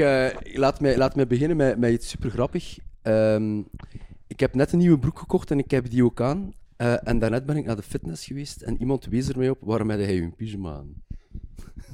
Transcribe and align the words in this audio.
eh, 0.00 0.54
laat, 0.54 0.80
mij, 0.80 0.96
laat 0.96 1.16
mij 1.16 1.26
beginnen 1.26 1.56
met, 1.56 1.78
met 1.78 1.92
iets 1.92 2.08
super 2.08 2.30
grappig. 2.30 2.78
Ehm, 3.02 3.58
ik 4.26 4.40
heb 4.40 4.54
net 4.54 4.72
een 4.72 4.78
nieuwe 4.78 4.98
broek 4.98 5.18
gekocht 5.18 5.50
en 5.50 5.58
ik 5.58 5.70
heb 5.70 5.90
die 5.90 6.04
ook 6.04 6.20
aan. 6.20 6.52
Eh, 6.76 7.08
en 7.08 7.18
daarnet 7.18 7.46
ben 7.46 7.56
ik 7.56 7.64
naar 7.64 7.76
de 7.76 7.82
fitness 7.82 8.26
geweest 8.26 8.62
en 8.62 8.80
iemand 8.80 9.04
wees 9.04 9.28
er 9.28 9.38
mij 9.38 9.50
op 9.50 9.58
waarom 9.60 9.90
heb 9.90 10.00
jij 10.00 10.14
je 10.14 10.30
pyjama 10.30 10.72
aan? 10.72 10.94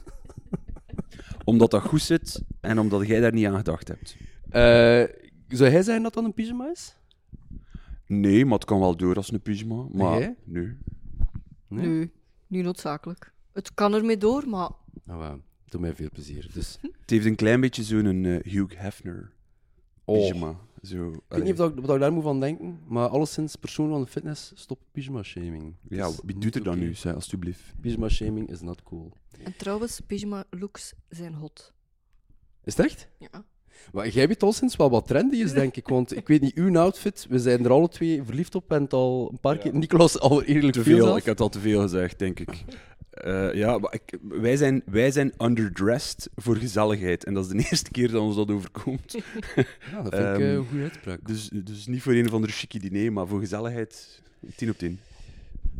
Omdat 1.44 1.70
dat 1.70 1.82
goed 1.82 2.02
zit 2.02 2.42
en 2.60 2.78
omdat 2.78 3.06
jij 3.06 3.20
daar 3.20 3.32
niet 3.32 3.46
aan 3.46 3.56
gedacht 3.56 3.88
hebt. 3.88 4.16
Eh, 4.48 5.16
zou 5.48 5.70
hij 5.70 5.82
zeggen 5.82 6.02
dat 6.02 6.14
dat 6.14 6.24
een 6.24 6.34
pyjama 6.34 6.70
is? 6.70 6.96
Nee, 8.06 8.44
maar 8.44 8.54
het 8.54 8.64
kan 8.64 8.78
wel 8.78 8.96
door 8.96 9.16
als 9.16 9.32
een 9.32 9.42
pyjama. 9.42 9.86
Maar 9.92 10.18
jij? 10.18 10.36
nee. 10.44 10.76
Nee? 11.68 11.86
Nee, 11.86 12.12
niet 12.46 12.64
noodzakelijk. 12.64 13.32
Het 13.52 13.74
kan 13.74 13.94
ermee 13.94 14.18
door, 14.18 14.48
maar 14.48 14.70
Nou, 15.04 15.22
uh, 15.22 15.32
doe 15.68 15.80
mij 15.80 15.94
veel 15.94 16.08
plezier. 16.12 16.48
Dus, 16.52 16.78
Het 17.00 17.10
heeft 17.10 17.26
een 17.26 17.34
klein 17.34 17.60
beetje 17.60 17.82
zo'n 17.82 18.24
eh, 18.24 18.52
Hugh 18.52 18.76
Hefner 18.76 19.32
oh. 20.04 20.16
pyjama. 20.16 20.56
Zo, 20.82 21.08
Ik 21.10 21.20
weet 21.28 21.42
niet 21.42 21.52
of, 21.52 21.56
dat, 21.58 21.74
wat 21.74 21.94
ik 21.94 22.00
daar 22.00 22.12
moet 22.12 22.22
van 22.22 22.40
denken, 22.40 22.80
maar 22.88 23.08
alleszins 23.08 23.56
persoon 23.56 23.90
van 23.90 24.00
de 24.00 24.06
fitness, 24.06 24.52
stop 24.54 24.80
pyjama 24.92 25.22
shaming. 25.22 25.74
Ja, 25.88 26.10
wie 26.24 26.38
doet 26.38 26.54
er 26.54 26.62
dan 26.62 26.78
nu, 26.78 26.94
zeg, 26.94 27.14
alstublieft? 27.14 27.62
Pyjama 27.80 28.08
shaming 28.08 28.50
is 28.50 28.60
not 28.60 28.82
cool. 28.82 29.12
En 29.44 29.56
trouwens, 29.56 30.00
pyjama 30.00 30.44
looks 30.50 30.92
zijn 31.08 31.34
hot. 31.34 31.72
Is 32.64 32.76
het 32.76 32.86
echt? 32.86 33.08
Ja. 33.18 33.44
Maar 33.92 34.08
jij 34.08 34.28
weet 34.28 34.42
al 34.42 34.52
sinds 34.52 34.76
wel 34.76 34.90
wat 34.90 35.06
trendy 35.06 35.36
is, 35.36 35.52
denk 35.52 35.76
ik. 35.76 35.88
Want 35.88 36.16
ik 36.16 36.28
weet 36.28 36.40
niet, 36.40 36.54
uw 36.54 36.78
outfit, 36.78 37.26
we 37.28 37.38
zijn 37.38 37.64
er 37.64 37.70
alle 37.70 37.88
twee 37.88 38.22
verliefd 38.22 38.54
op 38.54 38.72
en 38.72 38.82
het 38.82 38.92
al 38.92 39.28
een 39.32 39.40
paar 39.40 39.58
keer. 39.58 39.74
Nicolas 39.74 40.18
al 40.18 40.42
eerlijk 40.42 40.72
Te 40.72 40.82
veel. 40.82 41.06
veel, 41.06 41.16
ik 41.16 41.24
heb 41.24 41.40
al 41.40 41.48
te 41.48 41.60
veel 41.60 41.80
gezegd, 41.80 42.18
denk 42.18 42.40
ik. 42.40 42.64
Eh, 43.16 43.54
ja, 43.54 43.78
maar 43.78 43.94
ik, 43.94 44.18
wij, 44.28 44.56
zijn, 44.56 44.82
wij 44.86 45.10
zijn 45.10 45.32
underdressed 45.38 46.30
voor 46.34 46.56
gezelligheid. 46.56 47.24
En 47.24 47.34
dat 47.34 47.44
is 47.44 47.50
de 47.50 47.56
eerste 47.70 47.90
keer 47.90 48.10
dat 48.10 48.20
ons 48.20 48.36
dat 48.36 48.50
overkomt. 48.50 49.12
Ja, 49.92 50.02
dat 50.02 50.14
vind 50.14 50.26
ik 50.26 50.38
eh, 50.38 50.50
Ehm, 50.50 50.56
een 50.58 50.66
goede 50.66 50.82
uitspraak. 50.82 51.26
Dus, 51.26 51.48
dus 51.48 51.86
niet 51.86 52.02
voor 52.02 52.12
een 52.12 52.26
of 52.26 52.32
ander 52.32 52.50
chique 52.50 52.78
diner, 52.78 53.12
maar 53.12 53.26
voor 53.26 53.40
gezelligheid 53.40 54.22
10 54.56 54.70
op 54.70 54.78
10. 54.78 54.98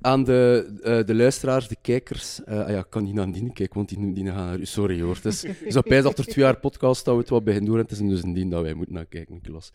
Aan 0.00 0.25
de, 0.25 0.70
eh, 0.83 1.05
de 1.05 1.14
luisteraars, 1.14 1.69
de 1.69 1.77
kijkers. 1.83 2.44
eh, 2.44 2.60
ah 2.60 2.69
ja, 2.70 2.78
ik 2.78 2.86
kan 2.88 3.05
niet 3.05 3.14
naar 3.14 3.33
die 3.33 3.53
kijken, 3.53 3.75
want 3.75 3.88
die, 3.88 4.12
die 4.12 4.27
gaan 4.27 4.47
naar 4.47 4.58
u. 4.58 4.66
Sorry 4.66 5.00
hoor. 5.00 5.14
Het 5.14 5.25
is, 5.25 5.41
dat 6.03 6.19
er 6.19 6.25
twee 6.27 6.44
jaar 6.44 6.56
podcast 6.58 7.05
dat 7.05 7.14
we 7.14 7.20
het 7.20 7.30
wat 7.30 7.44
beginnen 7.44 7.70
doen. 7.70 7.78
En 7.78 7.84
het 7.84 7.92
is 7.92 7.98
dus 7.98 8.22
een 8.22 8.32
dien 8.32 8.50
dat 8.50 8.62
wij 8.62 8.75
moeten 8.75 8.94
naar 8.94 9.06
kijken, 9.06 9.34
Nicolas. 9.34 9.72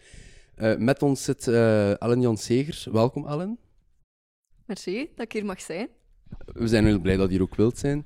Eh, 0.55 0.77
met 0.77 1.01
ons 1.01 1.23
zit 1.23 1.47
eh 1.47 2.01
Ellen 2.01 2.21
Jan 2.21 2.37
Segers. 2.37 2.85
Welkom, 2.85 3.27
Ellen. 3.27 3.57
Merci 4.65 5.09
dat 5.15 5.25
ik 5.25 5.31
hier 5.31 5.45
mag 5.45 5.61
zijn. 5.61 5.87
We 6.45 6.67
zijn 6.67 6.85
heel 6.85 6.99
blij 6.99 7.17
dat 7.17 7.27
je 7.27 7.33
hier 7.33 7.41
ook 7.41 7.55
wilt 7.55 7.77
zijn. 7.77 8.03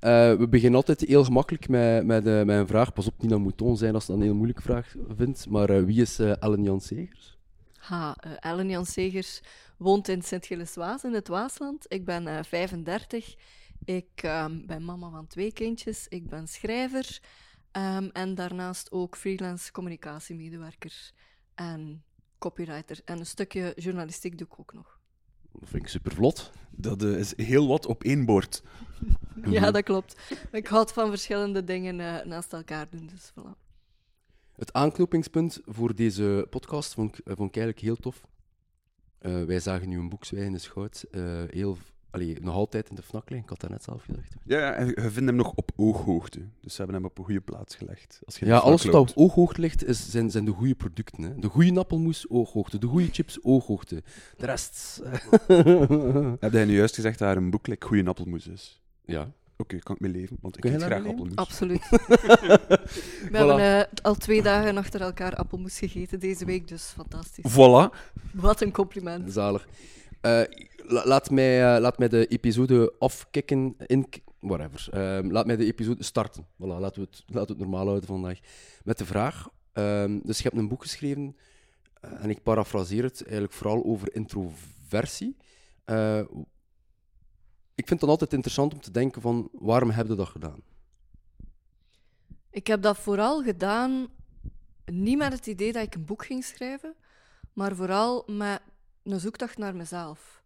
Eh, 0.00 0.34
we 0.34 0.48
beginnen 0.48 0.76
altijd 0.76 1.00
heel 1.00 1.24
gemakkelijk 1.24 1.68
met, 1.68 2.06
met, 2.06 2.26
eh, 2.26 2.42
met 2.42 2.58
een 2.58 2.66
vraag. 2.66 2.92
Pas 2.92 3.06
op, 3.06 3.14
dat 3.18 3.38
mouton 3.38 3.76
zijn 3.76 3.94
als 3.94 4.02
je 4.06 4.08
dat 4.12 4.20
een 4.20 4.26
heel 4.26 4.34
moeilijke 4.34 4.62
vraag 4.62 4.94
vindt. 5.16 5.48
Maar 5.48 5.70
eh, 5.70 5.82
wie 5.84 6.00
is 6.00 6.18
Ellen 6.18 6.62
Jan 6.62 6.80
Segers? 6.80 7.38
Ha, 7.76 8.16
Ellen 8.40 8.68
Jan 8.68 8.86
Segers 8.86 9.40
woont 9.76 10.08
in 10.08 10.22
Sint-Gilles-Waas 10.22 11.04
in 11.04 11.12
het 11.12 11.28
Waasland. 11.28 11.84
Ik 11.88 12.04
ben 12.04 12.26
eh, 12.26 12.42
35. 12.42 13.34
Ik 13.84 14.08
ehm, 14.14 14.66
ben 14.66 14.84
mama 14.84 15.10
van 15.10 15.26
twee 15.26 15.52
kindjes. 15.52 16.08
Ik 16.08 16.28
ben 16.28 16.48
schrijver. 16.48 17.20
ehm, 17.70 18.08
en 18.12 18.34
daarnaast 18.34 18.92
ook 18.92 19.16
freelance 19.16 19.72
communicatiemedewerker 19.72 21.12
en 21.54 22.04
copywriter. 22.38 23.00
En 23.04 23.18
een 23.18 23.26
stukje 23.26 23.72
journalistiek 23.76 24.38
doe 24.38 24.46
ik 24.46 24.60
ook 24.60 24.72
nog. 24.72 24.93
Dat 25.60 25.68
vind 25.68 25.82
ik 25.82 25.88
super 25.88 26.12
vlot. 26.12 26.50
Dat 26.70 27.02
eh, 27.02 27.18
is 27.18 27.36
heel 27.36 27.68
wat 27.68 27.86
op 27.86 28.04
één 28.04 28.24
bord. 28.24 28.62
Ja, 29.50 29.70
dat 29.70 29.82
klopt. 29.82 30.16
Ik 30.52 30.66
houd 30.66 30.92
van 30.92 31.08
verschillende 31.08 31.64
dingen 31.64 32.00
eh, 32.00 32.26
naast 32.26 32.52
elkaar 32.52 32.86
doen. 32.90 33.06
Dus 33.12 33.30
voilà. 33.30 33.58
Het 34.52 34.72
aanknopingspunt 34.72 35.60
voor 35.64 35.94
deze 35.94 36.46
podcast 36.50 36.94
vond 36.94 37.18
ik, 37.18 37.26
eh, 37.26 37.36
vond 37.36 37.48
ik 37.48 37.56
eigenlijk 37.56 37.86
heel 37.86 37.96
tof. 37.96 38.26
Eh, 39.18 39.44
wij 39.44 39.60
zagen 39.60 39.88
nu 39.88 39.98
een 39.98 40.08
boek 40.08 40.24
Zwijgende 40.24 40.58
Schout. 40.58 41.04
eh 41.10 41.42
heel, 41.48 41.78
allee, 42.14 42.36
nog 42.40 42.54
altijd 42.54 42.88
in 42.88 42.94
de 42.94 43.02
fnak 43.02 43.30
liggen. 43.30 43.42
Ik 43.42 43.48
had 43.48 43.60
dat 43.60 43.70
net 43.70 43.82
zelf 43.82 44.02
gezegd. 44.04 44.34
Ja, 44.44 44.58
ja, 44.58 44.72
en 44.72 44.86
je 44.86 44.94
vindt 45.00 45.14
hem 45.28 45.34
nog 45.34 45.52
op 45.54 45.70
ooghoogte. 45.76 46.38
Dus 46.60 46.74
ze 46.74 46.76
hebben 46.76 46.96
hem 46.96 47.04
op 47.04 47.18
een 47.18 47.24
goede 47.24 47.40
plaats 47.40 47.74
gelegd. 47.74 48.20
Als 48.24 48.38
je 48.38 48.46
Ja, 48.46 48.58
alles 48.58 48.84
wat 48.84 48.94
op 48.94 49.12
ooghoogte 49.14 49.60
ligt, 49.60 49.84
is, 49.84 50.10
zijn, 50.10 50.30
zijn 50.30 50.44
de 50.44 50.50
goede 50.50 50.74
producten. 50.74 51.22
Hè. 51.22 51.34
De 51.34 51.48
goede 51.48 51.78
appelmoes, 51.78 52.28
ooghoogte. 52.28 52.78
De 52.78 52.86
goede 52.86 53.08
chips, 53.12 53.38
ooghoogte. 53.42 54.02
De 54.36 54.46
rest... 54.46 55.02
Heb 56.40 56.52
jij 56.52 56.64
nu 56.64 56.76
juist 56.76 56.94
gezegd 56.94 57.18
dat 57.18 57.28
er 57.30 57.36
een 57.36 57.50
boek 57.50 57.66
like 57.66 57.86
goede 57.86 58.08
appelmoes 58.08 58.46
is? 58.46 58.82
ja. 59.04 59.32
Oké, 59.56 59.78
kan 59.78 59.94
ik 59.94 60.00
mee 60.00 60.10
leven, 60.10 60.36
want 60.40 60.56
ik 60.56 60.60
Kun 60.60 60.70
je 60.70 60.76
eet 60.76 60.82
daar 60.82 60.90
graag 60.90 61.10
appelmoes. 61.10 61.36
Absoluut. 61.36 61.88
We 63.30 63.36
hebben 63.36 63.58
eh, 63.58 63.84
al 64.02 64.14
twee 64.14 64.42
dagen 64.42 64.76
achter 64.76 65.00
elkaar 65.00 65.34
appelmoes 65.34 65.78
gegeten 65.78 66.20
deze 66.20 66.44
week, 66.44 66.68
dus 66.68 66.82
fantastisch. 66.82 67.52
Voilà. 67.52 68.12
Wat 68.32 68.60
een 68.60 68.72
compliment. 68.72 69.32
Zalig. 69.32 69.68
Eh, 70.24 70.42
la- 70.76 71.06
laat, 71.06 71.30
mij, 71.30 71.74
eh, 71.74 71.80
laat 71.80 72.10
de 72.10 72.26
episode 72.26 72.94
afkicken. 72.98 73.74
In, 73.86 74.06
whatever. 74.40 74.88
Ehm, 74.90 75.30
laat 75.30 75.46
mij 75.46 75.56
de 75.56 75.64
episode 75.64 76.02
starten. 76.02 76.44
Voilà, 76.46 76.56
laten, 76.58 77.02
we 77.02 77.08
het, 77.10 77.22
laten 77.26 77.46
we 77.46 77.52
het 77.52 77.58
normaal 77.58 77.86
houden 77.86 78.08
vandaag. 78.08 78.38
Met 78.84 78.98
de 78.98 79.04
vraag. 79.06 79.48
ehm, 79.72 80.20
dus 80.22 80.36
je 80.36 80.42
hebt 80.42 80.56
een 80.56 80.68
boek 80.68 80.82
geschreven. 80.82 81.36
eh, 82.00 82.24
en 82.24 82.30
ik 82.30 82.42
parafraseer 82.42 83.02
het 83.02 83.22
eigenlijk 83.22 83.52
vooral 83.52 83.84
over 83.84 84.14
introversie. 84.14 85.36
Ik 87.74 87.86
vind 87.86 87.90
het 87.90 88.00
dan 88.00 88.08
altijd 88.08 88.32
interessant 88.32 88.72
om 88.74 88.80
te 88.80 88.90
denken 88.90 89.22
van 89.22 89.48
waarom 89.52 89.90
heb 89.90 90.06
je 90.06 90.14
dat 90.14 90.28
gedaan? 90.28 90.60
Ik 92.50 92.66
heb 92.66 92.82
dat 92.82 92.98
vooral 92.98 93.42
gedaan, 93.42 94.08
niet 94.84 95.18
met 95.18 95.32
het 95.32 95.46
idee 95.46 95.72
dat 95.72 95.82
ik 95.82 95.94
een 95.94 96.04
boek 96.04 96.24
ging 96.24 96.44
schrijven, 96.44 96.94
maar 97.52 97.74
vooral 97.76 98.22
met 98.26 98.60
een 99.04 99.20
zoektocht 99.20 99.58
naar 99.58 99.76
mezelf. 99.76 100.42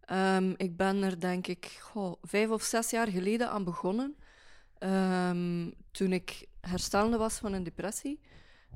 Ehm, 0.00 0.52
ik 0.56 0.76
ben 0.76 1.02
er, 1.02 1.20
denk 1.20 1.46
ik, 1.46 1.82
vijf 2.22 2.50
of 2.50 2.62
zes 2.62 2.90
jaar 2.90 3.08
geleden 3.08 3.50
aan 3.50 3.64
begonnen. 3.64 4.16
Ehm, 4.78 5.70
toen 5.90 6.12
ik 6.12 6.46
herstellende 6.60 7.16
was 7.16 7.38
van 7.38 7.52
een 7.52 7.62
depressie. 7.62 8.20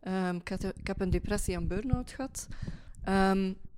Ehm, 0.01 0.37
ik, 0.37 0.51
ik 0.51 0.87
heb 0.87 1.01
een 1.01 1.11
depressie 1.11 1.55
en 1.55 1.69
burn-out 1.69 2.11
gehad. 2.11 2.49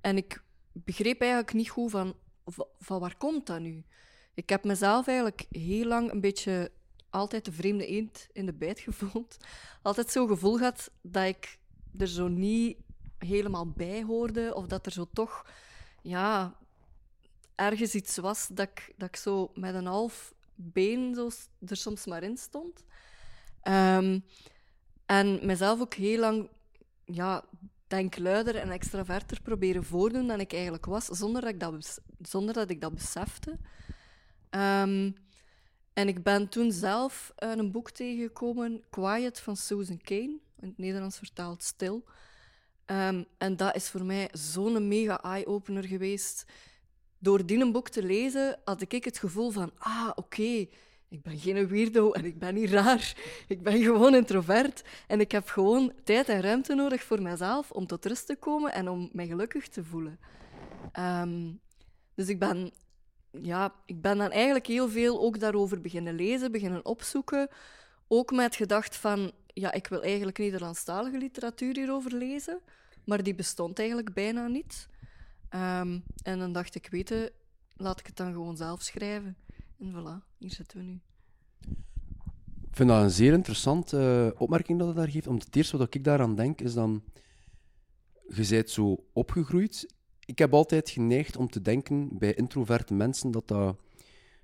En 0.01 0.17
ik 0.17 0.43
begreep 0.71 1.21
eigenlijk 1.21 1.53
niet 1.53 1.69
goed 1.69 1.91
van, 1.91 2.15
van, 2.45 2.67
van 2.79 2.99
waar 2.99 3.17
komt 3.17 3.45
dat 3.45 3.59
nu? 3.59 3.83
Ik 4.33 4.49
heb 4.49 4.63
mezelf 4.63 5.07
eigenlijk 5.07 5.45
heel 5.49 5.85
lang 5.85 6.11
een 6.11 6.21
beetje 6.21 6.71
altijd 7.09 7.45
de 7.45 7.51
vreemde 7.51 7.85
eend 7.87 8.27
in 8.31 8.45
de 8.45 8.53
bijt 8.53 8.79
gevoeld. 8.79 9.37
Altijd 9.81 10.11
zo'n 10.11 10.27
gevoel 10.27 10.57
gehad 10.57 10.91
dat 11.01 11.25
ik 11.25 11.59
er 11.97 12.07
zo 12.07 12.27
niet 12.27 12.77
helemaal 13.17 13.69
bij 13.69 14.03
hoorde. 14.03 14.55
Of 14.55 14.67
dat 14.67 14.85
er 14.85 14.91
zo 14.91 15.07
toch 15.13 15.45
ja, 16.01 16.55
ergens 17.55 17.95
iets 17.95 18.17
was 18.17 18.47
dat 18.47 18.67
ik, 18.67 18.93
dat 18.97 19.07
ik 19.07 19.15
zo 19.15 19.51
met 19.53 19.75
een 19.75 19.85
half 19.85 20.33
been 20.55 21.15
zo 21.15 21.29
er 21.67 21.77
soms 21.77 22.05
maar 22.05 22.23
in 22.23 22.37
stond. 22.37 22.83
Ehm, 23.61 24.19
en 25.05 25.45
mezelf 25.45 25.81
ook 25.81 25.93
heel 25.93 26.19
lang 26.19 26.49
ja, 27.05 27.43
denkluider 27.87 28.55
en 28.55 28.69
extraverter 28.69 29.41
proberen 29.41 29.83
voordoen 29.83 30.27
dan 30.27 30.39
ik 30.39 30.53
eigenlijk 30.53 30.85
was, 30.85 31.05
zonder 31.05 31.41
dat 31.41 31.49
ik 31.49 31.59
dat, 31.59 32.01
zonder 32.21 32.53
dat, 32.53 32.69
ik 32.69 32.81
dat 32.81 32.93
besefte. 32.93 33.57
Ehm, 34.49 35.11
en 35.93 36.07
ik 36.07 36.23
ben 36.23 36.49
toen 36.49 36.71
zelf 36.71 37.31
een 37.35 37.71
boek 37.71 37.91
tegengekomen, 37.91 38.83
Quiet 38.89 39.39
van 39.39 39.57
Susan 39.57 40.01
Kane, 40.01 40.39
in 40.59 40.67
het 40.67 40.77
Nederlands 40.77 41.17
vertaald 41.17 41.63
Stil. 41.63 42.03
Ehm, 42.87 43.23
en 43.37 43.55
dat 43.55 43.75
is 43.75 43.89
voor 43.89 44.03
mij 44.05 44.29
zo'n 44.31 44.87
mega 44.87 45.21
eye-opener 45.21 45.83
geweest. 45.83 46.45
Door 47.19 47.45
die 47.45 47.71
boek 47.71 47.89
te 47.89 48.03
lezen 48.03 48.59
had 48.63 48.81
ik 48.81 49.03
het 49.03 49.17
gevoel 49.17 49.49
van, 49.49 49.71
ah, 49.77 50.09
oké, 50.15 50.67
ik 51.09 51.21
ben 51.21 51.39
geen 51.39 51.67
weirdo 51.67 52.11
en 52.11 52.25
ik 52.25 52.39
ben 52.39 52.53
niet 52.53 52.69
raar. 52.69 53.15
Ik 53.47 53.61
ben 53.61 53.83
gewoon 53.83 54.15
introvert 54.15 54.83
en 55.07 55.19
ik 55.19 55.31
heb 55.31 55.47
gewoon 55.47 55.93
tijd 56.03 56.29
en 56.29 56.41
ruimte 56.41 56.75
nodig 56.75 57.03
voor 57.03 57.21
mezelf 57.21 57.71
om 57.71 57.87
tot 57.87 58.05
rust 58.05 58.25
te 58.25 58.35
komen 58.35 58.73
en 58.73 58.89
om 58.89 59.09
mij 59.11 59.27
gelukkig 59.27 59.67
te 59.67 59.83
voelen. 59.83 60.19
Ehm, 60.91 61.51
dus 62.15 62.27
ik 62.27 62.39
ben, 62.39 62.71
ja, 63.31 63.73
ik 63.85 64.01
ben 64.01 64.17
dan 64.17 64.31
eigenlijk 64.31 64.67
heel 64.67 64.89
veel 64.89 65.21
ook 65.21 65.39
daarover 65.39 65.81
beginnen 65.81 66.15
lezen, 66.15 66.51
beginnen 66.51 66.85
opzoeken. 66.85 67.47
Ook 68.07 68.31
met 68.31 68.55
gedacht 68.55 68.95
van, 68.95 69.31
ja, 69.59 69.71
ik 69.71 69.87
wil 69.87 70.03
eigenlijk 70.03 70.37
Nederlandstalige 70.37 71.17
literatuur 71.17 71.75
hierover 71.75 72.13
lezen, 72.13 72.59
maar 73.03 73.23
die 73.23 73.35
bestond 73.35 73.79
eigenlijk 73.79 74.13
bijna 74.13 74.47
niet. 74.47 74.87
Ehm, 75.49 75.99
en 76.23 76.39
dan 76.39 76.51
dacht 76.51 76.75
ik, 76.75 76.87
weten, 76.91 77.29
laat 77.75 77.99
ik 77.99 78.05
het 78.05 78.15
dan 78.15 78.31
gewoon 78.31 78.57
zelf 78.57 78.81
schrijven. 78.81 79.37
En 79.79 79.91
voilà, 79.91 80.37
hier 80.37 80.51
zitten 80.51 80.77
we 80.77 80.83
nu. 80.83 80.99
Ik 82.69 82.75
vind 82.83 82.89
dat 82.89 83.03
een 83.03 83.09
zeer 83.09 83.33
interessante 83.33 84.31
eh, 84.33 84.41
opmerking 84.41 84.79
dat 84.79 84.87
je 84.87 84.93
daar 84.93 85.09
geeft. 85.09 85.25
Want 85.25 85.45
het 85.45 85.55
eerste 85.55 85.77
wat 85.77 85.93
ik 85.93 86.03
daaraan 86.03 86.35
denk 86.35 86.61
is 86.61 86.73
dan... 86.73 87.03
Je 88.27 88.47
bent 88.49 88.69
zo 88.69 89.03
opgegroeid. 89.13 89.93
Ik 90.25 90.37
heb 90.37 90.53
altijd 90.53 90.89
geneigd 90.89 91.37
om 91.37 91.49
te 91.49 91.61
denken 91.61 92.17
bij 92.17 92.33
introverte 92.33 92.93
mensen 92.93 93.31
dat 93.31 93.47
dat... 93.47 93.77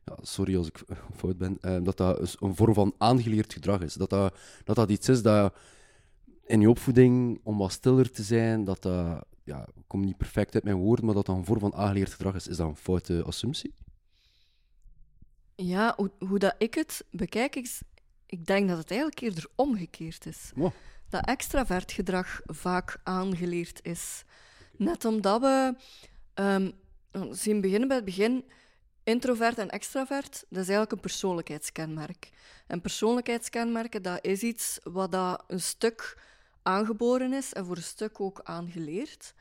Ja, 0.06 0.18
sorry 0.22 0.58
als 0.58 0.68
ik 0.68 0.84
fout 1.16 1.38
ben. 1.38 1.58
eh, 1.62 1.78
dat 1.84 1.98
dat 1.98 2.38
een- 2.42 2.56
vorm 2.56 2.74
van 2.74 2.94
aangeleerd 2.98 3.54
gedrag 3.54 3.82
is. 3.82 3.94
Dat 3.94 4.10
dat, 4.10 4.38
dat, 4.64 4.76
dat 4.76 4.90
iets 4.90 5.10
is 5.10 5.22
dat... 5.22 5.54
in 6.46 6.62
je 6.62 6.70
opvoeding 6.70 7.40
om 7.44 7.58
wat 7.58 7.72
stiller 7.72 8.12
te 8.12 8.24
zijn, 8.24 8.64
dat 8.64 8.82
dat, 8.82 9.26
ja, 9.44 9.68
ik 9.76 9.84
kom 9.88 10.02
niet 10.06 10.18
perfect 10.18 10.56
uit 10.56 10.64
mijn 10.64 10.76
woorden, 10.76 11.06
maar 11.06 11.14
dat 11.14 11.26
dat 11.26 11.36
een 11.36 11.46
vorm 11.46 11.60
van 11.60 11.74
aangeleerd 11.76 12.12
gedrag 12.12 12.36
is, 12.36 12.48
is 12.48 12.58
dat 12.58 12.68
een 12.68 12.76
foute 12.76 13.24
assumptie? 13.24 13.74
Ja, 15.56 15.94
hoe, 15.98 16.12
hoe 16.28 16.40
dat 16.40 16.56
ik 16.58 16.74
het 16.74 17.06
bekijk, 17.12 17.56
is, 17.56 17.82
ik 18.26 18.46
denk 18.46 18.68
dat 18.70 18.78
het 18.78 18.90
eigenlijk 18.92 19.22
eerder 19.22 19.46
omgekeerd 19.56 20.26
is. 20.26 20.52
Wow. 20.56 20.72
Dat 21.10 21.26
extravert 21.26 21.92
gedrag 21.92 22.42
vaak 22.46 23.00
aangeleerd 23.04 23.80
is. 23.84 24.24
Net 24.78 25.06
omdat 25.06 25.42
we 25.42 25.76
ehm, 26.34 26.72
zien 27.32 27.62
beginnen 27.62 27.88
bij 27.88 27.98
het 27.98 28.06
begin. 28.06 28.44
Introvert 29.04 29.58
en 29.58 29.70
extravert, 29.70 30.32
dat 30.32 30.62
is 30.62 30.68
eigenlijk 30.68 30.92
een 30.92 31.00
persoonlijkheidskenmerk. 31.00 32.32
En 32.68 32.82
persoonlijkheidskenmerken, 32.82 34.02
dat 34.02 34.26
is 34.26 34.42
iets 34.42 34.80
wat 34.84 35.12
dat 35.12 35.44
een 35.48 35.62
stuk 35.62 36.18
aangeboren 36.62 37.34
is 37.34 37.54
en 37.54 37.66
voor 37.66 37.76
een 37.76 37.84
stuk 37.84 38.20
ook 38.20 38.42
aangeleerd. 38.44 39.34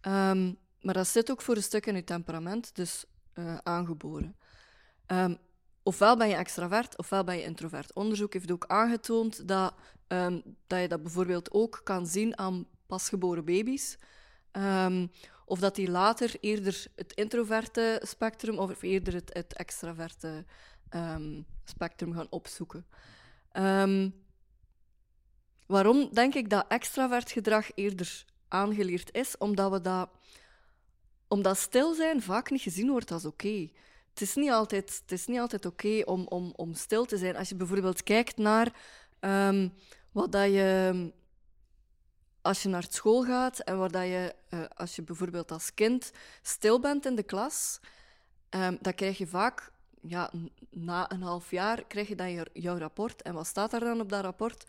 Ehm, 0.00 0.52
maar 0.80 0.94
dat 0.94 1.06
zit 1.06 1.30
ook 1.30 1.42
voor 1.42 1.56
een 1.56 1.62
stuk 1.62 1.86
in 1.86 1.94
je 1.94 2.04
temperament, 2.04 2.74
dus 2.74 3.04
eh, 3.32 3.56
aangeboren. 3.62 4.36
Ehm, 5.06 5.34
ofwel 5.82 6.16
ben 6.16 6.28
je 6.28 6.34
extravert, 6.34 6.98
ofwel 6.98 7.24
ben 7.24 7.36
je 7.36 7.42
introvert. 7.42 7.92
Onderzoek 7.92 8.32
heeft 8.32 8.50
ook 8.50 8.66
aangetoond 8.66 9.48
dat, 9.48 9.74
ehm, 10.06 10.40
dat 10.66 10.80
je 10.80 10.88
dat 10.88 11.02
bijvoorbeeld 11.02 11.50
ook 11.52 11.80
kan 11.84 12.06
zien 12.06 12.38
aan 12.38 12.66
pasgeboren 12.86 13.44
baby's. 13.44 13.98
Ehm, 15.50 15.56
of 15.56 15.58
dat 15.58 15.74
die 15.74 15.90
later 15.90 16.36
eerder 16.40 16.86
het 16.96 17.12
introverte 17.12 18.00
spectrum 18.04 18.58
of 18.58 18.82
eerder 18.82 19.14
het, 19.14 19.52
extraverte 19.52 20.44
ehm, 20.88 21.42
spectrum 21.64 22.14
gaan 22.14 22.30
opzoeken. 22.30 22.86
waarom 25.66 26.08
denk 26.12 26.34
ik 26.34 26.50
dat 26.50 26.64
extravert 26.68 27.30
gedrag 27.30 27.70
eerder 27.74 28.24
aangeleerd 28.48 29.14
is? 29.14 29.38
Omdat 29.38 29.70
we 29.70 29.80
dat 29.80 30.10
omdat 31.28 31.58
stil 31.58 31.94
zijn 31.94 32.22
vaak 32.22 32.50
niet 32.50 32.62
gezien 32.62 32.90
wordt 32.90 33.10
als 33.10 33.24
oké 33.24 33.70
het 34.10 34.28
is 34.28 34.34
niet 34.34 34.50
altijd, 34.50 35.00
het 35.02 35.12
is 35.12 35.26
niet 35.26 35.38
altijd 35.38 35.66
oké 35.66 36.02
om, 36.04 36.26
om, 36.28 36.52
om 36.56 36.74
stil 36.74 37.04
te 37.04 37.16
zijn. 37.16 37.36
Als 37.36 37.48
je 37.48 37.54
bijvoorbeeld 37.54 38.02
kijkt 38.02 38.36
naar 38.36 38.72
ehm, 39.20 39.68
wat 40.12 40.32
dat 40.32 40.50
je. 40.52 41.12
Als 42.42 42.62
je 42.62 42.68
naar 42.68 42.86
school 42.88 43.22
gaat 43.24 43.58
en 43.58 43.78
waar 43.78 43.90
dat 43.90 44.02
je, 44.02 44.34
uh, 44.50 44.60
als 44.74 44.96
je 44.96 45.02
bijvoorbeeld 45.02 45.52
als 45.52 45.74
kind 45.74 46.12
stil 46.42 46.80
bent 46.80 47.06
in 47.06 47.14
de 47.14 47.22
klas, 47.22 47.80
um, 48.50 48.78
dan 48.80 48.94
krijg 48.94 49.18
je 49.18 49.26
vaak, 49.26 49.70
ja, 50.00 50.30
na 50.70 51.10
een 51.10 51.22
half 51.22 51.50
jaar, 51.50 51.84
krijg 51.84 52.08
je 52.08 52.16
dan 52.16 52.30
je, 52.30 52.46
jouw 52.52 52.78
rapport. 52.78 53.22
En 53.22 53.34
wat 53.34 53.46
staat 53.46 53.72
er 53.72 53.80
dan 53.80 54.00
op 54.00 54.08
dat 54.08 54.22
rapport? 54.22 54.64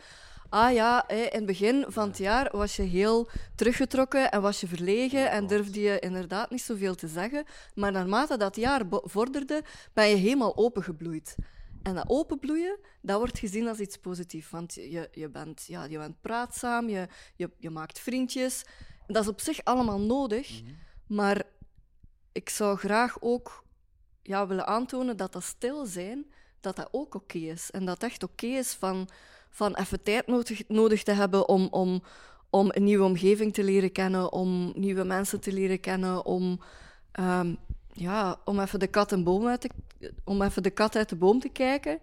ah 0.52 0.74
ja, 0.74 1.08
in 1.08 1.30
het 1.32 1.46
begin 1.46 1.86
van 1.88 2.08
het 2.08 2.18
jaar 2.18 2.50
was 2.52 2.76
je 2.76 2.82
heel 2.82 3.30
teruggetrokken 3.56 4.32
en 4.32 4.42
was 4.42 4.62
je 4.62 4.68
verlegen 4.68 5.32
en 5.32 5.48
durfde 5.48 5.82
je 5.82 6.00
inderdaad 6.00 6.50
niet 6.50 6.62
zoveel 6.62 6.96
te 6.96 7.08
zeggen. 7.08 7.44
Maar 7.76 7.92
naarmate 7.92 8.38
dat 8.38 8.56
jaar 8.56 8.82
vorderde, 8.90 9.64
ben 9.94 10.08
je 10.08 10.16
helemaal 10.16 10.58
opengebloeid. 10.58 11.36
En 11.84 11.96
dat 11.96 12.06
openbloeien, 12.08 12.80
dat 13.02 13.18
wordt 13.18 13.40
gezien 13.40 13.68
als 13.68 13.80
iets 13.80 13.98
positiefs. 13.98 14.50
Want 14.50 14.74
je, 14.74 15.10
je, 15.12 15.30
bent, 15.30 15.64
ja, 15.68 15.84
je 15.84 15.98
bent 15.98 16.22
praatzaam, 16.22 16.90
je, 16.90 17.08
je, 17.36 17.52
je 17.58 17.70
maakt 17.70 18.00
vriendjes. 18.00 18.66
Dat 19.08 19.24
is 19.24 19.30
op 19.30 19.40
zich 19.40 19.64
allemaal 19.64 20.00
nodig. 20.00 20.62
Mhm. 20.62 20.74
Maar 21.08 21.44
ik 22.32 22.50
zou 22.50 22.78
graag 22.78 23.18
ook 23.20 23.64
ja, 24.22 24.48
willen 24.48 24.68
aantonen 24.68 25.18
dat 25.18 25.34
dat 25.34 25.44
stil 25.44 25.86
zijn, 25.86 26.32
dat 26.60 26.76
dat 26.76 26.90
ook 26.92 27.16
oké 27.16 27.38
is. 27.38 27.72
En 27.72 27.86
dat 27.86 28.04
echt 28.04 28.24
oké 28.24 28.46
is 28.46 28.74
van 28.74 29.10
van 29.52 29.76
even 29.76 30.04
tijd 30.04 30.28
nodig, 30.28 30.68
nodig 30.68 31.04
te 31.04 31.12
hebben 31.12 31.48
om, 31.48 31.68
om, 31.72 32.04
om 32.50 32.70
een 32.74 32.84
nieuwe 32.84 33.04
omgeving 33.04 33.54
te 33.54 33.64
leren 33.64 33.92
kennen, 33.92 34.32
om 34.32 34.74
nieuwe 34.76 35.04
mensen 35.04 35.40
te 35.40 35.54
leren 35.54 35.80
kennen, 35.80 36.26
om, 36.26 36.62
um, 37.20 37.58
ja, 37.94 38.40
om, 38.46 38.60
even 38.60 38.80
de 38.80 38.88
kat 38.88 39.12
een 39.12 39.24
boom 39.24 39.48
uit 39.48 39.68
om 40.24 40.42
even 40.42 40.64
de 40.64 40.70
kat 40.70 40.96
uit 40.96 41.10
de 41.10 41.16
boom 41.16 41.40
te 41.40 41.50
kijken. 41.50 42.00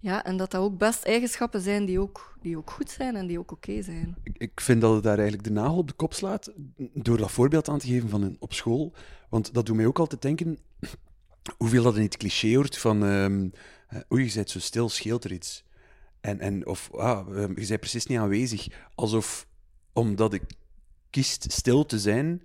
Ja, 0.00 0.24
en 0.24 0.36
dat 0.36 0.50
dat 0.50 0.60
ook 0.60 0.78
best 0.78 1.04
eigenschappen 1.04 1.60
zijn 1.60 1.84
die 1.84 2.00
ook, 2.00 2.36
die 2.40 2.56
ook 2.56 2.70
goed 2.70 2.90
zijn 2.90 3.16
en 3.16 3.26
die 3.26 3.38
ook 3.38 3.52
oké 3.52 3.82
zijn. 3.82 4.16
Ik 4.32 4.60
vind 4.60 4.80
dat 4.80 4.94
het 4.94 5.02
daar 5.02 5.18
eigenlijk 5.18 5.44
de 5.44 5.54
nagel 5.54 5.76
op 5.76 5.88
de 5.88 5.94
kop 5.94 6.14
slaat, 6.14 6.52
door 6.94 7.16
dat 7.16 7.30
voorbeeld 7.30 7.68
aan 7.68 7.78
te 7.78 7.86
geven 7.86 8.08
van 8.08 8.22
een, 8.22 8.36
op 8.38 8.52
school. 8.52 8.92
Want 9.28 9.54
dat 9.54 9.66
doet 9.66 9.76
mij 9.76 9.86
ook 9.86 9.98
altijd 9.98 10.22
denken 10.22 10.58
hoeveel 11.58 11.82
dat 11.82 11.96
in 11.96 12.02
het 12.02 12.16
cliché 12.16 12.54
hoort 12.54 12.78
van 12.78 13.02
um, 13.02 13.52
oei, 14.12 14.24
je 14.24 14.34
bent 14.34 14.50
zo 14.50 14.58
stil, 14.58 14.88
scheelt 14.88 15.24
er 15.24 15.32
iets. 15.32 15.64
En, 16.20 16.40
en 16.40 16.66
of 16.66 16.90
ah, 16.94 17.36
ehm, 17.36 17.60
je 17.60 17.66
bent 17.66 17.80
precies 17.80 18.06
niet 18.06 18.18
aanwezig. 18.18 18.66
Alsof 18.94 19.46
omdat 19.92 20.32
ik 20.32 20.42
kiest 21.10 21.52
stil 21.52 21.86
te 21.86 21.98
zijn, 21.98 22.42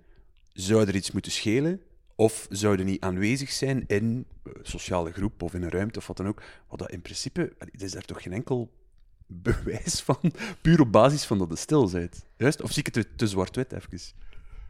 zou 0.52 0.86
er 0.86 0.94
iets 0.94 1.10
moeten 1.10 1.32
schelen. 1.32 1.80
Of 2.16 2.46
zou 2.50 2.78
er 2.78 2.84
niet 2.84 3.00
aanwezig 3.00 3.50
zijn 3.50 3.84
in 3.86 4.04
een 4.04 4.26
sociale 4.62 5.12
groep 5.12 5.42
of 5.42 5.54
in 5.54 5.62
een 5.62 5.70
ruimte 5.70 5.98
of 5.98 6.06
wat 6.06 6.16
dan 6.16 6.26
ook. 6.28 6.42
Wat 6.68 6.78
dat 6.78 6.90
in 6.90 7.02
principe, 7.02 7.52
is 7.70 7.92
daar 7.92 8.02
toch 8.02 8.22
geen 8.22 8.32
enkel 8.32 8.72
bewijs 9.26 10.00
van, 10.00 10.32
puur 10.60 10.80
op 10.80 10.92
basis 10.92 11.24
van 11.24 11.38
dat 11.38 11.48
je 11.48 11.56
stil 11.56 11.90
bent. 11.90 12.24
Juist? 12.36 12.62
Of 12.62 12.72
zie 12.72 12.84
ik 12.84 12.94
het 12.94 13.18
te, 13.18 13.26
zwart-wit 13.26 13.72
even? 13.72 14.00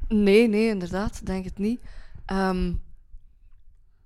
Nee, 0.09 0.49
nee, 0.49 0.69
inderdaad, 0.69 1.27
denk 1.27 1.45
het 1.45 1.59
niet. 1.59 1.81
Ehm, 2.27 2.69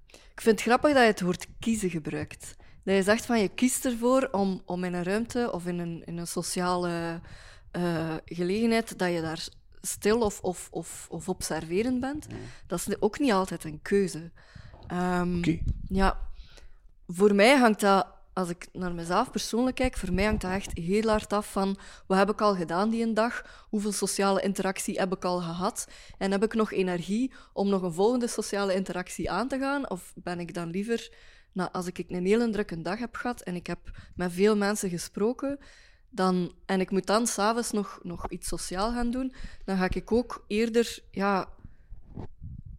ik 0.09 0.41
vind 0.41 0.59
het 0.59 0.69
grappig 0.69 0.93
dat 0.93 1.03
je 1.03 1.09
het 1.09 1.21
woord 1.21 1.47
kiezen 1.59 1.91
gebruikt. 1.91 2.57
Dat 2.85 2.95
je 2.95 3.03
zegt 3.03 3.27
van 3.27 3.41
je 3.41 3.49
kiest 3.49 3.85
ervoor 3.85 4.29
om, 4.33 4.63
om 4.65 4.85
in 4.85 4.95
een 4.95 5.03
ruimte 5.03 5.53
of 5.53 5.67
in 5.67 5.79
een, 5.79 6.03
in 6.05 6.19
een 6.19 6.27
sociale 6.27 7.21
uh, 7.73 8.15
gelegenheid 8.25 8.99
dat 8.99 9.13
je 9.13 9.21
daar 9.21 9.49
stil 9.89 10.21
of, 10.21 10.41
of, 10.41 10.69
of, 10.71 11.07
of 11.11 11.29
observerend 11.29 12.01
bent. 12.01 12.27
Dat 12.67 12.79
is 12.79 13.01
ook 13.01 13.19
niet 13.19 13.33
altijd 13.33 13.65
een 13.65 13.83
keuze. 13.83 14.31
Um, 14.93 15.41
Ja, 15.89 16.19
voor 17.07 17.35
mij 17.35 17.57
hangt 17.57 17.81
dat, 17.81 18.07
als 18.33 18.49
ik 18.49 18.69
naar 18.73 18.95
mezelf 18.95 19.31
persoonlijk 19.31 19.77
kijk, 19.77 19.97
voor 19.97 20.13
mij 20.13 20.25
hangt 20.25 20.41
dat 20.41 20.53
echt 20.53 20.79
heel 20.79 21.09
hard 21.09 21.33
af 21.33 21.53
van 21.53 21.79
wat 22.07 22.19
heb 22.19 22.31
ik 22.31 22.41
al 22.41 22.55
gedaan 22.55 22.91
die 22.91 23.03
een 23.03 23.15
dag, 23.15 23.65
hoeveel 23.69 23.93
sociale 23.93 24.41
interactie 24.41 24.99
heb 24.99 25.13
ik 25.13 25.25
al 25.25 25.41
gehad 25.41 25.89
en 26.19 26.31
heb 26.31 26.43
ik 26.43 26.55
nog 26.55 26.73
energie 26.73 27.33
om 27.53 27.69
nog 27.69 27.83
een 27.83 27.93
volgende 27.93 28.27
sociale 28.27 28.75
interactie 28.75 29.31
aan 29.31 29.49
te 29.49 29.59
gaan 29.59 29.91
of 29.91 30.13
ben 30.17 30.41
ik 30.41 30.55
dan 30.55 30.71
liever 30.71 31.11
nou, 31.53 31.71
als 31.73 31.87
ik 31.87 32.05
een 32.09 32.27
hele 32.27 32.51
drukke 32.51 32.83
dag 32.83 32.99
heb 32.99 33.17
gehad 33.17 33.41
en 33.41 33.55
ik 33.55 33.67
heb 33.67 33.79
met 34.15 34.33
veel 34.33 34.57
mensen 34.57 34.91
gesproken, 34.91 35.59
dan, 36.11 36.53
en 36.67 36.81
ik 36.81 36.91
moet 36.91 37.07
dan 37.07 37.27
s'avonds 37.27 37.71
nog, 37.71 38.01
nog 38.03 38.31
iets 38.31 38.49
sociaal 38.49 38.93
gaan 38.93 39.11
doen, 39.11 39.33
dan 39.65 39.77
ga 39.77 39.89
ik 39.91 40.13
ook 40.13 40.45
eerder 40.47 40.99
ja, 41.11 41.49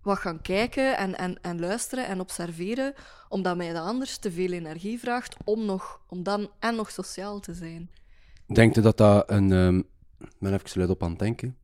wat 0.02 0.18
gaan 0.18 0.42
kijken 0.42 0.98
en, 0.98 1.18
en, 1.18 1.42
en 1.42 1.60
luisteren 1.60 2.08
en 2.08 2.20
observeren, 2.20 2.94
omdat 3.30 3.58
mij 3.58 3.74
dat 3.74 3.86
anders 3.86 4.18
te 4.18 4.32
veel 4.32 4.52
energie 4.52 5.00
vraagt 5.00 5.36
om, 5.44 5.66
nog, 5.66 6.02
om 6.08 6.24
dan 6.24 6.50
en 6.60 6.76
nog 6.76 6.92
sociaal 6.92 7.40
te 7.40 7.54
zijn. 7.54 7.90
Denkt 8.46 8.78
u 8.78 8.82
dat 8.82 8.98
dat 8.98 9.30
een... 9.30 9.52
Um, 9.52 9.88
ben 10.40 10.54
even 10.54 10.70
luid 10.74 10.90
op 10.90 11.04
aan 11.04 11.10
het 11.10 11.20
denken. 11.20 11.58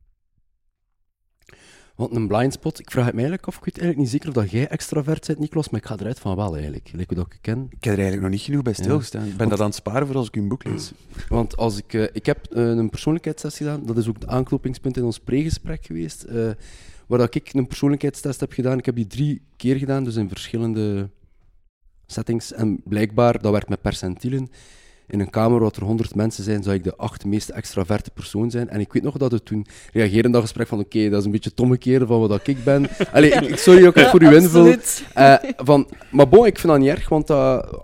Want 1.96 2.14
een 2.14 2.28
blindspot, 2.28 2.78
ik 2.78 2.90
vraag 2.90 3.04
het 3.04 3.14
me 3.14 3.20
eigenlijk 3.20 3.48
af, 3.48 3.56
ik 3.56 3.64
weet 3.64 3.78
eigenlijk 3.78 3.98
niet 3.98 4.10
zeker 4.10 4.28
of 4.28 4.34
dat 4.34 4.50
jij 4.50 4.68
extravert 4.68 5.26
bent, 5.26 5.38
Niklas, 5.38 5.68
maar 5.68 5.80
ik 5.80 5.86
ga 5.86 5.96
eruit 5.98 6.18
van 6.18 6.36
wel 6.36 6.52
eigenlijk. 6.52 6.90
Lijkt 6.92 7.14
dat 7.14 7.26
ik 7.32 7.38
ken. 7.40 7.66
Ik 7.70 7.84
heb 7.84 7.92
er 7.92 7.98
eigenlijk 7.98 8.22
nog 8.22 8.30
niet 8.30 8.40
genoeg 8.40 8.62
bij 8.62 8.72
stilgestaan. 8.72 9.26
Ik 9.26 9.36
ben 9.36 9.48
dat 9.48 9.60
aan 9.60 9.66
het 9.66 9.74
sparen 9.74 10.06
voor 10.06 10.16
als 10.16 10.26
ik 10.26 10.36
een 10.36 10.48
boek 10.48 10.64
lees. 10.64 10.92
Want 11.28 11.56
als 11.56 11.78
ik, 11.78 11.92
uh, 11.92 12.02
ik 12.12 12.26
heb 12.26 12.46
uh, 12.50 12.68
een 12.68 12.90
persoonlijkheidstest 12.90 13.56
gedaan, 13.56 13.86
dat 13.86 13.96
is 13.96 14.08
ook 14.08 14.14
het 14.14 14.26
aanknopingspunt 14.26 14.96
in 14.96 15.04
ons 15.04 15.18
pregesprek 15.18 15.84
geweest, 15.86 16.24
uh, 16.28 16.50
waar 17.06 17.18
dat 17.18 17.34
ik 17.34 17.52
een 17.52 17.66
persoonlijkheidstest 17.66 18.40
heb 18.40 18.52
gedaan. 18.52 18.78
Ik 18.78 18.86
heb 18.86 18.94
die 18.94 19.06
drie 19.06 19.42
keer 19.56 19.76
gedaan, 19.76 20.04
dus 20.04 20.16
in 20.16 20.28
verschillende 20.28 21.10
settings. 22.06 22.52
En 22.52 22.80
blijkbaar, 22.84 23.40
dat 23.42 23.52
werkt 23.52 23.68
met 23.68 23.82
percentielen 23.82 24.48
in 25.08 25.20
een 25.20 25.30
kamer 25.30 25.60
waar 25.60 25.70
er 25.74 25.84
honderd 25.84 26.14
mensen 26.14 26.44
zijn, 26.44 26.62
zou 26.62 26.74
ik 26.74 26.84
de 26.84 26.96
acht 26.96 27.24
meest 27.24 27.48
extraverte 27.48 28.10
persoon 28.10 28.50
zijn. 28.50 28.68
En 28.68 28.80
ik 28.80 28.92
weet 28.92 29.02
nog 29.02 29.16
dat 29.16 29.32
we 29.32 29.42
toen 29.42 29.66
reageerden 29.92 30.24
in 30.24 30.32
dat 30.32 30.42
gesprek 30.42 30.66
van 30.66 30.78
oké, 30.78 31.08
dat 31.08 31.18
is 31.18 31.24
een 31.24 31.30
beetje 31.30 31.54
tommekeren 31.54 32.06
van 32.06 32.20
wat 32.20 32.46
ik 32.46 32.64
ben. 32.64 32.88
Allee, 33.12 33.30
ik, 33.30 33.56
sorry 33.56 33.86
ook 33.86 33.96
ja, 33.96 34.10
voor 34.10 34.20
uw 34.20 34.30
invul. 34.30 34.66
Uh, 34.66 35.34
van, 35.56 35.88
maar 36.10 36.28
bon, 36.28 36.46
ik 36.46 36.58
vind 36.58 36.72
dat 36.72 36.80
niet 36.80 36.90
erg, 36.90 37.08
want, 37.08 37.28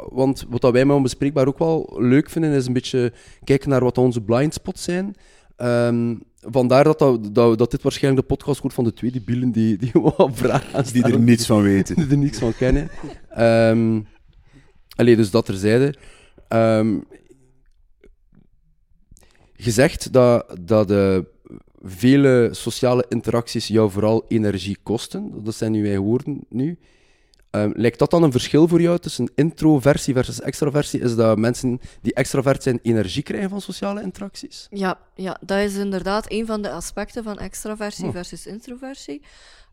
want 0.09 0.47
wat 0.49 0.61
dat 0.61 0.73
wij 0.73 0.85
met 0.85 0.97
onbespreekbaar 0.97 1.47
ook 1.47 1.59
wel 1.59 1.97
leuk 1.99 2.31
vinden, 2.31 2.53
is 2.53 2.67
een 2.67 2.73
beetje 2.73 3.13
kijken 3.45 3.69
naar 3.69 3.85
wat 3.85 3.99
onze 3.99 4.21
blindspots 4.21 4.83
zijn. 4.83 5.15
Um, 5.57 6.23
vandaar 6.41 6.85
dat, 6.85 6.99
dat, 6.99 7.35
dat, 7.59 7.71
dit 7.71 7.83
waarschijnlijk 7.83 8.29
de 8.29 8.35
podcast 8.35 8.61
wordt 8.61 8.77
van 8.77 8.85
de 8.85 8.93
twee 8.93 9.11
debielen 9.11 9.51
die, 9.51 9.77
die 9.77 9.91
wat 10.17 10.31
vragen 10.33 10.85
Die 10.93 11.05
er 11.05 11.19
niets 11.19 11.47
van 11.47 11.63
weten. 11.63 11.97
Die 12.01 12.09
er 12.09 12.17
niets 12.17 12.39
van 12.39 12.55
kennen. 12.57 12.91
Um, 13.39 14.07
allee, 14.97 15.17
dus 15.17 15.31
dat 15.31 15.45
terzijde. 15.45 15.95
Um, 16.53 17.05
je 19.55 19.71
zegt 19.71 20.13
dat, 20.13 20.57
dat 20.61 20.89
de 20.89 21.27
vele 21.83 22.49
sociale 22.53 23.05
interacties 23.09 23.67
jou 23.67 23.91
vooral 23.91 24.25
energie 24.29 24.79
kosten. 24.83 25.45
Dat 25.45 25.55
zijn 25.55 25.73
nu 25.73 25.83
mijn 25.83 26.01
woorden 26.01 26.41
nu. 26.49 26.79
Ehm, 27.51 27.71
lijkt 27.75 27.99
dat 27.99 28.11
dan 28.11 28.23
een 28.23 28.33
verschil 28.33 28.69
voor 28.69 28.81
jou 28.81 28.99
tussen 28.99 29.31
introversie 29.35 30.15
versus 30.15 30.41
extraversie? 30.41 31.01
Is 31.01 31.15
dat 31.15 31.39
mensen 31.39 31.81
die 32.01 32.15
extravert 32.15 32.63
zijn 32.63 32.79
energie 32.83 33.23
krijgen 33.23 33.51
van 33.51 33.61
sociale 33.61 34.03
interacties? 34.03 34.67
Ja, 34.71 34.99
ja, 35.15 35.39
dat 35.41 35.59
is 35.59 35.75
inderdaad 35.77 36.25
een 36.29 36.47
van 36.47 36.63
de 36.63 36.71
aspecten 36.71 37.25
van 37.25 37.39
extraversie 37.39 38.07
Oh. 38.07 38.13
versus 38.13 38.47
introversie. 38.47 39.23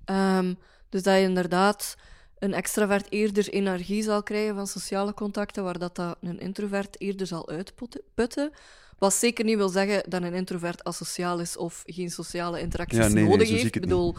Ehm, 0.06 0.54
dus 0.90 1.04
dat 1.04 1.16
je 1.16 1.22
inderdaad 1.22 1.96
een 2.40 2.54
extravert 2.54 3.12
eerder 3.12 3.50
energie 3.50 4.04
zal 4.04 4.24
krijgen 4.24 4.56
van 4.56 4.68
sociale 4.68 5.14
contacten, 5.14 5.64
waar 5.64 5.80
dat, 5.80 5.96
dat 5.96 6.18
een 6.22 6.40
introvert 6.40 6.96
eerder 7.00 7.28
zal 7.28 7.50
uitputten. 7.50 8.52
Wat 8.98 9.14
zeker 9.14 9.46
niet 9.46 9.58
wil 9.58 9.70
zeggen 9.70 10.10
dat 10.10 10.22
een 10.22 10.34
introvert 10.34 10.84
asociaal 10.84 11.40
is 11.40 11.58
of 11.58 11.84
geen 11.86 12.10
sociale 12.10 12.60
interacties 12.60 12.98
Ja, 12.98 13.06
nee, 13.06 13.14
nee, 13.14 13.32
nodig 13.32 13.50
heeft. 13.50 13.76
ik 13.76 13.82
bedoel, 13.82 14.16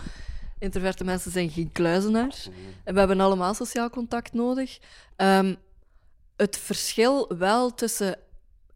introverte 0.58 1.04
mensen 1.04 1.30
zijn 1.30 1.50
geen 1.50 1.72
kluizenaars. 1.72 2.48
En 2.84 2.92
we 2.92 2.98
hebben 2.98 3.20
allemaal 3.20 3.54
sociaal 3.54 3.90
contact 3.90 4.32
nodig. 4.32 4.78
Ehm, 5.16 5.54
het 6.36 6.56
verschil 6.56 7.36
wel 7.38 7.74
tussen 7.74 8.18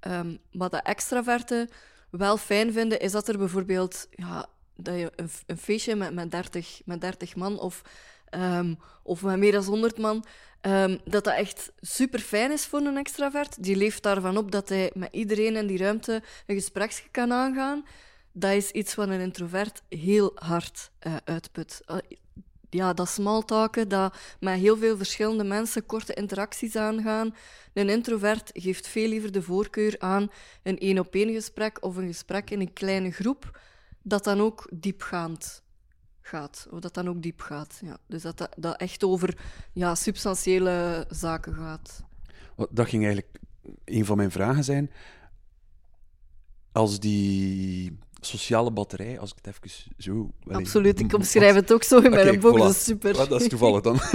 ehm, 0.00 0.36
wat 0.52 0.70
de 0.70 0.76
extraverten 0.82 1.68
wel 2.10 2.36
fijn 2.36 2.72
vinden, 2.72 3.00
is 3.00 3.12
dat 3.12 3.28
er 3.28 3.38
bijvoorbeeld 3.38 4.08
ja, 4.10 4.46
dat 4.76 4.94
je 4.98 5.12
een, 5.16 5.30
een 5.46 5.58
feestje 5.58 5.96
met, 5.96 6.14
met, 6.14 6.30
30, 6.30 6.80
met 6.84 7.00
30 7.00 7.36
man 7.36 7.58
of, 7.58 7.82
ehm, 8.34 8.74
of 9.02 9.22
met 9.22 9.36
meer 9.36 9.52
dan 9.52 9.64
100 9.64 9.98
man, 9.98 10.24
ehm, 10.60 10.98
dat 11.04 11.24
dat 11.24 11.34
echt 11.34 11.72
super 11.80 12.20
fijn 12.20 12.52
is 12.52 12.66
voor 12.66 12.80
een 12.80 12.96
extravert. 12.96 13.62
Die 13.62 13.76
leeft 13.76 14.02
daarvan 14.02 14.36
op 14.36 14.50
dat 14.50 14.68
hij 14.68 14.90
met 14.94 15.08
iedereen 15.12 15.56
in 15.56 15.66
die 15.66 15.78
ruimte 15.78 16.22
een 16.46 16.54
gesprek 16.54 17.08
kan 17.10 17.32
aangaan. 17.32 17.84
Dat 18.32 18.52
is 18.52 18.70
iets 18.70 18.94
wat 18.94 19.08
een 19.08 19.20
introvert 19.20 19.82
heel 19.88 20.32
hard 20.34 20.90
eh, 20.98 21.16
uitput. 21.24 21.80
Eh, 21.86 21.96
ja, 22.70 22.92
dat 22.92 23.08
smalltalken, 23.08 23.88
dat 23.88 24.16
met 24.40 24.58
heel 24.58 24.76
veel 24.76 24.96
verschillende 24.96 25.44
mensen 25.44 25.86
korte 25.86 26.14
interacties 26.14 26.76
aangaan. 26.76 27.34
Een 27.72 27.88
introvert 27.88 28.50
geeft 28.52 28.86
veel 28.86 29.08
liever 29.08 29.32
de 29.32 29.42
voorkeur 29.42 29.94
aan 29.98 30.30
een 30.62 30.78
één-op-één 30.78 31.32
gesprek 31.32 31.78
of 31.80 31.96
een 31.96 32.06
gesprek 32.06 32.50
in 32.50 32.60
een 32.60 32.72
kleine 32.72 33.10
groep, 33.10 33.58
dat 34.02 34.24
dan 34.24 34.40
ook 34.40 34.68
diepgaand 34.72 35.63
gaat. 36.26 36.66
Of 36.70 36.80
dat 36.80 36.94
dan 36.94 37.08
ook 37.08 37.22
diep 37.22 37.40
gaat. 37.40 37.80
Ja. 37.84 37.96
Dus 38.06 38.22
dat, 38.22 38.38
dat 38.38 38.54
dat 38.56 38.76
echt 38.76 39.04
over 39.04 39.38
ja, 39.72 39.94
substantiële 39.94 41.06
zaken 41.10 41.54
gaat. 41.54 42.02
Dat 42.70 42.88
ging 42.88 43.04
eigenlijk 43.04 43.38
een 43.84 44.04
van 44.04 44.16
mijn 44.16 44.30
vragen 44.30 44.64
zijn. 44.64 44.90
Als 46.72 47.00
die 47.00 47.98
sociale 48.20 48.70
batterij, 48.70 49.18
als 49.18 49.30
ik 49.30 49.36
het 49.42 49.46
even 49.46 49.92
zo... 49.98 50.30
Absoluut, 50.46 51.00
ik 51.00 51.14
omschrijf 51.14 51.54
het 51.54 51.72
ook 51.72 51.82
zo 51.82 51.98
in 52.00 52.10
mijn 52.10 52.40
boek, 52.40 52.56
voilà. 52.56 52.60
dat 52.60 52.70
is 52.70 52.84
super. 52.84 53.12
Dat 53.12 53.40
is 53.40 53.48
toevallig 53.48 53.80
dan. 53.80 53.98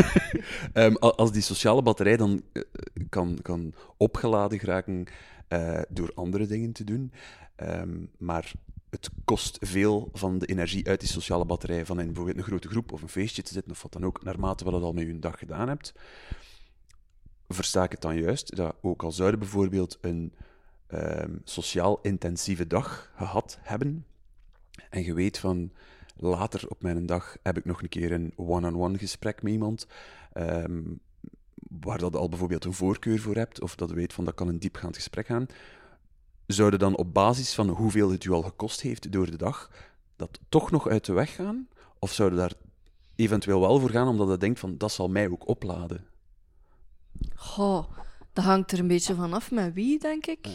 Ehm, 0.74 0.94
als 0.94 1.32
die 1.32 1.42
sociale 1.42 1.82
batterij 1.82 2.18
dan 2.18 2.42
eh, 2.52 2.64
kan, 3.10 3.40
kan 3.42 3.74
opgeladen 3.98 4.60
geraken 4.60 5.06
eh, 5.48 5.82
door 5.90 6.12
andere 6.16 6.46
dingen 6.46 6.72
te 6.72 6.84
doen, 6.84 7.12
ehm, 7.56 8.06
maar 8.18 8.52
het 8.90 9.10
kost 9.26 9.58
veel 9.62 10.10
van 10.14 10.38
de 10.40 10.46
energie 10.46 10.88
uit 10.88 11.00
die 11.00 11.10
sociale 11.10 11.46
batterij 11.46 11.86
van 11.86 12.00
in 12.00 12.06
bijvoorbeeld 12.06 12.38
een 12.38 12.44
grote 12.44 12.68
groep 12.68 12.92
of 12.92 13.02
een 13.02 13.10
feestje 13.10 13.42
te 13.42 13.54
zitten 13.54 13.72
of 13.72 13.82
wat 13.82 13.94
dan 13.94 14.06
ook, 14.06 14.24
naarmate 14.24 14.64
wat 14.64 14.74
het 14.74 14.84
al 14.84 14.94
met 14.94 15.06
je 15.06 15.20
dag 15.20 15.40
gedaan 15.40 15.68
hebt. 15.68 15.94
Versta 17.48 17.84
ik 17.84 17.92
het 17.92 18.02
dan 18.02 18.18
juist 18.18 18.56
dat 18.56 18.76
ook 18.82 19.04
al 19.04 19.12
zouden 19.12 19.40
bijvoorbeeld 19.40 19.98
een 20.02 20.34
ehm, 20.88 21.36
sociaal 21.44 22.00
intensieve 22.02 22.68
dag 22.68 23.12
gehad 23.16 23.58
hebben 23.62 24.06
en 24.90 25.04
je 25.04 25.14
weet 25.14 25.38
van 25.38 25.72
later 26.16 26.70
op 26.70 26.82
mijn 26.82 27.06
dag 27.06 27.38
heb 27.44 27.58
ik 27.58 27.66
nog 27.66 27.82
een 27.82 27.90
keer 27.90 28.12
een 28.12 28.34
one-on-one 28.36 28.98
gesprek 28.98 29.42
met 29.42 29.52
iemand, 29.52 29.88
ehm, 30.34 30.82
waar 31.82 31.98
dat 31.98 32.16
al 32.16 32.30
bijvoorbeeld 32.30 32.66
een 32.66 32.74
voorkeur 32.74 33.20
voor 33.20 33.36
hebt, 33.36 33.62
of 33.62 33.76
dat 33.76 33.92
weet 33.92 34.14
van 34.14 34.26
dat 34.26 34.34
kan 34.34 34.48
een 34.48 34.60
diepgaand 34.60 34.96
gesprek 34.96 35.26
gaan, 35.26 35.48
zouden 36.54 36.80
dan 36.80 36.98
op 36.98 37.14
basis 37.14 37.54
van 37.54 37.70
hoeveel 37.70 38.12
het 38.12 38.24
u 38.24 38.32
al 38.32 38.42
gekost 38.42 38.82
heeft 38.82 39.12
door 39.12 39.32
de 39.32 39.38
dag, 39.38 39.72
dat 40.16 40.40
toch 40.50 40.72
nog 40.72 40.88
uit 40.88 41.06
de 41.06 41.14
weg 41.14 41.36
gaan? 41.36 41.68
Of 42.00 42.14
zouden 42.14 42.40
daar 42.40 42.54
eventueel 43.16 43.60
wel 43.60 43.80
voor 43.80 43.90
gaan, 43.90 44.08
omdat 44.08 44.30
je 44.30 44.38
denkt 44.38 44.60
van 44.60 44.78
dat 44.78 44.92
zal 44.92 45.10
mij 45.10 45.30
ook 45.30 45.48
opladen? 45.48 46.06
Goh, 47.36 47.86
dat 48.34 48.44
hangt 48.44 48.72
er 48.72 48.80
een 48.80 48.88
beetje 48.88 49.16
van 49.16 49.34
af 49.34 49.52
met 49.52 49.74
wie, 49.74 50.00
denk 50.00 50.26
ik. 50.26 50.48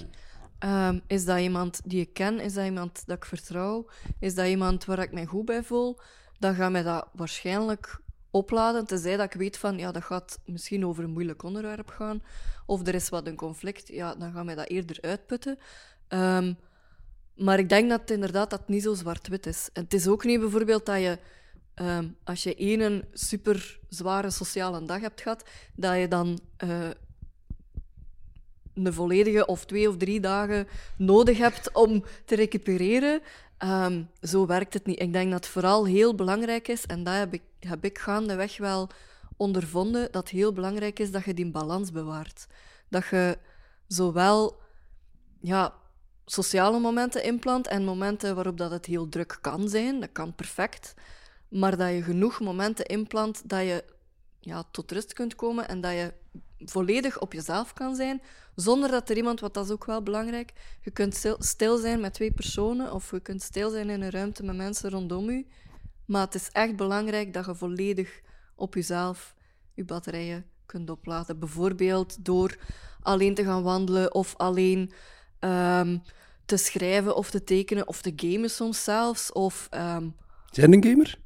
Ehm, 0.58 0.98
is 1.06 1.24
dat 1.24 1.38
iemand 1.38 1.80
die 1.84 2.00
ik 2.00 2.12
ken? 2.12 2.40
Is 2.40 2.54
dat 2.54 2.64
iemand 2.64 3.02
dat 3.06 3.16
ik 3.16 3.24
vertrouw? 3.24 3.86
Is 4.18 4.34
dat 4.34 4.46
iemand 4.46 4.84
waar 4.84 4.98
ik 4.98 5.12
mij 5.12 5.26
goed 5.26 5.44
bij 5.44 5.62
voel? 5.62 5.98
Dan 6.38 6.54
gaat 6.54 6.70
mij 6.70 6.82
dat 6.82 7.08
waarschijnlijk 7.12 8.00
opladen, 8.34 8.86
tenzij 8.86 9.16
dat 9.16 9.26
ik 9.26 9.40
weet 9.40 9.56
van, 9.56 9.78
ja, 9.78 9.92
dat 9.92 10.02
gaat 10.02 10.38
misschien 10.44 10.86
over 10.86 11.04
een 11.04 11.10
moeilijk 11.10 11.42
onderwerp 11.42 11.88
gaan, 11.88 12.22
of 12.66 12.86
er 12.86 12.94
is 12.94 13.08
wat 13.08 13.26
een 13.26 13.36
conflict, 13.36 13.88
ja, 13.88 14.14
dan 14.14 14.32
gaat 14.32 14.44
mij 14.44 14.54
dat 14.54 14.68
eerder 14.68 14.98
uitputten. 15.00 15.58
Ehm, 16.08 16.54
maar 17.36 17.58
ik 17.58 17.68
denk 17.68 17.90
dat 17.90 18.10
inderdaad 18.10 18.50
dat 18.50 18.68
niet 18.68 18.82
zo 18.82 18.94
zwart-wit 18.94 19.46
is. 19.46 19.68
Het 19.72 19.94
is 19.94 20.06
ook 20.06 20.24
niet 20.24 20.40
bijvoorbeeld 20.40 20.86
dat 20.86 21.00
je, 21.00 21.18
ehm, 21.74 22.08
als 22.24 22.42
je 22.42 22.54
één 22.54 23.04
super 23.12 23.80
zware 23.88 24.30
sociale 24.30 24.84
dag 24.84 25.00
hebt 25.00 25.20
gehad, 25.20 25.44
dat 25.74 25.96
je 25.96 26.08
dan 26.08 26.38
eh, 26.56 26.90
een 28.74 28.92
volledige 28.92 29.46
of 29.46 29.64
twee 29.64 29.88
of 29.88 29.96
drie 29.96 30.20
dagen 30.20 30.66
nodig 30.96 31.38
hebt 31.38 31.72
om 31.72 32.04
te 32.24 32.34
recupereren. 32.34 33.20
Ehm, 33.58 34.02
zo 34.20 34.46
werkt 34.46 34.74
het 34.74 34.86
niet. 34.86 35.00
Ik 35.00 35.12
denk 35.12 35.30
dat 35.30 35.44
het 35.44 35.52
vooral 35.52 35.86
heel 35.86 36.14
belangrijk 36.14 36.68
is, 36.68 36.86
en 36.86 37.04
dat 37.04 37.14
heb 37.14 37.32
ik, 37.34 37.42
heb 37.64 37.84
ik 37.84 37.98
gaandeweg 37.98 38.56
wel 38.56 38.88
ondervonden, 39.36 40.12
dat 40.12 40.28
heel 40.28 40.52
belangrijk 40.52 40.98
is 40.98 41.10
dat 41.10 41.24
je 41.24 41.34
die 41.34 41.50
balans 41.50 41.90
bewaart. 41.90 42.46
Dat 42.88 43.06
je 43.06 43.38
zowel 43.86 44.60
ja, 45.40 45.74
sociale 46.24 46.78
momenten 46.78 47.24
inplant 47.24 47.66
en 47.66 47.84
momenten 47.84 48.34
waarop 48.34 48.58
dat 48.58 48.70
het 48.70 48.86
heel 48.86 49.08
druk 49.08 49.38
kan 49.40 49.68
zijn, 49.68 50.00
dat 50.00 50.12
kan 50.12 50.34
perfect, 50.34 50.94
maar 51.48 51.76
dat 51.76 51.90
je 51.90 52.02
genoeg 52.02 52.40
momenten 52.40 52.86
inplant 52.86 53.48
dat 53.48 53.60
je 53.60 53.84
ja, 54.40 54.64
tot 54.70 54.92
rust 54.92 55.12
kunt 55.12 55.34
komen 55.34 55.68
en 55.68 55.80
dat 55.80 55.92
je 55.92 56.12
volledig 56.58 57.20
op 57.20 57.32
jezelf 57.32 57.72
kan 57.72 57.94
zijn, 57.94 58.22
zonder 58.54 58.90
dat 58.90 59.10
er 59.10 59.16
iemand, 59.16 59.40
wat 59.40 59.54
dat 59.54 59.64
is 59.64 59.70
ook 59.70 59.84
wel 59.84 60.02
belangrijk, 60.02 60.52
je 60.80 60.90
kunt 60.90 61.26
stil, 61.38 61.76
zijn 61.76 62.00
met 62.00 62.14
twee 62.14 62.32
personen 62.32 62.92
of 62.92 63.10
je 63.10 63.20
kunt 63.20 63.42
stil 63.42 63.70
zijn 63.70 63.90
in 63.90 64.02
een 64.02 64.10
ruimte 64.10 64.44
met 64.44 64.56
mensen 64.56 64.90
rondom 64.90 65.30
je, 65.30 65.46
maar 66.06 66.24
het 66.24 66.34
is 66.34 66.48
echt 66.52 66.76
belangrijk 66.76 67.32
dat 67.32 67.46
je 67.46 67.54
volledig 67.54 68.20
op 68.54 68.74
jezelf 68.74 69.34
je 69.74 69.84
batterijen 69.84 70.44
kunt 70.66 70.90
opladen. 70.90 71.38
Bijvoorbeeld 71.38 72.24
door 72.24 72.56
alleen 73.00 73.34
te 73.34 73.44
gaan 73.44 73.62
wandelen 73.62 74.14
of 74.14 74.34
alleen 74.36 74.92
ehm, 75.38 75.98
te 76.44 76.56
schrijven 76.56 77.16
of 77.16 77.30
te 77.30 77.44
tekenen 77.44 77.88
of 77.88 78.02
te 78.02 78.12
gamen 78.16 78.50
soms 78.50 78.84
zelfs. 78.84 79.32
Of, 79.32 79.66
ehm, 79.70 80.08
Zijn 80.50 80.72
een 80.72 80.84
gamer? 80.84 81.18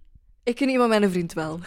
ik 0.49 0.55
ken 0.55 0.69
iemand, 0.69 0.89
mijn 0.89 1.11
vriend 1.11 1.33
wel. 1.33 1.61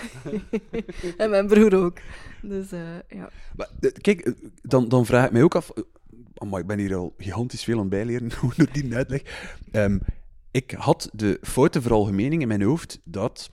en 1.17 1.29
mijn 1.29 1.47
broer 1.47 1.75
ook. 1.75 1.97
Dus 2.41 2.71
eh, 2.71 2.79
ja. 3.09 3.29
Maar, 3.55 3.69
eh, 3.79 3.91
kijk, 3.91 4.19
eh, 4.21 4.33
dan, 4.61 4.89
dan 4.89 5.05
vraag 5.05 5.25
ik 5.25 5.31
mij 5.31 5.43
ook 5.43 5.55
af. 5.55 5.71
amai, 6.35 6.61
ik 6.61 6.67
ben 6.67 6.79
hier 6.79 6.95
al 6.95 7.13
gigantisch 7.17 7.63
veel 7.63 7.79
aan 7.79 7.89
bijleren 7.89 8.29
door 8.41 8.55
die 8.71 8.95
uitleg. 8.95 9.21
Ehm, 9.71 9.97
ik 10.51 10.71
had 10.71 11.09
de 11.13 11.37
foute 11.41 11.81
veralgemening 11.81 12.41
in 12.41 12.47
mijn 12.47 12.61
hoofd 12.61 12.99
dat 13.03 13.49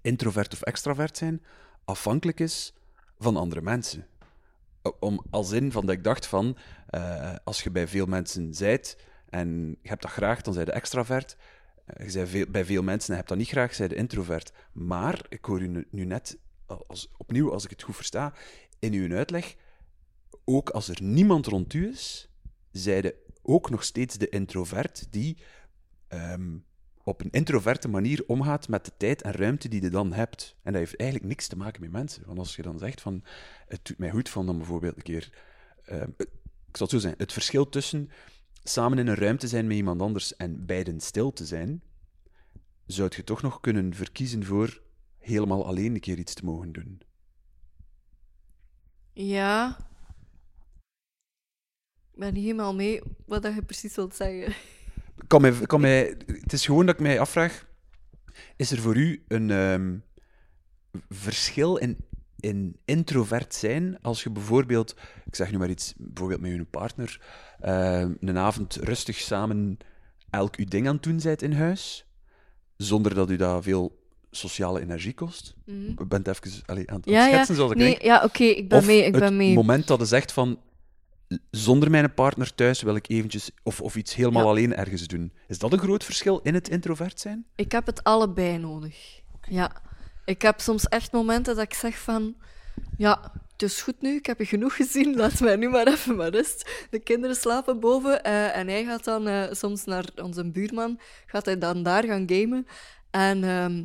introvert 0.00 0.52
of 0.52 0.62
extravert 0.62 1.16
zijn 1.16 1.42
afhankelijk 1.84 2.40
is 2.40 2.72
van 3.18 3.36
andere 3.36 3.62
mensen. 3.62 4.06
Om, 5.00 5.26
als 5.30 5.50
in 5.50 5.72
van 5.72 5.86
dat 5.86 5.94
ik 5.94 6.04
dacht 6.04 6.26
van, 6.26 6.56
eh, 6.86 7.34
als 7.44 7.62
je 7.62 7.70
bij 7.70 7.88
veel 7.88 8.06
mensen 8.06 8.54
zijt 8.54 8.98
en 9.28 9.78
je 9.82 9.88
hebt 9.88 10.02
dat 10.02 10.10
graag, 10.10 10.42
dan 10.42 10.54
zij 10.54 10.64
de 10.64 10.72
extravert. 10.72 11.36
Eh, 11.84 12.04
Je 12.04 12.10
zei 12.10 12.46
bij 12.46 12.64
veel 12.64 12.82
mensen 12.82 13.10
en 13.10 13.16
hebt 13.16 13.28
dat 13.28 13.38
niet 13.38 13.48
graag, 13.48 13.74
zij 13.74 13.88
de 13.88 13.94
introvert. 13.94 14.52
Maar 14.72 15.26
ik 15.28 15.44
hoor 15.44 15.60
u 15.60 15.86
nu, 15.90 16.04
net, 16.04 16.38
als, 16.86 17.08
opnieuw, 17.16 17.52
als 17.52 17.64
ik 17.64 17.70
het 17.70 17.82
goed 17.82 17.96
versta, 17.96 18.34
in 18.78 18.92
uw 18.92 19.16
uitleg, 19.16 19.54
ook 20.44 20.70
als 20.70 20.88
er 20.88 21.02
niemand 21.02 21.46
rond 21.46 21.74
u 21.74 21.88
is, 21.88 22.30
zijde 22.70 23.14
ook 23.42 23.70
nog 23.70 23.84
steeds 23.84 24.16
de 24.16 24.28
introvert 24.28 25.06
die 25.12 25.38
ehm, 26.08 26.56
op 27.02 27.20
een 27.20 27.30
introverte 27.30 27.88
manier 27.88 28.24
omgaat 28.26 28.68
met 28.68 28.84
de 28.84 28.92
tijd 28.96 29.22
en 29.22 29.32
ruimte 29.32 29.68
die 29.68 29.82
je 29.82 29.90
dan 29.90 30.12
hebt. 30.12 30.56
En 30.62 30.72
dat 30.72 30.80
heeft 30.80 30.96
eigenlijk 30.96 31.30
niks 31.30 31.46
te 31.46 31.56
maken 31.56 31.80
met 31.80 31.90
mensen. 31.90 32.22
Want 32.26 32.38
als 32.38 32.56
je 32.56 32.62
dan 32.62 32.78
zegt 32.78 33.00
van, 33.00 33.24
het 33.66 33.80
doet 33.82 33.98
mij 33.98 34.10
goed 34.10 34.28
van 34.28 34.46
dan 34.46 34.56
bijvoorbeeld 34.56 34.96
een 34.96 35.02
keer... 35.02 35.32
ehm, 35.84 36.10
ik 36.68 36.76
zal 36.76 36.86
het 36.86 36.90
zo 36.90 36.98
zeggen, 36.98 37.20
het 37.20 37.32
verschil 37.32 37.68
tussen 37.68 38.10
samen 38.64 38.98
in 38.98 39.06
een 39.06 39.14
ruimte 39.14 39.48
zijn 39.48 39.66
met 39.66 39.76
iemand 39.76 40.00
anders 40.00 40.36
en 40.36 40.66
beiden 40.66 41.00
stil 41.00 41.32
te 41.32 41.46
zijn, 41.46 41.82
zou 42.86 43.10
je 43.16 43.24
toch 43.24 43.42
nog 43.42 43.60
kunnen 43.60 43.94
verkiezen 43.94 44.44
voor 44.44 44.82
helemaal 45.18 45.66
alleen 45.66 45.94
een 45.94 46.00
keer 46.00 46.18
iets 46.18 46.34
te 46.34 46.44
mogen 46.44 46.72
doen. 46.72 47.00
Ja. 49.12 49.76
Ik 52.12 52.18
ben 52.18 52.34
niet 52.34 52.44
helemaal 52.44 52.74
mee 52.74 53.02
wat 53.26 53.42
je 53.42 53.62
precies 53.62 53.94
wilt 53.94 54.14
zeggen. 54.14 54.54
Kan 55.26 55.40
mij, 55.40 55.52
kan 55.52 55.80
mij, 55.80 56.16
het 56.26 56.52
is 56.52 56.66
gewoon 56.66 56.86
dat 56.86 56.94
ik 56.94 57.00
mij 57.00 57.20
afvraag: 57.20 57.66
is 58.56 58.70
er 58.70 58.78
voor 58.78 58.96
u 58.96 59.24
een 59.28 59.50
ehm, 59.50 59.96
verschil 61.08 61.76
in 61.76 62.06
in 62.40 62.76
introvert 62.84 63.54
zijn 63.54 63.98
als 64.02 64.22
je 64.22 64.30
bijvoorbeeld, 64.30 64.96
ik 65.24 65.34
zeg 65.34 65.50
nu 65.50 65.58
maar 65.58 65.70
iets, 65.70 65.94
bijvoorbeeld 65.96 66.40
met 66.40 66.50
je 66.50 66.64
partner, 66.64 67.20
uh, 67.64 68.04
een 68.20 68.38
avond 68.38 68.76
rustig 68.76 69.16
samen 69.16 69.78
elk 70.30 70.56
uw 70.56 70.64
ding 70.64 70.86
aan 70.88 70.94
het 70.94 71.02
doen 71.02 71.20
bent 71.22 71.42
in 71.42 71.52
huis, 71.52 72.06
zonder 72.76 73.14
dat 73.14 73.30
u 73.30 73.36
dat 73.36 73.62
veel 73.62 74.06
sociale 74.30 74.80
energie 74.80 75.14
kost. 75.14 75.54
Mm 75.64 75.74
-hmm. 75.74 75.94
Je 75.98 76.06
bent 76.06 76.28
even 76.28 76.62
allee, 76.66 76.90
aan 76.90 76.96
het 76.96 77.08
ja, 77.08 77.26
schetsen, 77.26 77.54
ja. 77.54 77.54
zoals 77.54 77.70
ik 77.70 77.78
nee, 77.78 77.88
denk. 77.88 78.02
Ja, 78.02 78.24
oké, 78.24 78.44
ik 78.44 78.68
ben 78.68 78.78
of 78.78 78.86
mee, 78.86 79.04
ik 79.04 79.12
ben 79.12 79.22
het 79.22 79.32
mee. 79.32 79.54
moment 79.54 79.86
dat 79.86 79.98
je 79.98 80.06
zegt 80.06 80.32
van, 80.32 80.58
zonder 81.50 81.90
mijn 81.90 82.14
partner 82.14 82.54
thuis 82.54 82.82
wil 82.82 82.94
ik 82.96 83.08
eventjes, 83.08 83.50
of, 83.62 83.80
of 83.80 83.96
iets 83.96 84.14
helemaal 84.14 84.42
Ja. 84.42 84.48
alleen 84.48 84.74
ergens 84.74 85.06
doen. 85.06 85.32
Is 85.46 85.58
dat 85.58 85.72
een 85.72 85.78
groot 85.78 86.04
verschil 86.04 86.40
in 86.42 86.54
het 86.54 86.68
introvert 86.68 87.20
zijn? 87.20 87.46
Ik 87.54 87.72
heb 87.72 87.86
het 87.86 88.04
allebei 88.04 88.58
nodig. 88.58 89.20
Ja. 89.48 89.82
Ik 90.24 90.42
heb 90.42 90.60
soms 90.60 90.88
echt 90.88 91.12
momenten 91.12 91.56
dat 91.56 91.64
ik 91.64 91.74
zeg 91.74 91.98
van... 91.98 92.34
Ja, 92.96 93.32
het 93.52 93.62
is 93.62 93.82
goed 93.82 94.00
nu, 94.00 94.14
ik 94.16 94.26
heb 94.26 94.38
je 94.38 94.44
genoeg 94.46 94.76
gezien, 94.76 95.16
laat 95.20 95.40
mij 95.40 95.56
nu 95.56 95.68
maar 95.68 95.86
even 95.86 96.16
maar 96.16 96.30
rust. 96.30 96.86
De 96.90 96.98
kinderen 96.98 97.36
slapen 97.36 97.80
boven 97.80 98.22
eh, 98.22 98.56
en 98.56 98.68
hij 98.68 98.84
gaat 98.84 99.04
dan 99.04 99.28
eh, 99.28 99.42
soms 99.52 99.84
naar 99.84 100.04
onze 100.22 100.50
buurman, 100.50 101.00
gaat 101.26 101.44
hij 101.44 101.58
dan 101.58 101.82
daar 101.82 102.04
gaan 102.04 102.24
gamen. 102.30 102.66
En, 103.10 103.44
ehm, 103.44 103.84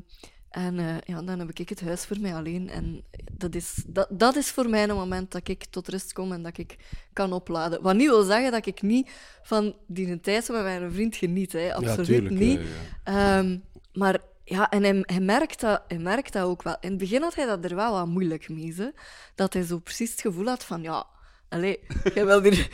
en 0.53 0.79
eh, 0.79 0.95
ja, 1.05 1.21
dan 1.21 1.39
heb 1.39 1.49
ik 1.49 1.69
het 1.69 1.81
huis 1.81 2.05
voor 2.05 2.19
mij 2.19 2.35
alleen. 2.35 2.69
En 2.69 3.03
dat 3.31 3.55
is, 3.55 3.83
dat, 3.87 4.07
dat 4.09 4.35
is 4.35 4.51
voor 4.51 4.69
mij 4.69 4.83
een 4.83 4.95
moment 4.95 5.31
dat 5.31 5.47
ik 5.47 5.65
tot 5.65 5.87
rust 5.87 6.13
kom 6.13 6.31
en 6.31 6.43
dat 6.43 6.57
ik 6.57 6.77
kan 7.13 7.33
opladen. 7.33 7.81
Wat 7.81 7.95
niet 7.95 8.09
wil 8.09 8.23
zeggen 8.23 8.51
dat 8.51 8.65
ik 8.65 8.81
niet 8.81 9.09
van 9.43 9.75
die 9.87 10.19
tijd 10.19 10.49
met 10.49 10.63
mijn 10.63 10.91
vriend 10.91 11.15
geniet, 11.15 11.51
hè. 11.51 11.73
absoluut 11.73 12.05
tuurlijk, 12.05 12.35
niet. 12.35 12.59
ja. 13.03 13.37
Ehm, 13.37 13.57
maar 13.93 14.19
ja, 14.43 14.69
en 14.69 14.83
hij, 14.83 15.03
hij, 15.05 15.19
merkt 15.19 15.59
dat, 15.59 15.83
hij 15.87 15.97
merkt 15.97 16.33
dat 16.33 16.43
ook 16.43 16.63
wel. 16.63 16.77
In 16.79 16.89
het 16.89 16.97
begin 16.97 17.21
had 17.21 17.35
hij 17.35 17.45
dat 17.45 17.65
er 17.65 17.75
wel 17.75 17.91
wat 17.91 18.07
moeilijk 18.07 18.49
mee. 18.49 18.71
Ze. 18.71 18.93
Dat 19.35 19.53
hij 19.53 19.63
zo 19.63 19.79
precies 19.79 20.11
het 20.11 20.21
gevoel 20.21 20.45
had 20.45 20.63
van, 20.63 20.81
ja, 20.81 21.05
allee, 21.49 21.79
jij 22.13 22.25
wil 22.25 22.41
hier, 22.41 22.69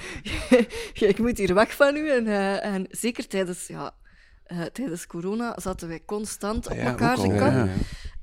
ik 1.12 1.20
moet 1.20 1.38
hier 1.38 1.54
weg 1.54 1.76
van 1.76 1.96
u. 1.96 2.10
En, 2.10 2.28
eh, 2.28 2.66
en 2.66 2.88
zeker 2.90 3.28
tijdens, 3.28 3.68
ja, 3.68 3.94
eh, 4.50 4.62
tijdens 4.62 5.08
corona 5.08 5.56
zaten 5.60 5.88
wij 5.88 6.06
constant 6.06 6.66
op 6.66 6.72
Ah 6.72 6.78
ja, 6.78 6.84
elkaar 6.90 7.16
kant. 7.16 7.34
ja, 7.34 7.66
ja. 7.66 7.74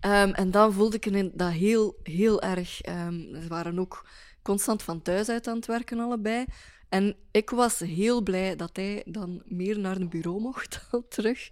Ehm, 0.01 0.31
en 0.35 0.51
dan 0.51 0.73
voelde 0.73 0.97
ik 0.97 1.07
in- 1.07 1.33
dat 1.35 1.51
heel, 1.53 1.99
heel 2.03 2.43
erg. 2.43 2.81
ehm, 2.81 3.41
ze 3.43 3.49
waren 3.49 3.79
ook 3.79 4.09
constant 4.43 4.83
van 4.83 5.03
thuis 5.03 5.29
uit 5.29 5.47
aan 5.49 5.57
het 5.57 5.67
werken, 5.67 5.99
allebei. 6.01 6.45
En 6.89 7.17
ik 7.31 7.51
was 7.51 7.79
heel 7.79 8.23
blij 8.23 8.57
dat 8.57 8.77
hij 8.77 9.03
dan 9.07 9.43
meer 9.45 9.79
naar 9.79 9.97
een 9.97 10.09
bureau 10.09 10.41
mocht 10.41 10.81
dan 10.91 11.05
terug. 11.09 11.49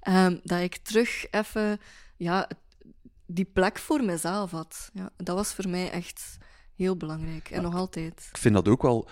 Ehm, 0.00 0.38
dat 0.42 0.60
ik 0.60 0.76
terug 0.76 1.26
even 1.30 1.80
ja, 2.16 2.48
die 3.26 3.44
plek 3.44 3.78
voor 3.78 4.04
mezelf 4.04 4.50
had. 4.50 4.90
Ja, 4.92 5.10
dat 5.16 5.36
was 5.36 5.54
voor 5.54 5.68
mij 5.68 5.90
echt 5.90 6.36
heel 6.76 6.96
belangrijk. 6.96 7.50
En 7.50 7.62
nog 7.62 7.74
altijd. 7.74 8.26
Ik 8.30 8.38
vind 8.38 8.54
dat 8.54 8.68
ook 8.68 8.82
wel 8.82 9.08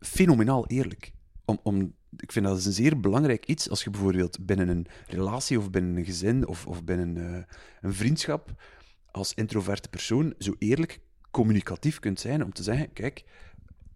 fenomenaal 0.00 0.66
eerlijk. 0.66 1.12
Om, 1.44 1.60
om, 1.62 1.94
ik 2.16 2.32
vind 2.32 2.46
dat 2.46 2.58
is 2.58 2.66
een 2.66 2.72
zeer 2.72 3.00
belangrijk 3.00 3.46
iets 3.46 3.70
als 3.70 3.84
je 3.84 3.90
bijvoorbeeld 3.90 4.46
binnen 4.46 4.68
een 4.68 4.86
relatie 5.06 5.58
of 5.58 5.70
binnen 5.70 5.96
een 5.96 6.04
gezin 6.04 6.46
of, 6.46 6.66
of 6.66 6.84
binnen 6.84 7.34
eh, 7.34 7.42
een 7.80 7.94
vriendschap 7.94 8.62
als 9.10 9.34
introverte 9.34 9.88
persoon 9.88 10.34
zo 10.38 10.54
eerlijk 10.58 11.00
communicatief 11.30 11.98
kunt 11.98 12.20
zijn 12.20 12.44
om 12.44 12.52
te 12.52 12.62
zeggen, 12.62 12.92
kijk, 12.92 13.24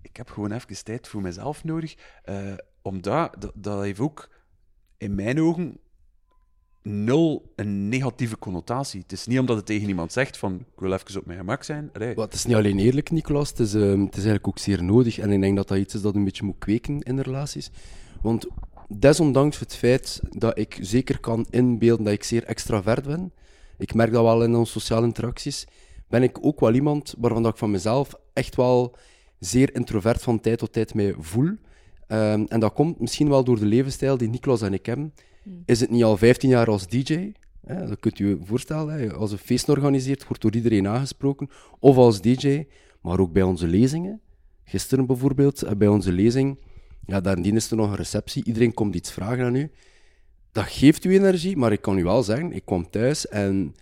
ik 0.02 0.16
heb 0.16 0.30
gewoon 0.30 0.52
even 0.52 0.84
tijd 0.84 1.08
voor 1.08 1.22
mezelf 1.22 1.64
nodig. 1.64 1.94
eh, 2.24 2.54
omdat, 2.82 3.36
dat, 3.38 3.52
dat 3.54 3.82
heeft 3.82 4.00
ook 4.00 4.28
in 4.96 5.14
mijn 5.14 5.40
ogen 5.40 5.78
nul 6.82 7.52
een 7.56 7.88
negatieve 7.88 8.38
connotatie. 8.38 9.00
Het 9.00 9.12
is 9.12 9.26
niet 9.26 9.38
omdat 9.38 9.56
het 9.56 9.66
tegen 9.66 9.88
iemand 9.88 10.12
zegt 10.12 10.36
van, 10.36 10.54
ik 10.54 10.80
wil 10.80 10.92
even 10.92 11.18
op 11.20 11.26
mijn 11.26 11.38
gemak 11.38 11.62
zijn. 11.62 11.90
Maar 11.98 12.16
het 12.16 12.34
is 12.34 12.44
niet 12.44 12.56
alleen 12.56 12.78
eerlijk, 12.78 13.10
Nicolas. 13.10 13.48
Het 13.48 13.58
is, 13.58 13.74
ehm, 13.74 14.00
het 14.00 14.16
is 14.16 14.24
eigenlijk 14.24 14.48
ook 14.48 14.58
zeer 14.58 14.84
nodig. 14.84 15.18
En 15.18 15.32
ik 15.32 15.40
denk 15.40 15.56
dat 15.56 15.68
dat 15.68 15.78
iets 15.78 15.94
is 15.94 16.02
dat 16.02 16.14
een 16.14 16.24
beetje 16.24 16.44
moet 16.44 16.58
kweken 16.58 17.00
in 17.00 17.20
relaties. 17.20 17.70
Want 18.22 18.46
desondanks 18.88 19.58
het 19.58 19.74
feit 19.74 20.20
dat 20.30 20.58
ik 20.58 20.78
zeker 20.80 21.20
kan 21.20 21.46
inbeelden 21.50 22.04
dat 22.04 22.14
ik 22.14 22.24
zeer 22.24 22.44
extravert 22.44 23.06
ben, 23.06 23.32
ik 23.78 23.94
merk 23.94 24.12
dat 24.12 24.22
wel 24.22 24.44
in 24.44 24.54
onze 24.54 24.72
sociale 24.72 25.06
interacties, 25.06 25.66
ben 26.08 26.22
ik 26.22 26.38
ook 26.40 26.60
wel 26.60 26.74
iemand 26.74 27.14
waarvan 27.18 27.42
dat 27.42 27.52
ik 27.52 27.58
van 27.58 27.70
mezelf 27.70 28.14
echt 28.32 28.56
wel 28.56 28.96
zeer 29.38 29.74
introvert 29.74 30.22
van 30.22 30.40
tijd 30.40 30.58
tot 30.58 30.72
tijd 30.72 30.94
mij 30.94 31.14
voel. 31.18 31.50
Ehm, 32.06 32.44
en 32.48 32.60
dat 32.60 32.72
komt 32.72 33.00
misschien 33.00 33.28
wel 33.28 33.44
door 33.44 33.58
de 33.58 33.66
levensstijl 33.66 34.16
die 34.16 34.28
Nicolas 34.28 34.62
en 34.62 34.72
ik 34.72 34.86
hebben. 34.86 35.12
Is 35.64 35.80
het 35.80 35.90
niet 35.90 36.04
al 36.04 36.16
15 36.16 36.48
jaar 36.48 36.66
als 36.66 36.86
DJ? 36.86 37.32
Hè, 37.66 37.86
dat 37.86 38.00
kunt 38.00 38.18
u 38.18 38.28
je 38.28 38.38
voorstellen. 38.44 38.94
Hè. 38.94 39.12
Als 39.12 39.32
een 39.32 39.38
feest 39.38 39.68
organiseert, 39.68 40.26
wordt 40.26 40.42
door 40.42 40.54
iedereen 40.54 40.88
aangesproken. 40.88 41.48
Of 41.78 41.96
als 41.96 42.20
DJ, 42.20 42.66
maar 43.00 43.18
ook 43.18 43.32
bij 43.32 43.42
onze 43.42 43.66
lezingen. 43.66 44.20
Gisteren 44.64 45.06
bijvoorbeeld, 45.06 45.62
eh, 45.62 45.72
bij 45.72 45.88
onze 45.88 46.12
lezing, 46.12 46.58
ja, 47.06 47.20
daarin 47.20 47.56
is 47.56 47.70
er 47.70 47.76
nog 47.76 47.90
een 47.90 47.96
receptie. 47.96 48.44
Iedereen 48.44 48.74
komt 48.74 48.94
iets 48.94 49.12
vragen 49.12 49.44
aan 49.44 49.54
u. 49.54 49.70
Dat 50.52 50.64
geeft 50.64 51.04
u 51.04 51.14
energie, 51.14 51.56
maar 51.56 51.72
ik 51.72 51.80
kan 51.80 51.98
u 51.98 52.04
wel 52.04 52.22
zeggen, 52.22 52.52
ik 52.52 52.64
kwam 52.64 52.90
thuis 52.90 53.28
en 53.28 53.74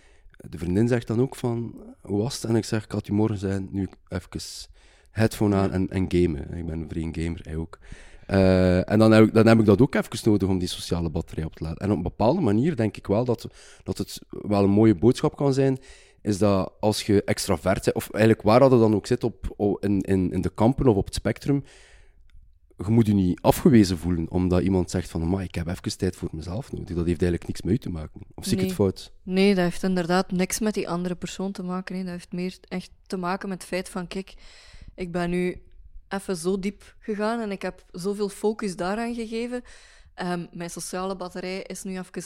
de 0.49 0.57
vriendin 0.57 0.87
zegt 0.87 1.07
dan 1.07 1.21
ook 1.21 1.35
van, 1.35 1.83
hoe 2.01 2.21
was 2.21 2.41
het? 2.41 2.43
En 2.43 2.55
ik 2.55 2.65
zeg, 2.65 2.83
ik 2.83 2.91
had 2.91 3.07
u 3.07 3.13
morgen 3.13 3.37
zijn, 3.37 3.67
nu 3.71 3.89
even 4.07 4.29
headphone 5.11 5.55
aan 5.55 5.71
en, 5.71 5.89
en 5.89 6.05
gamen. 6.07 6.57
Ik 6.57 6.65
ben 6.65 6.79
een 6.79 6.89
vreemd 6.89 7.17
gamer, 7.17 7.39
hij 7.43 7.55
ook. 7.55 7.79
Eh, 8.31 8.91
en 8.91 8.99
dan 8.99 9.11
heb, 9.11 9.23
ik, 9.25 9.33
dan 9.33 9.47
heb 9.47 9.59
ik 9.59 9.65
dat 9.65 9.81
ook 9.81 9.95
even 9.95 10.31
nodig 10.31 10.47
om 10.49 10.59
die 10.59 10.67
sociale 10.67 11.09
batterij 11.09 11.43
op 11.43 11.55
te 11.55 11.63
laden. 11.63 11.77
En 11.77 11.89
op 11.91 11.97
een 11.97 12.03
bepaalde 12.03 12.41
manier 12.41 12.75
denk 12.75 12.97
ik 12.97 13.07
wel 13.07 13.25
dat, 13.25 13.47
dat 13.83 13.97
het 13.97 14.21
wel 14.29 14.63
een 14.63 14.69
mooie 14.69 14.95
boodschap 14.95 15.35
kan 15.35 15.53
zijn, 15.53 15.77
is 16.21 16.37
dat 16.37 16.73
als 16.79 17.03
je 17.05 17.23
extravert 17.23 17.83
bent, 17.83 17.95
of 17.95 18.09
eigenlijk 18.11 18.43
waar 18.43 18.59
dat 18.59 18.69
dan 18.69 18.95
ook 18.95 19.07
zit 19.07 19.23
op, 19.23 19.53
op- 19.57 19.83
in, 19.83 20.01
in, 20.01 20.31
in 20.31 20.41
de 20.41 20.49
kampen 20.53 20.87
of 20.87 20.95
op 20.95 21.05
het 21.05 21.13
spectrum, 21.13 21.63
je 22.77 22.91
moet 22.91 23.07
je 23.07 23.13
niet 23.13 23.41
afgewezen 23.41 23.97
voelen 23.97 24.29
omdat 24.29 24.61
iemand 24.61 24.89
zegt 24.89 25.09
van, 25.09 25.21
"Amai, 25.21 25.45
ik 25.45 25.55
heb 25.55 25.67
even 25.67 25.97
tijd 25.97 26.15
voor 26.15 26.29
mezelf 26.31 26.71
nodig. 26.71 26.87
Dat 26.95 27.05
heeft 27.05 27.21
eigenlijk 27.21 27.47
niks 27.47 27.61
met 27.61 27.73
u 27.73 27.77
te 27.77 27.89
maken. 27.89 28.21
Of 28.35 28.43
zie 28.43 28.51
ik 28.53 28.57
Nee. 28.57 28.67
het 28.67 28.75
fout? 28.75 29.11
Nee, 29.23 29.55
dat 29.55 29.63
heeft 29.63 29.83
inderdaad 29.83 30.31
niks 30.31 30.59
met 30.59 30.73
die 30.73 30.89
andere 30.89 31.15
persoon 31.15 31.51
te 31.51 31.63
maken. 31.63 31.95
hè. 31.95 32.01
Dat 32.03 32.11
heeft 32.11 32.31
meer 32.31 32.57
echt 32.67 32.91
te 33.07 33.17
maken 33.17 33.49
met 33.49 33.57
het 33.57 33.67
feit 33.67 33.89
van, 33.89 34.07
kijk, 34.07 34.33
ik 34.95 35.11
ben 35.11 35.29
nu 35.29 35.61
even 36.13 36.35
zo 36.35 36.59
diep 36.59 36.95
gegaan 36.99 37.39
en 37.39 37.51
ik 37.51 37.61
heb 37.61 37.85
zoveel 37.91 38.29
focus 38.29 38.75
daaraan 38.75 39.13
gegeven. 39.13 39.61
Ehm, 40.13 40.45
mijn 40.51 40.69
sociale 40.69 41.15
batterij 41.15 41.61
is 41.61 41.83
nu 41.83 41.97
even 41.97 42.23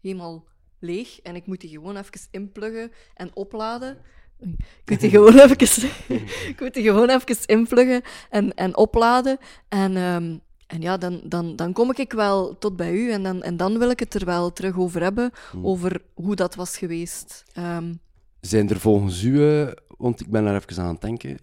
helemaal 0.00 0.44
leeg 0.78 1.20
en 1.20 1.36
ik 1.36 1.46
moet 1.46 1.60
die 1.60 1.70
gewoon 1.70 1.96
even 1.96 2.20
inpluggen 2.30 2.92
en 3.14 3.30
opladen. 3.34 3.98
Ik 4.38 4.90
moet 4.90 5.00
die 5.00 5.10
gewoon 5.10 5.38
even, 5.48 5.90
ik 6.52 6.56
moet 6.60 6.74
die 6.74 6.82
gewoon 6.82 7.08
even 7.08 7.46
inpluggen 7.46 8.02
en, 8.30 8.54
en 8.54 8.76
opladen. 8.76 9.38
En, 9.68 9.96
ehm, 9.96 10.36
en 10.66 10.80
ja, 10.80 10.96
dan, 10.96 11.20
dan, 11.24 11.56
dan 11.56 11.72
kom 11.72 11.92
ik 11.94 12.12
wel 12.12 12.58
tot 12.58 12.76
bij 12.76 12.92
u 12.92 13.10
en 13.10 13.22
dan, 13.22 13.42
en 13.42 13.56
dan 13.56 13.78
wil 13.78 13.90
ik 13.90 14.00
het 14.00 14.14
er 14.14 14.24
wel 14.24 14.52
terug 14.52 14.78
over 14.78 15.02
hebben, 15.02 15.30
over 15.62 16.02
hoe 16.14 16.34
dat 16.34 16.54
was 16.54 16.78
geweest. 16.78 17.44
Ehm, 17.52 17.94
Zijn 18.40 18.70
er 18.70 18.80
volgens 18.80 19.22
u, 19.22 19.48
eh, 19.48 19.72
want 19.98 20.20
ik 20.20 20.30
ben 20.30 20.44
daar 20.44 20.54
even 20.54 20.82
aan 20.82 20.92
het 20.92 21.00
denken, 21.00 21.38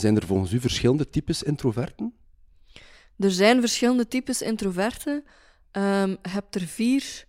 zijn 0.00 0.16
er 0.16 0.26
volgens 0.26 0.52
u 0.52 0.60
verschillende 0.60 1.10
types 1.10 1.42
introverten? 1.42 2.14
er 3.20 3.30
zijn 3.30 3.60
verschillende 3.60 4.08
types 4.08 4.42
introverten. 4.42 5.24
Je 5.72 6.18
hebt 6.28 6.54
er 6.54 6.60
vier. 6.60 7.24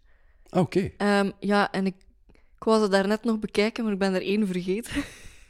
Ah, 0.49 0.62
oké. 0.62 0.91
Ehm, 0.97 1.31
ja, 1.39 1.71
en 1.71 1.86
ik, 1.86 1.95
ik 2.31 2.63
was 2.63 2.81
het 2.81 2.91
daarnet 2.91 3.23
nog 3.23 3.39
bekijken, 3.39 3.84
maar 3.84 3.93
ik 3.93 3.99
ben 3.99 4.13
er 4.13 4.21
één 4.21 4.47
vergeten. 4.47 5.03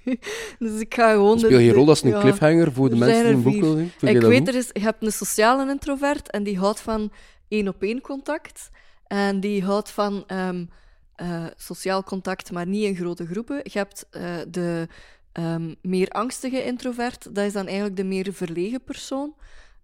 dus 0.59 0.79
ik 0.79 0.93
ga 0.93 1.11
gewoon... 1.11 1.39
Speel 1.39 1.57
de- 1.57 1.71
rol, 1.71 1.85
dat 1.85 1.95
is 1.95 2.01
een 2.01 2.09
ja. 2.09 2.19
cliffhanger 2.19 2.71
voor 2.71 2.89
de 2.89 2.95
mensen 2.95 3.23
die 3.23 3.33
een 3.33 3.41
boek 3.41 3.61
willen 3.61 3.91
Ik 3.99 4.21
dat 4.21 4.29
weet, 4.29 4.47
er 4.47 4.55
is, 4.55 4.69
je 4.73 4.79
hebt 4.79 5.03
een 5.03 5.11
sociale 5.11 5.69
introvert 5.69 6.29
en 6.29 6.43
die 6.43 6.57
houdt 6.57 6.79
van 6.79 7.11
één-op-één 7.47 8.01
contact. 8.01 8.69
En 9.07 9.39
die 9.39 9.63
houdt 9.63 9.91
van 9.91 10.23
ehm, 10.27 10.65
eh, 11.15 11.45
sociaal 11.55 12.03
contact, 12.03 12.51
maar 12.51 12.67
niet 12.67 12.83
in 12.83 12.95
grote 12.95 13.25
groepen. 13.25 13.59
Je 13.63 13.77
hebt 13.77 14.07
eh, 14.09 14.35
de 14.47 14.87
ehm, 15.31 15.73
meer 15.81 16.09
angstige 16.09 16.63
introvert, 16.63 17.35
dat 17.35 17.45
is 17.45 17.53
dan 17.53 17.65
eigenlijk 17.65 17.95
de 17.95 18.03
meer 18.03 18.33
verlegen 18.33 18.83
persoon. 18.83 19.35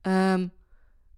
Ehm, 0.02 0.48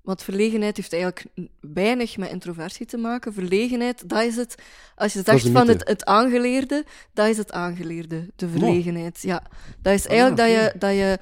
want 0.01 0.23
verlegenheid 0.23 0.77
heeft 0.77 0.93
eigenlijk 0.93 1.25
weinig 1.59 2.17
met 2.17 2.29
introversie 2.29 2.85
te 2.85 2.97
maken. 2.97 3.33
Verlegenheid, 3.33 4.09
dat 4.09 4.23
is 4.23 4.35
het. 4.35 4.55
Als 4.95 5.13
je 5.13 5.21
zegt 5.23 5.49
van 5.49 5.67
het, 5.67 5.87
het 5.87 6.05
aangeleerde, 6.05 6.85
dat 7.13 7.27
is 7.27 7.37
het 7.37 7.51
aangeleerde, 7.51 8.29
de 8.35 8.47
verlegenheid. 8.49 9.21
Ja, 9.21 9.43
dat 9.81 9.93
is 9.93 10.05
Ah, 10.05 10.11
eigenlijk 10.11 10.37
dat, 10.37 10.49
je, 10.49 10.73
dat 10.79 10.91
je, 10.91 11.19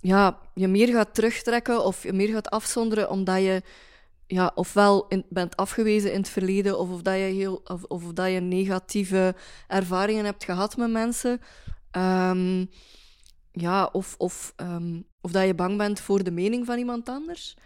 ja, 0.00 0.38
je 0.54 0.68
meer 0.68 0.88
gaat 0.88 1.14
terugtrekken 1.14 1.84
of 1.84 2.02
je 2.02 2.12
meer 2.12 2.28
gaat 2.28 2.50
afzonderen 2.50 3.10
omdat 3.10 3.42
je 3.42 3.62
ja, 4.26 4.52
ofwel 4.54 5.06
in, 5.08 5.24
bent 5.28 5.56
afgewezen 5.56 6.12
in 6.12 6.18
het 6.18 6.28
verleden 6.28 6.78
of, 6.78 6.90
of, 6.90 7.02
dat 7.02 7.14
je 7.14 7.20
heel, 7.20 7.60
of, 7.64 7.82
of 7.82 8.02
dat 8.12 8.32
je 8.32 8.40
negatieve 8.40 9.34
ervaringen 9.68 10.24
hebt 10.24 10.44
gehad 10.44 10.76
met 10.76 10.90
mensen. 10.90 11.40
Ehm, 11.94 12.64
ja, 13.52 13.88
of, 13.92 14.14
of, 14.18 14.52
ehm, 14.56 15.00
of 15.20 15.30
dat 15.30 15.46
je 15.46 15.54
bang 15.54 15.76
bent 15.78 16.00
voor 16.00 16.24
de 16.24 16.30
mening 16.30 16.66
van 16.66 16.78
iemand 16.78 17.08
anders. 17.08 17.56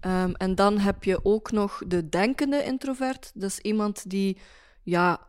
Ehm, 0.00 0.32
en 0.32 0.54
dan 0.54 0.78
heb 0.78 1.04
je 1.04 1.24
ook 1.24 1.50
nog 1.52 1.82
de 1.86 2.08
denkende 2.08 2.64
introvert. 2.64 3.30
Dat 3.34 3.50
is 3.50 3.58
iemand 3.58 4.10
die 4.10 4.36
ja, 4.82 5.20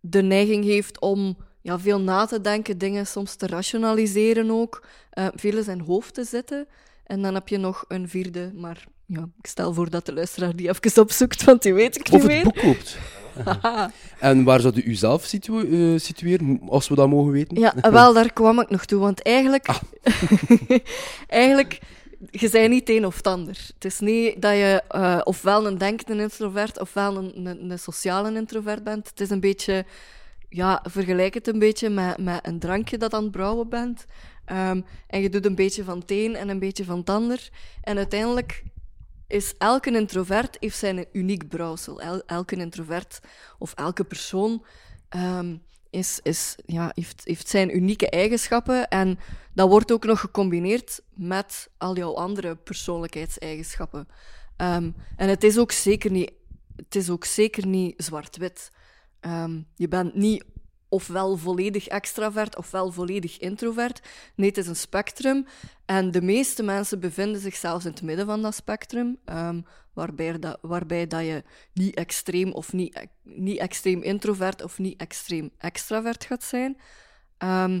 de 0.00 0.22
neiging 0.22 0.64
heeft 0.64 1.00
om 1.00 1.36
ja, 1.62 1.78
veel 1.78 2.00
na 2.00 2.24
te 2.26 2.40
denken, 2.40 2.78
dingen 2.78 3.06
soms 3.06 3.34
te 3.34 3.46
rationaliseren 3.46 4.50
ook, 4.50 4.86
uh, 5.18 5.26
veel 5.34 5.56
in 5.56 5.62
zijn 5.62 5.80
hoofd 5.80 6.14
te 6.14 6.24
zitten. 6.24 6.66
En 7.04 7.22
dan 7.22 7.34
heb 7.34 7.48
je 7.48 7.56
nog 7.58 7.84
een 7.88 8.08
vierde, 8.08 8.52
maar 8.54 8.84
ja, 9.06 9.28
ik 9.38 9.46
stel 9.46 9.74
voor 9.74 9.90
dat 9.90 10.06
de 10.06 10.12
luisteraar 10.12 10.56
die 10.56 10.68
even 10.68 11.02
opzoekt, 11.02 11.44
want 11.44 11.62
die 11.62 11.74
weet 11.74 11.96
ik 11.98 12.06
Of 12.06 12.10
niet 12.12 12.22
het 12.22 12.30
meer. 12.30 12.42
boek 12.42 12.56
koopt. 12.56 12.98
En 14.18 14.44
waar 14.44 14.60
zou 14.60 14.74
u 14.74 14.82
uzelf 14.82 15.24
situ 15.24 15.60
eh, 15.60 16.00
situeren, 16.00 16.60
als 16.68 16.88
we 16.88 16.94
dat 16.94 17.08
mogen 17.08 17.32
weten? 17.32 17.60
Ja, 17.60 17.74
wel, 17.90 18.12
daar 18.12 18.32
kwam 18.32 18.60
ik 18.60 18.70
nog 18.70 18.84
toe. 18.84 19.00
Want 19.00 19.22
eigenlijk... 19.22 19.68
Ah. 19.68 19.80
eigenlijk, 21.26 21.80
je 22.30 22.50
bent 22.50 22.70
niet 22.70 22.88
een 22.88 23.06
of 23.06 23.16
het 23.16 23.26
ander. 23.26 23.58
Het 23.74 23.84
is 23.84 23.98
niet 23.98 24.42
dat 24.42 24.52
je 24.52 24.82
eh, 24.88 25.20
ofwel 25.24 25.66
een 25.66 25.78
denkende 25.78 26.22
introvert 26.22 26.80
ofwel 26.80 27.16
een, 27.16 27.46
een, 27.46 27.70
een 27.70 27.78
sociale 27.78 28.34
introvert 28.34 28.84
bent. 28.84 29.08
Het 29.08 29.20
is 29.20 29.30
een 29.30 29.40
beetje... 29.40 29.84
Ja, 30.48 30.82
vergelijk 30.88 31.34
het 31.34 31.48
een 31.48 31.58
beetje 31.58 31.88
met, 31.88 32.18
met 32.18 32.46
een 32.46 32.58
drankje 32.58 32.98
dat 32.98 33.14
aan 33.14 33.22
het 33.22 33.32
brouwen 33.32 33.68
bent. 33.68 34.04
Ehm, 34.44 34.80
en 35.06 35.20
je 35.20 35.28
doet 35.28 35.46
een 35.46 35.54
beetje 35.54 35.84
van 35.84 35.98
het 35.98 36.10
een 36.10 36.36
en 36.36 36.48
een 36.48 36.58
beetje 36.58 36.84
van 36.84 36.98
het 36.98 37.10
ander. 37.10 37.48
En 37.82 37.96
uiteindelijk 37.96 38.62
is 39.26 39.54
elke 39.58 39.90
introvert 39.90 40.56
heeft 40.60 40.78
zijn 40.78 41.06
uniek 41.12 41.48
brouwsel. 41.48 42.00
El- 42.00 42.22
elke 42.26 42.56
introvert 42.56 43.20
of 43.58 43.74
elke 43.74 44.04
persoon 44.04 44.64
ehm, 45.08 45.56
is, 45.90 46.20
is, 46.22 46.56
ja, 46.66 46.92
heeft, 46.94 47.20
heeft 47.24 47.48
zijn 47.48 47.76
unieke 47.76 48.10
eigenschappen. 48.10 48.88
En 48.88 49.18
dat 49.54 49.68
wordt 49.68 49.92
ook 49.92 50.04
nog 50.04 50.20
gecombineerd 50.20 51.00
met 51.14 51.70
al 51.78 51.96
jouw 51.96 52.14
andere 52.14 52.56
persoonlijkheidseigenschappen. 52.56 54.08
Ehm, 54.56 54.90
en 55.16 55.28
het 55.28 55.44
is 55.44 55.58
ook 55.58 55.72
zeker 55.72 56.10
niet, 56.10 56.32
het 56.76 56.94
is 56.94 57.10
ook 57.10 57.24
zeker 57.24 57.66
niet 57.66 57.94
zwart-wit. 58.02 58.70
Ehm, 59.20 59.60
je 59.74 59.88
bent 59.88 60.14
niet 60.14 60.44
ofwel 60.88 61.36
volledig 61.36 61.86
extravert 61.86 62.56
ofwel 62.56 62.92
volledig 62.92 63.38
introvert. 63.38 64.00
Nee, 64.34 64.48
het 64.48 64.58
is 64.58 64.66
een 64.66 64.76
spectrum. 64.76 65.46
En 65.84 66.10
de 66.10 66.22
meeste 66.22 66.62
mensen 66.62 67.00
bevinden 67.00 67.40
zich 67.40 67.56
zelfs 67.56 67.84
in 67.84 67.90
het 67.90 68.02
midden 68.02 68.26
van 68.26 68.42
dat 68.42 68.54
spectrum, 68.54 69.18
ehm, 69.24 69.60
waarbij, 69.92 70.38
dat, 70.38 70.58
waarbij 70.60 71.06
dat 71.06 71.20
je 71.24 71.44
niet 71.72 71.94
extreem 71.94 72.52
of 72.52 72.72
niet, 72.72 73.06
niet 73.22 73.58
extreem 73.58 74.02
introvert 74.02 74.62
of 74.62 74.78
niet 74.78 75.00
extreem 75.00 75.50
extravert 75.58 76.24
gaat 76.24 76.42
zijn. 76.42 76.76
Ehm, 77.38 77.80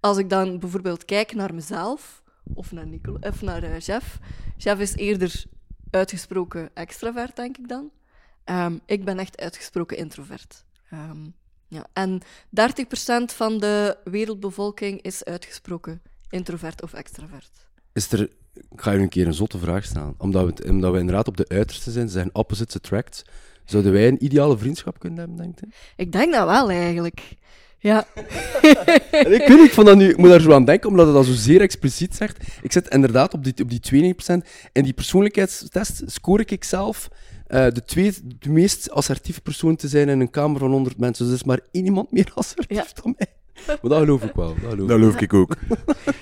als 0.00 0.18
ik 0.18 0.30
dan 0.30 0.58
bijvoorbeeld 0.58 1.04
kijk 1.04 1.34
naar 1.34 1.54
mezelf 1.54 2.22
of 2.54 2.72
naar, 2.72 2.86
Nicole, 2.86 3.18
of 3.20 3.42
naar 3.42 3.62
eh, 3.62 3.80
Jeff. 3.80 4.18
Jeff 4.56 4.80
is 4.80 4.96
eerder 4.96 5.44
uitgesproken 5.90 6.70
extravert, 6.74 7.36
denk 7.36 7.58
ik 7.58 7.68
dan. 7.68 7.90
Ehm, 8.44 8.78
ik 8.86 9.04
ben 9.04 9.18
echt 9.18 9.40
uitgesproken 9.40 9.96
introvert. 9.96 10.64
Ehm, 10.90 11.26
ja. 11.68 11.86
En 11.92 12.20
30% 12.50 13.32
van 13.32 13.58
de 13.58 13.96
wereldbevolking 14.04 15.02
is 15.02 15.24
uitgesproken 15.24 16.02
introvert 16.30 16.82
of 16.82 16.92
extravert. 16.92 17.50
Is 17.92 18.12
er, 18.12 18.20
ik 18.54 18.80
ga 18.80 18.90
je 18.90 18.98
een 18.98 19.08
keer 19.08 19.26
een 19.26 19.34
zotte 19.34 19.58
vraag 19.58 19.84
stellen. 19.84 20.14
Omdat 20.18 20.44
we, 20.44 20.68
omdat 20.68 20.92
we 20.92 20.98
inderdaad 20.98 21.28
op 21.28 21.36
de 21.36 21.48
uiterste 21.48 21.90
zijn, 21.90 22.06
ze 22.06 22.12
zijn 22.12 22.34
opposites 22.34 22.76
attract. 22.76 23.22
Zouden 23.64 23.92
wij 23.92 24.08
een 24.08 24.24
ideale 24.24 24.58
vriendschap 24.58 24.98
kunnen 24.98 25.18
hebben, 25.18 25.36
denk 25.36 25.60
je? 25.60 25.66
Ik 25.96 26.12
denk 26.12 26.32
dat 26.32 26.46
wel, 26.46 26.70
eigenlijk. 26.70 27.36
Ja, 27.78 28.06
En 29.10 29.32
ik 29.32 29.46
weet 29.46 29.60
niet, 29.60 29.74
dat 29.74 29.96
nu, 29.96 30.08
ik 30.08 30.16
moet 30.16 30.28
daar 30.28 30.40
zo 30.40 30.52
aan 30.52 30.64
denken, 30.64 30.90
omdat 30.90 31.06
het 31.06 31.14
dat 31.14 31.26
zo 31.26 31.32
zeer 31.32 31.60
expliciet 31.60 32.14
zegt. 32.14 32.38
Ik 32.62 32.72
zit 32.72 32.88
inderdaad 32.88 33.34
op 33.34 33.44
die, 33.44 33.54
op 33.62 33.70
die 33.70 34.14
92%. 34.14 34.16
En 34.72 34.82
die 34.82 34.92
persoonlijkheidstest 34.92 36.02
score 36.06 36.44
ik 36.44 36.64
zelf 36.64 37.08
eh, 37.48 37.66
de, 37.72 37.84
twee, 37.84 38.12
de 38.38 38.50
meest 38.50 38.90
assertieve 38.90 39.40
persoon 39.40 39.76
te 39.76 39.88
zijn 39.88 40.08
in 40.08 40.20
een 40.20 40.30
kamer 40.30 40.58
van 40.60 40.70
100 40.70 40.98
mensen. 40.98 41.24
Dus 41.24 41.34
er 41.34 41.40
is 41.40 41.46
maar 41.46 41.60
één 41.72 41.84
iemand 41.84 42.12
meer 42.12 42.30
assertief 42.34 42.76
Ja. 42.76 43.02
dan 43.02 43.14
mij. 43.18 43.28
Maar 43.66 43.90
dat 43.90 43.98
geloof 43.98 44.22
ik 44.22 44.32
wel. 44.34 44.54
Dat 44.62 44.70
geloof 44.70 44.80
ik. 44.80 44.88
Dat 44.88 44.98
geloof 44.98 45.20
ik 45.20 45.34
ook. 45.34 45.56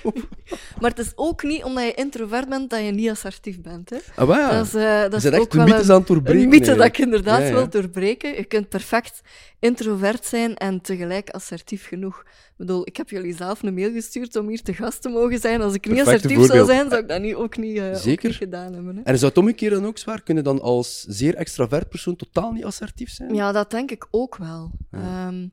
maar 0.81 0.91
het 0.91 0.99
is 0.99 1.13
ook 1.15 1.43
niet 1.43 1.65
omdat 1.65 1.85
je 1.85 1.95
introvert 1.95 2.49
bent 2.49 2.71
dat 2.71 2.85
je 2.85 2.91
niet 2.91 3.11
assertief 3.11 3.61
bent. 3.61 3.91
Hè. 3.91 3.97
Ah, 4.17 4.29
ja. 4.29 4.51
Dat 4.51 4.67
is, 4.67 4.75
eh, 4.75 5.01
dat 5.01 5.11
Je 5.23 5.29
is 5.29 5.35
echt 5.35 5.41
ook 5.43 5.51
de 5.51 5.57
wel 5.57 5.67
een, 5.67 5.91
aan 5.91 5.99
het 5.99 6.07
doorbreken. 6.07 6.43
een 6.43 6.49
mythe 6.49 6.75
dat 6.75 6.87
ik 6.87 6.99
inderdaad 6.99 7.41
Ja, 7.41 7.47
ja. 7.47 7.53
wil 7.53 7.69
doorbreken. 7.69 8.35
Je 8.37 8.45
kunt 8.45 8.69
perfect 8.69 9.21
introvert 9.61 10.25
zijn 10.25 10.57
en 10.57 10.81
tegelijk 10.81 11.31
assertief 11.31 11.87
genoeg. 11.89 12.19
Ik 12.27 12.53
bedoel, 12.57 12.87
ik 12.87 12.97
heb 12.97 13.11
jullie 13.11 13.37
zelf 13.37 13.63
een 13.63 13.75
mail 13.75 13.93
gestuurd 13.93 14.37
om 14.37 14.49
hier 14.49 14.63
te 14.63 14.73
gast 14.75 15.03
te 15.03 15.09
mogen 15.09 15.39
zijn. 15.39 15.61
Als 15.63 15.75
ik 15.75 15.87
niet 15.87 15.95
Perfecte 15.95 16.27
assertief 16.27 16.47
zou 16.47 16.67
zijn, 16.67 16.89
zou 16.89 17.03
ik 17.03 17.09
dat 17.09 17.21
niet, 17.21 17.35
ook, 17.35 17.57
niet, 17.57 17.79
eh, 17.79 17.89
ook 17.89 17.97
Zeker. 17.97 18.29
niet 18.29 18.37
gedaan 18.39 18.73
hebben. 18.73 18.97
Hè. 18.97 19.03
En 19.03 19.15
is 19.15 19.21
dat 19.21 19.37
omgekeerd 19.39 19.73
dan 19.75 19.87
ook 19.87 19.99
zwaar? 19.99 20.23
Kunnen 20.23 20.45
dan 20.45 20.61
als 20.61 21.03
zeer 21.09 21.35
extravert 21.35 21.89
persoon 21.89 22.17
totaal 22.17 22.53
niet 22.53 22.65
assertief 22.65 23.11
zijn? 23.11 23.35
Ja, 23.35 23.53
dat 23.53 23.71
denk 23.71 23.91
ik 23.91 24.07
ook 24.11 24.37
wel. 24.37 24.71
Ehm, 24.91 25.47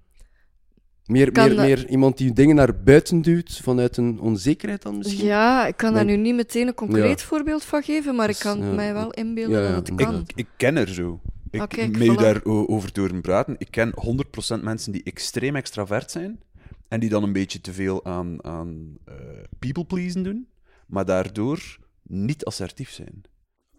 Meer, 1.05 1.31
Kan 1.31 1.47
meer, 1.47 1.55
dat- 1.55 1.65
meer 1.65 1.89
iemand 1.89 2.17
die 2.17 2.33
dingen 2.33 2.55
naar 2.55 2.83
buiten 2.83 3.21
duwt 3.21 3.59
vanuit 3.63 3.97
een 3.97 4.19
onzekerheid 4.19 4.81
dan 4.81 4.97
misschien? 4.97 5.25
ja, 5.25 5.67
ik 5.67 5.77
kan 5.77 5.93
daar 5.93 6.05
nu 6.05 6.15
niet 6.17 6.35
meteen 6.35 6.67
een 6.67 6.73
concreet 6.73 7.19
Ja. 7.19 7.25
voorbeeld 7.25 7.63
van 7.63 7.83
geven, 7.83 8.15
maar 8.15 8.29
ik 8.29 8.31
Dus, 8.35 8.41
kan 8.43 8.59
ja. 8.59 8.71
mij 8.73 8.93
wel 8.93 9.11
inbeelden 9.11 9.59
Ja, 9.61 9.67
ja, 9.67 9.73
dat 9.73 9.87
het 9.87 9.95
kan. 9.95 10.15
Ik, 10.19 10.31
ik 10.35 10.47
ken 10.57 10.77
er 10.77 10.87
zo. 10.93 11.21
Ik, 11.51 11.63
kijk, 11.67 11.91
met 11.97 12.01
u 12.07 12.11
voilà. 12.11 12.15
daarover 12.15 12.91
te 12.91 12.99
horen 12.99 13.21
praten, 13.21 13.55
ik 13.57 13.67
ken 13.71 13.91
100% 13.95 14.63
mensen 14.63 14.91
die 14.91 15.03
extreem 15.03 15.55
extravert 15.55 16.11
zijn 16.11 16.39
en 16.87 16.99
die 16.99 17.09
dan 17.09 17.23
een 17.23 17.33
beetje 17.33 17.61
te 17.61 17.73
veel 17.73 18.05
aan, 18.05 18.43
aan 18.43 18.97
eh, 19.05 19.13
people-pleasen 19.59 20.23
doen, 20.23 20.47
maar 20.87 21.05
daardoor 21.05 21.77
niet 22.03 22.45
assertief 22.45 22.89
zijn. 22.91 23.21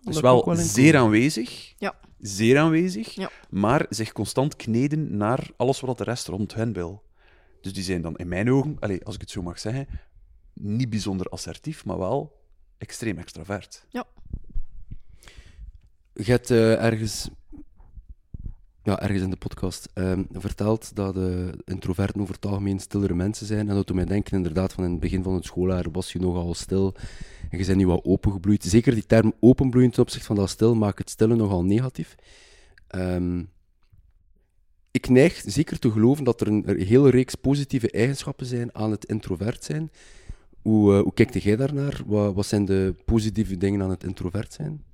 Dus 0.01 0.21
wel, 0.21 0.55
zeer 0.57 0.97
aanwezig, 0.97 1.75
Ja. 1.79 1.95
zeer 2.19 2.59
aanwezig, 2.59 3.13
Ja. 3.15 3.31
maar 3.51 3.87
zich 3.89 4.13
constant 4.13 4.57
kneden 4.57 5.17
naar 5.17 5.51
alles 5.57 5.81
wat 5.81 5.99
de 5.99 6.05
rest 6.05 6.27
rond 6.29 6.55
hen 6.55 6.73
wil. 6.73 7.03
Dus 7.65 7.73
die 7.73 7.83
zijn 7.83 8.03
dan 8.03 8.17
in 8.17 8.29
mijn 8.29 8.51
ogen, 8.51 8.77
allez, 8.81 9.01
als 9.03 9.15
ik 9.15 9.21
het 9.21 9.31
zo 9.31 9.43
mag 9.43 9.59
zeggen, 9.59 9.87
niet 10.53 10.91
bijzonder 10.91 11.27
assertief, 11.27 11.85
maar 11.85 11.99
wel 11.99 12.41
extreem 12.79 13.19
extravert. 13.19 13.87
Je 16.13 16.31
hebt 16.31 16.51
eh, 16.51 16.85
ergens, 16.85 17.29
ja, 18.83 19.01
ergens 19.01 19.23
in 19.23 19.31
de 19.31 19.37
podcast 19.37 19.89
ehm, 19.95 20.23
verteld 20.33 20.97
dat 20.97 21.15
de 21.15 21.59
introverten 21.65 22.21
over 22.21 22.35
het 22.35 22.47
algemeen 22.47 22.81
stillere 22.81 23.15
mensen 23.15 23.47
zijn. 23.47 23.69
En 23.69 23.75
dat 23.75 23.87
doet 23.87 23.97
mij 23.97 24.05
denken 24.05 24.37
inderdaad 24.37 24.73
van 24.73 24.85
in 24.85 24.91
het 24.91 25.01
begin 25.01 25.23
van 25.23 25.35
het 25.35 25.45
schooljaar 25.45 25.91
was 25.91 26.13
je 26.13 26.19
nogal 26.19 26.55
stil 26.55 26.95
en 27.51 27.59
je 27.59 27.67
bent 27.67 27.79
nu 27.79 27.87
wat 27.87 28.05
opengebloeid. 28.05 28.65
Zeker 28.65 28.95
die 28.95 29.07
term 29.07 29.33
openbloeien 29.41 29.91
ten 29.91 30.03
opzichte 30.03 30.27
van 30.27 30.37
dat 30.37 30.51
stil 30.51 30.75
maakt 30.75 30.99
het 30.99 31.11
stillen 31.11 31.37
nogal 31.37 31.65
negatief. 31.65 32.15
Ehm, 32.87 33.43
ik 34.95 35.09
neig 35.09 35.43
zeker 35.47 35.79
te 35.79 35.91
geloven 35.91 36.25
dat 36.25 36.41
er 36.41 36.47
een, 36.47 36.65
hele 36.79 37.11
reeks 37.11 37.35
positieve 37.35 37.91
eigenschappen 37.91 38.47
zijn 38.47 38.75
aan 38.75 38.91
het 38.91 39.05
introvert 39.05 39.65
zijn. 39.65 39.91
Hoe, 40.63 40.95
eh, 40.95 41.03
hoe 41.03 41.15
kijkt 41.15 41.43
jij 41.43 41.57
daarnaar? 41.57 42.03
Wat, 42.07 42.35
wat 42.35 42.47
zijn 42.47 42.65
de 42.65 42.95
positieve 43.05 43.57
dingen 43.57 43.83
aan 43.83 43.91
het 43.91 44.05
introvert 44.05 44.53
zijn? 44.53 44.85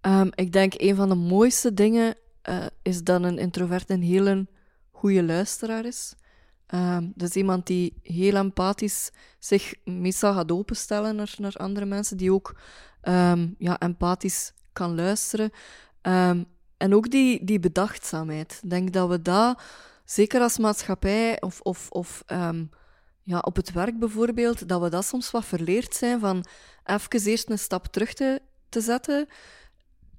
Ehm, 0.00 0.28
ik 0.34 0.52
denk 0.52 0.72
een 0.76 0.96
van 0.96 1.08
de 1.08 1.14
mooiste 1.14 1.74
dingen 1.74 2.14
eh, 2.42 2.66
is 2.82 3.02
dat 3.02 3.22
een 3.22 3.38
introvert 3.38 3.90
een 3.90 4.02
hele 4.02 4.46
goede 4.90 5.22
luisteraar 5.22 5.84
is. 5.84 6.14
Ehm, 6.66 7.08
dus 7.14 7.34
iemand 7.34 7.66
die 7.66 7.94
heel 8.02 8.34
empathisch 8.34 9.10
zich 9.38 9.74
meestal 9.84 10.32
gaat 10.32 10.52
openstellen 10.52 11.16
naar, 11.16 11.34
naar 11.38 11.54
andere 11.56 11.86
mensen, 11.86 12.16
die 12.16 12.32
ook 12.32 12.56
ehm, 13.00 13.48
ja, 13.58 13.78
empathisch 13.78 14.52
kan 14.72 14.94
luisteren. 14.94 15.50
En 16.80 16.94
ook 16.94 17.10
die, 17.10 17.44
die 17.44 17.60
bedachtzaamheid. 17.60 18.60
Ik 18.62 18.70
denk 18.70 18.92
dat 18.92 19.08
we 19.08 19.22
dat, 19.22 19.62
zeker 20.04 20.40
als 20.40 20.58
maatschappij 20.58 21.40
of, 21.40 21.60
of, 21.60 21.90
of 21.90 22.22
ehm, 22.26 22.64
ja, 23.22 23.38
op 23.38 23.56
het 23.56 23.72
werk 23.72 23.98
bijvoorbeeld, 23.98 24.68
dat 24.68 24.80
we 24.80 24.88
dat 24.88 25.04
soms 25.04 25.30
wat 25.30 25.44
verleerd 25.44 25.94
zijn 25.94 26.20
van 26.20 26.44
even 26.84 27.30
eerst 27.30 27.50
een 27.50 27.58
stap 27.58 27.86
terug 27.86 28.14
te, 28.14 28.40
te 28.68 28.80
zetten, 28.80 29.28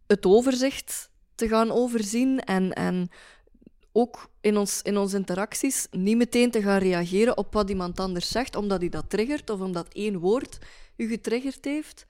het 0.07 0.25
overzicht 0.25 1.09
te 1.35 1.47
gaan 1.47 1.71
overzien 1.71 2.39
en, 2.39 2.73
en 2.73 3.09
ook 3.91 4.29
in, 4.41 4.57
ons, 4.57 4.81
in 4.81 4.97
onze 4.97 5.17
interacties 5.17 5.87
niet 5.91 6.17
meteen 6.17 6.51
te 6.51 6.61
gaan 6.61 6.79
reageren 6.79 7.37
op 7.37 7.53
wat 7.53 7.69
iemand 7.69 7.99
anders 7.99 8.29
zegt, 8.29 8.55
omdat 8.55 8.79
hij 8.79 8.89
dat 8.89 9.09
triggert 9.09 9.49
of 9.49 9.59
omdat 9.59 9.93
één 9.93 10.19
woord 10.19 10.57
u 10.95 11.07
getriggerd 11.07 11.65
heeft, 11.65 12.05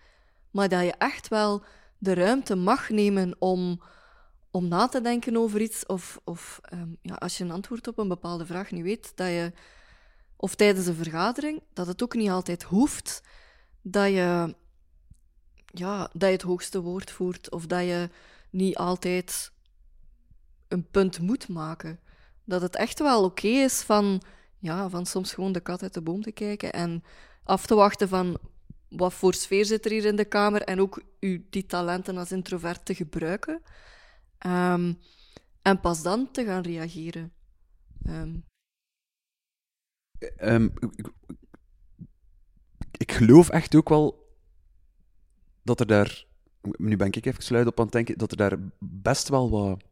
maar 0.51 0.69
dat 0.69 0.81
je 0.81 0.93
echt 0.97 1.27
wel 1.27 1.61
de 1.97 2.13
ruimte 2.13 2.55
mag 2.55 2.89
nemen 2.89 3.35
om, 3.39 3.81
om 4.51 4.67
na 4.67 4.87
te 4.87 5.01
denken 5.01 5.37
over 5.37 5.61
iets 5.61 5.85
of, 5.85 6.19
of 6.23 6.59
ehm, 6.63 6.89
ja, 7.01 7.13
als 7.13 7.37
je 7.37 7.43
een 7.43 7.51
antwoord 7.51 7.87
op 7.87 7.97
een 7.97 8.07
bepaalde 8.07 8.45
vraag 8.45 8.71
niet 8.71 8.83
weet, 8.83 9.11
dat 9.15 9.27
je, 9.27 9.51
of 10.35 10.55
tijdens 10.55 10.87
een 10.87 10.95
vergadering, 10.95 11.61
dat 11.73 11.87
het 11.87 12.03
ook 12.03 12.15
niet 12.15 12.29
altijd 12.29 12.63
hoeft 12.63 13.23
dat 13.81 14.07
je 14.07 14.55
ja, 15.73 16.09
dat 16.13 16.29
je 16.29 16.35
het 16.35 16.41
hoogste 16.41 16.81
woord 16.81 17.11
voert 17.11 17.51
of 17.51 17.65
dat 17.65 17.81
je 17.81 18.09
niet 18.49 18.77
altijd 18.77 19.51
een 20.67 20.87
punt 20.91 21.19
moet 21.19 21.47
maken. 21.47 21.99
Dat 22.43 22.61
het 22.61 22.75
echt 22.75 22.99
wel 22.99 23.23
oké 23.23 23.47
is 23.47 23.81
van, 23.81 24.21
ja, 24.59 24.89
van 24.89 25.05
soms 25.05 25.33
gewoon 25.33 25.51
de 25.51 25.59
kat 25.59 25.81
uit 25.81 25.93
de 25.93 26.01
boom 26.01 26.21
te 26.21 26.31
kijken 26.31 26.73
en 26.73 27.03
af 27.43 27.65
te 27.65 27.75
wachten 27.75 28.07
van 28.09 28.37
wat 28.89 29.13
voor 29.13 29.33
sfeer 29.33 29.65
zit 29.65 29.85
er 29.85 29.91
hier 29.91 30.05
in 30.05 30.15
de 30.15 30.25
kamer 30.25 30.61
en 30.61 30.81
ook 30.81 31.01
u 31.19 31.45
die 31.49 31.65
talenten 31.65 32.17
als 32.17 32.31
introvert 32.31 32.85
te 32.85 32.95
gebruiken. 32.95 33.61
Ehm, 34.41 34.93
en 35.61 35.79
pas 35.79 36.03
dan 36.03 36.31
te 36.31 36.45
gaan 36.45 36.61
reageren. 36.63 37.33
Ehm, 38.05 38.39
Ehm, 40.37 40.63
ik, 40.95 41.11
ik- 42.97 43.11
geloof 43.11 43.49
echt 43.49 43.75
ook 43.75 43.89
wel 43.89 44.35
dat 45.63 45.79
er 45.79 45.87
daar, 45.87 46.25
nu 46.61 46.95
ben 46.95 47.07
ik 47.07 47.25
even 47.25 47.43
sluit 47.43 47.67
op 47.67 47.77
aan 47.79 47.83
het 47.85 47.93
denken, 47.93 48.17
dat 48.17 48.31
er 48.31 48.37
daar 48.37 48.57
best 48.79 49.27
wel 49.29 49.49
wat 49.49 49.83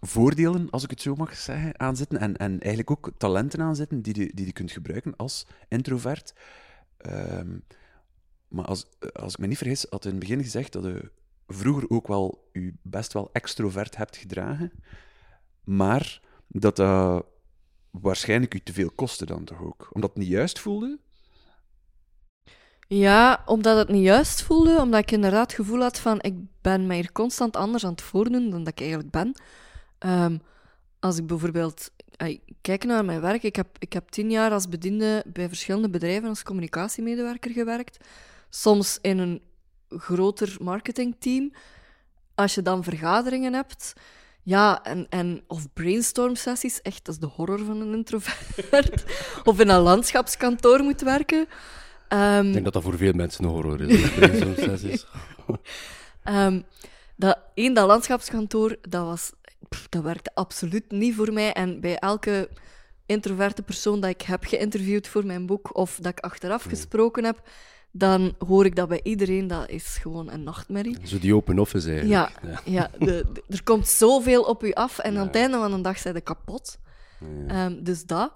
voordelen, 0.00 0.70
als 0.70 0.84
ik 0.84 0.90
het 0.90 1.00
zo 1.00 1.14
mag 1.14 1.36
zeggen, 1.36 1.80
aan 1.80 1.96
zitten. 1.96 2.18
En, 2.18 2.36
en 2.36 2.50
eigenlijk 2.60 2.90
ook 2.90 3.10
talenten 3.18 3.60
aan 3.60 3.76
zitten 3.76 4.02
die 4.02 4.20
je, 4.20 4.30
die 4.34 4.46
je 4.46 4.52
kunt 4.52 4.72
gebruiken 4.72 5.16
als 5.16 5.46
introvert. 5.68 6.34
Maar 8.48 8.64
als, 8.64 8.86
als 9.12 9.32
ik 9.32 9.38
me 9.38 9.46
niet 9.46 9.58
vergis, 9.58 9.86
had 9.90 10.04
in 10.04 10.10
het 10.10 10.20
begin 10.20 10.42
gezegd 10.42 10.72
dat 10.72 10.84
je 10.84 11.10
vroeger 11.46 11.90
ook 11.90 12.06
wel 12.06 12.48
je 12.52 12.74
best 12.82 13.12
wel 13.12 13.28
extrovert 13.32 13.96
hebt 13.96 14.16
gedragen. 14.16 14.72
Maar 15.64 16.20
dat 16.46 16.76
dat 16.76 17.24
waarschijnlijk 17.90 18.54
u 18.54 18.60
te 18.60 18.72
veel 18.72 18.90
kostte 18.90 19.26
dan 19.26 19.44
toch 19.44 19.62
ook? 19.62 19.88
Omdat 19.92 20.10
het 20.10 20.18
niet 20.18 20.28
juist 20.28 20.58
voelde? 20.58 20.98
Ja, 22.88 23.42
omdat 23.46 23.76
het 23.76 23.88
niet 23.88 24.04
juist 24.04 24.42
voelde, 24.42 24.80
omdat 24.80 25.00
ik 25.00 25.10
inderdaad 25.10 25.46
het 25.46 25.52
gevoel 25.52 25.80
had 25.80 25.98
van 25.98 26.20
ik 26.20 26.34
ben 26.60 26.86
mij 26.86 26.96
hier 26.96 27.12
constant 27.12 27.56
anders 27.56 27.84
aan 27.84 27.90
het 27.90 28.02
voordoen 28.02 28.50
dan 28.50 28.64
dat 28.64 28.72
ik 28.72 28.80
eigenlijk 28.80 29.10
ben. 29.10 29.34
Ehm, 29.98 30.38
als 31.00 31.18
ik 31.18 31.26
bijvoorbeeld 31.26 31.90
kijk 32.60 32.84
naar 32.84 33.04
mijn 33.04 33.20
werk, 33.20 33.42
ik 33.42 33.56
heb, 33.56 33.76
ik 33.78 33.92
heb 33.92 34.08
tien 34.08 34.30
jaar 34.30 34.50
als 34.50 34.68
bediende 34.68 35.24
bij 35.26 35.48
verschillende 35.48 35.90
bedrijven 35.90 36.28
als 36.28 36.42
communicatiemedewerker 36.42 37.50
gewerkt. 37.50 38.04
Soms 38.50 38.98
in 39.00 39.18
een 39.18 39.42
groter 39.88 40.56
marketingteam. 40.60 41.52
Als 42.34 42.54
je 42.54 42.62
dan 42.62 42.84
vergaderingen 42.84 43.52
hebt, 43.52 43.92
ja, 44.42 44.84
en, 44.84 45.06
en, 45.08 45.42
of 45.46 45.72
brainstorm-sessies, 45.72 46.82
echt, 46.82 47.04
dat 47.04 47.14
is 47.14 47.20
de 47.20 47.26
horror 47.26 47.58
van 47.64 47.80
een 47.80 47.94
introvert. 47.94 49.04
of 49.44 49.60
in 49.60 49.68
een 49.68 49.80
landschapskantoor 49.80 50.82
moet 50.82 51.00
werken. 51.00 51.46
Ehm, 52.08 52.46
Ik 52.46 52.52
denk 52.52 52.64
dat 52.64 52.72
dat 52.72 52.82
voor 52.82 52.96
veel 52.96 53.12
mensen 53.12 53.44
een 53.44 53.50
horror 53.50 53.80
is. 53.80 54.02
hè, 54.02 54.08
brainstorm 54.08 54.54
sessies. 54.56 55.06
Ehm, 56.24 56.60
dat, 57.16 57.38
één, 57.54 57.74
dat 57.74 57.86
landschapskantoor, 57.86 58.76
dat, 58.88 59.04
was, 59.04 59.32
pff, 59.68 59.88
dat 59.88 60.02
werkte 60.02 60.30
absoluut 60.34 60.90
niet 60.90 61.14
voor 61.14 61.32
mij. 61.32 61.52
En 61.52 61.80
bij 61.80 61.98
elke 61.98 62.48
introverte 63.06 63.62
persoon 63.62 64.00
dat 64.00 64.10
ik 64.10 64.22
heb 64.22 64.44
geïnterviewd 64.44 65.08
voor 65.08 65.26
mijn 65.26 65.46
boek, 65.46 65.76
of 65.76 65.98
dat 66.00 66.12
ik 66.12 66.20
achteraf 66.24 66.62
gesproken 66.62 67.24
heb, 67.24 67.48
dan 67.98 68.34
hoor 68.46 68.64
ik 68.64 68.76
dat 68.76 68.88
bij 68.88 69.00
iedereen, 69.02 69.46
dat 69.46 69.68
is 69.68 69.98
gewoon 70.02 70.30
een 70.30 70.42
nachtmerrie. 70.42 70.96
Zo 71.04 71.18
die 71.18 71.34
open 71.34 71.58
office 71.58 71.90
Ja, 71.90 72.22
eigenlijk. 72.28 72.60
ja 72.64 72.90
de, 72.98 73.04
de- 73.32 73.42
er 73.48 73.62
komt 73.62 73.88
zoveel 73.88 74.42
op 74.42 74.64
u 74.64 74.72
af 74.72 74.98
en 74.98 75.10
aan 75.10 75.20
Ja. 75.20 75.26
het 75.26 75.36
einde 75.36 75.56
van 75.58 75.70
de 75.70 75.80
dag 75.80 75.98
zijn 75.98 76.14
ze 76.14 76.20
kapot. 76.20 76.78
Ja. 77.20 77.46
Ehm, 77.66 77.82
dus 77.82 78.04
dat. 78.06 78.32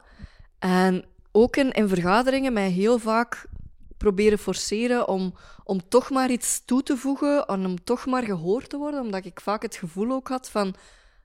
En 0.59 1.05
ook 1.33 1.57
in, 1.57 1.70
in 1.73 1.88
vergaderingen 1.88 2.53
mij 2.53 2.70
heel 2.70 2.99
vaak 2.99 3.46
proberen 3.96 4.38
forceren 4.38 5.09
om, 5.09 5.35
om 5.64 5.88
toch 5.88 6.11
maar 6.11 6.31
iets 6.31 6.62
toe 6.64 6.83
te 6.83 6.96
voegen 6.96 7.46
en 7.46 7.66
om 7.66 7.85
toch 7.85 8.07
maar 8.07 8.23
gehoord 8.23 8.68
te 8.70 8.77
worden, 8.77 9.01
omdat 9.01 9.25
ik 9.25 9.40
vaak 9.40 9.62
het 9.62 9.77
gevoel 9.77 10.11
ook 10.12 10.29
had 10.29 10.51
van 10.51 10.75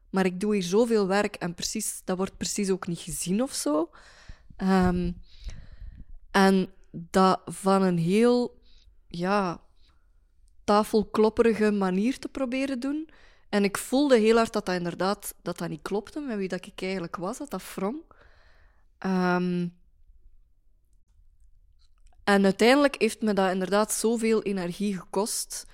maar 0.10 0.26
ik 0.26 0.40
doe 0.40 0.54
hier 0.54 0.64
zoveel 0.64 1.08
werk 1.08 1.36
en 1.36 1.54
precies, 1.54 2.02
dat 2.04 2.18
wordt 2.18 2.38
precies 2.38 2.70
ook 2.70 2.88
niet 2.88 3.00
gezien 3.00 3.42
of 3.42 3.54
zo. 3.54 3.90
Ehm, 4.58 5.12
en 6.32 6.70
dat 6.96 7.42
van 7.46 7.82
een 7.82 7.98
heel 7.98 8.60
ja, 9.08 9.62
tafelklopperige 10.64 11.72
manier 11.72 12.20
te 12.20 12.28
proberen 12.28 12.80
doen. 12.80 13.10
En 13.50 13.64
ik 13.64 13.78
voelde 13.78 14.18
heel 14.18 14.36
hard 14.36 14.54
dat 14.54 14.66
dat 14.66 14.76
inderdaad 14.76 15.36
dat 15.42 15.58
dat 15.58 15.70
niet 15.70 15.82
klopte 15.82 16.20
met 16.20 16.38
wie 16.38 16.48
dat 16.48 16.66
ik 16.66 16.82
eigenlijk 16.82 17.16
was, 17.16 17.38
dat 17.38 17.50
dat 17.50 17.74
wrong. 17.76 17.98
Ehm, 18.98 19.68
en 22.24 22.44
uiteindelijk 22.44 22.96
heeft 23.02 23.22
me 23.22 23.34
dat 23.34 23.52
inderdaad 23.52 23.92
zoveel 23.92 24.42
energie 24.42 24.98
gekost 24.98 25.66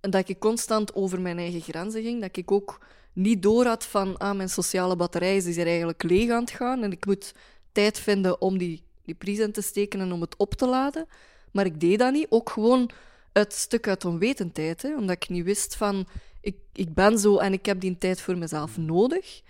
dat 0.00 0.28
ik 0.28 0.38
constant 0.38 0.94
over 0.94 1.20
mijn 1.20 1.38
eigen 1.38 1.60
grenzen 1.60 2.02
ging, 2.02 2.20
dat 2.20 2.36
ik 2.36 2.50
ook 2.50 2.86
niet 3.12 3.42
door 3.42 3.66
had 3.66 3.84
van 3.84 4.16
ah, 4.16 4.36
mijn 4.36 4.48
sociale 4.48 4.96
batterij 4.96 5.36
is 5.36 5.56
hier 5.56 5.66
eigenlijk 5.66 6.02
leeg 6.02 6.30
aan 6.30 6.40
het 6.40 6.50
gaan 6.50 6.82
en 6.82 6.92
ik 6.92 7.06
moet 7.06 7.34
tijd 7.72 7.98
vinden 7.98 8.40
om 8.40 8.58
die, 8.58 8.84
die 9.04 9.14
prijs 9.14 9.38
in 9.38 9.52
te 9.52 9.60
steken 9.60 10.00
en 10.00 10.12
om 10.12 10.20
het 10.20 10.36
op 10.36 10.54
te 10.54 10.66
laden. 10.66 11.06
Maar 11.52 11.64
ik 11.66 11.80
deed 11.80 11.98
dat 11.98 12.12
niet, 12.12 12.26
ook 12.28 12.50
gewoon 12.50 12.90
uit 13.32 13.52
stuk 13.52 13.88
uit 13.88 14.04
onwetendheid, 14.04 14.82
hè, 14.82 14.96
omdat 14.96 15.16
ik 15.16 15.28
niet 15.28 15.44
wist 15.44 15.76
van 15.76 16.06
ik, 16.40 16.56
ik 16.72 16.94
ben 16.94 17.18
zo 17.18 17.38
en 17.38 17.52
ik 17.52 17.66
heb 17.66 17.80
die 17.80 17.98
tijd 17.98 18.20
voor 18.20 18.38
mezelf 18.38 18.76
nodig. 18.78 19.42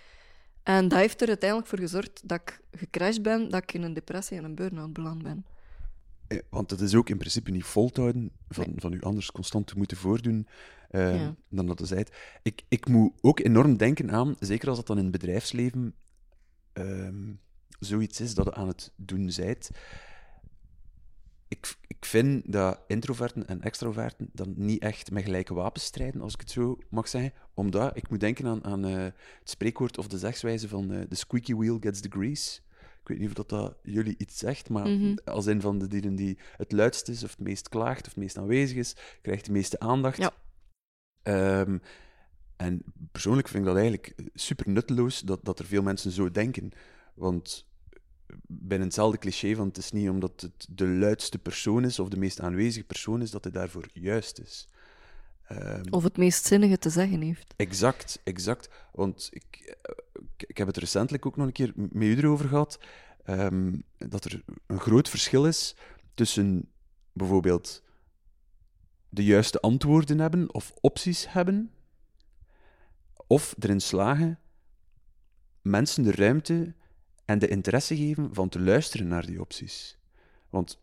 En 0.62 0.88
dat 0.88 0.98
heeft 0.98 1.20
er 1.20 1.28
uiteindelijk 1.28 1.68
voor 1.68 1.78
gezorgd 1.78 2.20
dat 2.24 2.40
ik 2.40 2.60
gecrashed 2.72 3.22
ben, 3.22 3.50
dat 3.50 3.62
ik 3.62 3.72
in 3.72 3.82
een 3.82 3.94
depressie 3.94 4.36
en 4.36 4.44
een 4.44 4.54
burn-out 4.54 4.92
beland 4.92 5.22
ben. 5.22 5.44
Eh, 6.26 6.38
Want 6.50 6.70
het 6.70 6.80
is 6.80 6.94
ook 6.94 7.08
in 7.08 7.18
principe 7.18 7.50
niet 7.50 7.64
volhouden 7.64 8.30
van, 8.48 8.72
van 8.76 8.92
u 8.92 9.00
anders 9.00 9.32
constant 9.32 9.66
te 9.66 9.76
moeten 9.76 9.96
voordoen 9.96 10.46
eh, 10.88 11.20
Ja. 11.20 11.34
dan 11.48 11.66
dat 11.66 11.80
is 11.80 11.90
het. 11.90 12.10
Ik, 12.42 12.62
ik 12.68 12.88
moet 12.88 13.12
ook 13.20 13.40
enorm 13.40 13.76
denken 13.76 14.10
aan, 14.10 14.36
zeker 14.38 14.68
als 14.68 14.76
dat 14.76 14.86
dan 14.86 14.96
in 14.98 15.02
het 15.02 15.12
bedrijfsleven 15.12 15.94
ehm, 16.72 17.32
zoiets 17.80 18.20
is 18.20 18.34
dat 18.34 18.44
je 18.44 18.54
aan 18.54 18.68
het 18.68 18.92
doen 18.96 19.30
zijt. 19.30 19.70
Ik, 21.48 21.76
ik 21.86 22.04
vind 22.04 22.52
dat 22.52 22.80
introverten 22.86 23.46
en 23.46 23.62
extroverten 23.62 24.30
dan 24.32 24.52
niet 24.56 24.82
echt 24.82 25.10
met 25.10 25.24
gelijke 25.24 25.54
wapens 25.54 25.84
strijden, 25.84 26.20
als 26.20 26.34
ik 26.34 26.40
het 26.40 26.50
zo 26.50 26.78
mag 26.90 27.08
zeggen. 27.08 27.32
Omdat 27.54 27.96
ik 27.96 28.10
moet 28.10 28.20
denken 28.20 28.46
aan, 28.46 28.64
aan 28.64 28.84
eh, 28.84 28.94
het 29.02 29.14
spreekwoord 29.50 29.98
of 29.98 30.06
de 30.08 30.18
zegswijze 30.18 30.68
van 30.68 30.92
eh, 30.92 31.00
the 31.00 31.14
squeaky 31.16 31.54
wheel 31.54 31.76
gets 31.80 32.00
the 32.00 32.10
grease. 32.10 32.60
Ik 33.00 33.08
weet 33.08 33.18
niet 33.18 33.28
of 33.28 33.34
dat, 33.34 33.48
dat 33.48 33.76
jullie 33.82 34.14
iets 34.18 34.38
zegt, 34.38 34.68
maar 34.68 34.88
Mhm. 34.88 35.14
als 35.24 35.46
een 35.46 35.60
van 35.60 35.78
de 35.78 35.86
dieren 35.86 36.14
die 36.14 36.38
het 36.56 36.72
luidst 36.72 37.08
is, 37.08 37.24
of 37.24 37.30
het 37.30 37.38
meest 37.40 37.68
klaagt, 37.68 38.00
of 38.00 38.06
het 38.06 38.16
meest 38.16 38.38
aanwezig 38.38 38.76
is, 38.76 38.96
krijgt 39.22 39.44
de 39.44 39.52
meeste 39.52 39.78
aandacht. 39.80 40.16
Ja. 40.16 40.32
Ehm, 41.22 41.78
en 42.56 42.82
persoonlijk 43.12 43.48
vind 43.48 43.60
ik 43.60 43.68
dat 43.68 43.78
eigenlijk 43.78 44.14
super 44.34 44.68
nutteloos 44.68 45.20
dat, 45.20 45.44
dat 45.44 45.58
er 45.58 45.64
veel 45.64 45.82
mensen 45.82 46.10
zo 46.10 46.30
denken. 46.30 46.70
Want 47.14 47.68
binnen 48.46 48.86
hetzelfde 48.86 49.18
cliché 49.18 49.54
van 49.54 49.66
het 49.66 49.76
is 49.76 49.92
niet 49.92 50.08
omdat 50.08 50.40
het 50.40 50.66
de 50.70 50.86
luidste 50.86 51.38
persoon 51.38 51.84
is 51.84 51.98
of 51.98 52.08
de 52.08 52.18
meest 52.18 52.40
aanwezige 52.40 52.86
persoon 52.86 53.22
is, 53.22 53.30
dat 53.30 53.44
hij 53.44 53.52
daarvoor 53.52 53.88
juist 53.92 54.38
is. 54.38 54.68
Ehm, 55.46 55.82
Of 55.90 56.02
het 56.02 56.16
meest 56.16 56.44
zinnige 56.46 56.78
te 56.78 56.90
zeggen 56.90 57.20
heeft. 57.20 57.54
Exact, 57.56 58.20
exact. 58.24 58.68
Want 58.92 59.28
ik, 59.32 59.76
eh, 59.82 59.94
ik, 60.36 60.48
ik 60.48 60.58
heb 60.58 60.66
het 60.66 60.76
recentelijk 60.76 61.26
ook 61.26 61.36
nog 61.36 61.46
een 61.46 61.52
keer 61.52 61.72
met 61.74 62.02
u 62.02 62.16
erover 62.16 62.48
gehad, 62.48 62.78
ehm, 63.24 63.78
dat 63.96 64.24
er 64.24 64.42
een 64.66 64.80
groot 64.80 65.08
verschil 65.08 65.46
is 65.46 65.76
tussen 66.14 66.68
bijvoorbeeld 67.12 67.82
de 69.08 69.24
juiste 69.24 69.60
antwoorden 69.60 70.18
hebben 70.18 70.54
of 70.54 70.72
opties 70.80 71.32
hebben, 71.32 71.70
of 73.26 73.54
erin 73.58 73.80
slagen 73.80 74.38
mensen 75.62 76.02
de 76.02 76.12
ruimte 76.12 76.74
en 77.30 77.38
de 77.38 77.48
interesse 77.48 77.96
geven 77.96 78.28
van 78.32 78.48
te 78.48 78.60
luisteren 78.60 79.08
naar 79.08 79.26
die 79.26 79.40
opties. 79.40 79.96
Want 80.48 80.78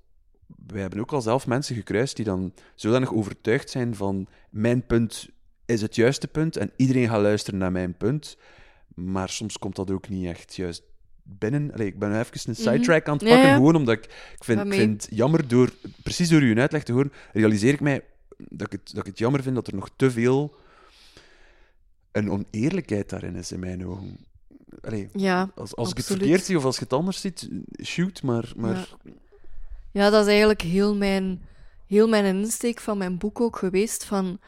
wij 0.67 0.81
hebben 0.81 0.99
ook 0.99 1.11
al 1.11 1.21
zelf 1.21 1.47
mensen 1.47 1.75
gekruist 1.75 2.15
die 2.15 2.25
dan 2.25 2.53
zodanig 2.75 3.13
overtuigd 3.13 3.69
zijn 3.69 3.95
van 3.95 4.27
mijn 4.49 4.85
punt 4.85 5.29
is 5.65 5.81
het 5.81 5.95
juiste 5.95 6.27
punt 6.27 6.57
en 6.57 6.71
iedereen 6.75 7.09
gaat 7.09 7.21
luisteren 7.21 7.59
naar 7.59 7.71
mijn 7.71 7.97
punt. 7.97 8.37
Maar 8.95 9.29
soms 9.29 9.57
komt 9.57 9.75
dat 9.75 9.91
ook 9.91 10.09
niet 10.09 10.25
echt 10.25 10.55
juist 10.55 10.83
binnen. 11.23 11.73
Allee, 11.73 11.87
ik 11.87 11.99
ben 11.99 12.09
nu 12.09 12.17
even 12.17 12.49
een 12.49 12.55
sidetrack 12.55 13.07
aan 13.07 13.17
het 13.17 13.27
pakken, 13.27 13.47
ja. 13.47 13.55
gewoon 13.55 13.75
omdat 13.75 13.95
ik, 13.95 14.03
ik 14.35 14.43
vind, 14.43 14.59
ik 14.59 14.65
mee. 14.65 14.79
vind 14.79 15.01
het 15.05 15.15
jammer, 15.15 15.47
door, 15.47 15.73
precies 16.03 16.29
door 16.29 16.41
uw 16.41 16.57
uitleg 16.57 16.83
te 16.83 16.91
horen, 16.91 17.11
realiseer 17.33 17.73
ik 17.73 17.79
mij 17.79 18.03
dat 18.37 18.73
ik, 18.73 18.79
het, 18.79 18.93
dat 18.93 18.97
ik 18.97 19.05
het 19.05 19.17
jammer 19.17 19.43
vind 19.43 19.55
dat 19.55 19.67
er 19.67 19.75
nog 19.75 19.89
te 19.95 20.11
veel 20.11 20.55
een 22.11 22.31
oneerlijkheid 22.31 23.09
daarin 23.09 23.35
is, 23.35 23.51
in 23.51 23.59
mijn 23.59 23.87
ogen. 23.87 24.25
Allee, 24.81 25.09
Ja, 25.13 25.51
als, 25.55 25.75
als 25.75 25.89
ik 25.89 25.97
het 25.97 26.05
verkeerd 26.05 26.43
zie 26.43 26.57
of 26.57 26.65
als 26.65 26.75
je 26.75 26.83
het 26.83 26.93
anders 26.93 27.21
ziet, 27.21 27.49
shoot, 27.83 28.23
maar... 28.23 28.51
maar 28.55 28.87
Ja, 29.91 30.09
dat 30.09 30.21
is 30.21 30.27
eigenlijk 30.27 30.61
heel 30.61 30.95
mijn, 30.95 31.41
heel 31.85 32.07
mijn 32.07 32.25
insteek 32.25 32.79
van 32.79 32.97
mijn 32.97 33.17
boek 33.17 33.41
ook 33.41 33.57
geweest. 33.57 34.05
Van, 34.05 34.39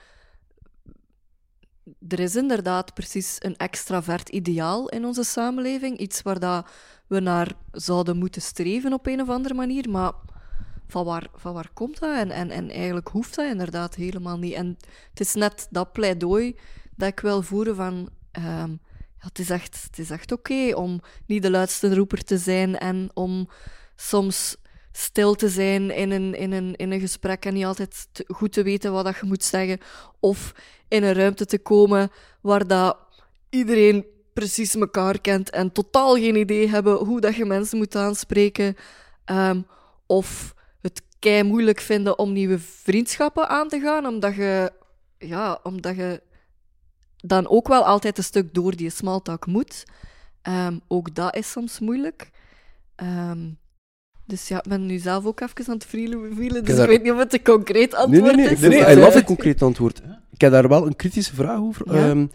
er 2.07 2.19
is 2.19 2.35
inderdaad 2.35 2.93
precies 2.93 3.35
een 3.39 3.57
extravert 3.57 4.29
ideaal 4.29 4.89
in 4.89 5.05
onze 5.05 5.23
samenleving. 5.23 5.97
Iets 5.97 6.21
waar 6.21 6.39
dat 6.39 6.69
we 7.07 7.19
naar 7.19 7.53
zouden 7.71 8.17
moeten 8.17 8.41
streven 8.41 8.93
op 8.93 9.07
een 9.07 9.21
of 9.21 9.29
andere 9.29 9.53
manier. 9.53 9.89
Maar 9.89 10.13
van 10.87 11.05
waar, 11.05 11.27
van 11.35 11.53
waar 11.53 11.69
komt 11.73 11.99
dat? 11.99 12.15
En, 12.15 12.31
en, 12.31 12.49
en 12.51 12.69
eigenlijk 12.69 13.07
hoeft 13.07 13.35
dat 13.35 13.51
inderdaad 13.51 13.95
helemaal 13.95 14.37
niet. 14.37 14.53
En 14.53 14.77
het 15.09 15.19
is 15.19 15.33
net 15.33 15.67
dat 15.69 15.91
pleidooi 15.91 16.55
dat 16.95 17.07
ik 17.07 17.19
wil 17.19 17.41
voeren 17.41 17.75
van... 17.75 18.09
ehm, 18.31 18.75
het 19.19 19.39
is 19.39 19.49
echt, 19.49 19.83
het 19.83 19.99
is 19.99 20.09
echt 20.09 20.31
oké 20.31 20.75
om 20.75 21.01
niet 21.25 21.41
de 21.41 21.51
luidste 21.51 21.95
roeper 21.95 22.23
te 22.23 22.37
zijn 22.37 22.77
en 22.77 23.09
om 23.13 23.49
soms 23.95 24.55
stil 24.91 25.35
te 25.35 25.49
zijn 25.49 25.91
in 25.91 26.11
een, 26.11 26.35
in 26.35 26.51
een, 26.51 26.75
in 26.75 26.91
een 26.91 26.99
gesprek 26.99 27.45
en 27.45 27.53
niet 27.53 27.65
altijd 27.65 28.09
goed 28.27 28.51
te 28.51 28.63
weten 28.63 28.91
wat 28.91 29.05
dat 29.05 29.17
je 29.17 29.25
moet 29.25 29.43
zeggen. 29.43 29.79
Of 30.19 30.53
in 30.87 31.03
een 31.03 31.13
ruimte 31.13 31.45
te 31.45 31.59
komen 31.59 32.11
waar 32.41 32.67
dat 32.67 32.97
iedereen 33.49 34.05
precies 34.33 34.75
elkaar 34.75 35.21
kent 35.21 35.49
en 35.49 35.71
totaal 35.71 36.15
geen 36.15 36.35
idee 36.35 36.69
hebben 36.69 36.95
hoe 36.95 37.21
dat 37.21 37.35
je 37.35 37.45
mensen 37.45 37.77
moet 37.77 37.95
aanspreken. 37.95 38.75
Ehm, 39.25 39.61
of 40.05 40.53
het 40.81 41.01
kei 41.19 41.43
moeilijk 41.43 41.79
vinden 41.79 42.19
om 42.19 42.33
nieuwe 42.33 42.59
vriendschappen 42.59 43.49
aan 43.49 43.67
te 43.67 43.79
gaan, 43.79 44.05
omdat 44.05 44.35
je, 44.35 44.71
ja, 45.17 45.59
omdat 45.63 45.95
je 45.95 46.21
dan 47.25 47.47
ook 47.47 47.67
wel 47.67 47.85
altijd 47.85 48.17
een 48.17 48.23
stuk 48.23 48.53
door 48.53 48.75
die 48.75 48.89
smalltalk 48.89 49.45
moet. 49.45 49.83
Ehm, 50.41 50.77
ook 50.87 51.15
dat 51.15 51.35
is 51.35 51.51
soms 51.51 51.79
moeilijk. 51.79 52.29
Ehm, 52.95 53.39
dus 54.25 54.47
ja, 54.47 54.57
ik 54.57 54.69
ben 54.69 54.85
nu 54.85 54.97
zelf 54.97 55.25
ook 55.25 55.39
even 55.39 55.67
aan 55.67 55.73
het 55.73 55.85
freewielen, 55.85 56.65
dus 56.65 56.77
ik 56.77 56.87
weet 56.87 57.03
niet 57.03 57.11
of 57.11 57.17
het 57.17 57.33
een 57.33 57.43
concreet 57.43 57.91
Nee, 57.91 57.99
antwoord 57.99 58.35
nee, 58.35 58.45
nee. 58.45 58.53
is. 58.53 58.59
nee, 58.59 58.69
nee 58.69 58.95
I 58.95 58.99
love 58.99 59.17
het 59.17 59.25
concreet 59.25 59.61
antwoord. 59.61 60.01
Ik 60.31 60.41
heb 60.41 60.51
daar 60.51 60.67
wel 60.67 60.85
een 60.85 60.95
kritische 60.95 61.35
vraag 61.35 61.59
over. 61.59 61.93
Ja? 61.93 62.09
ehm, 62.09 62.27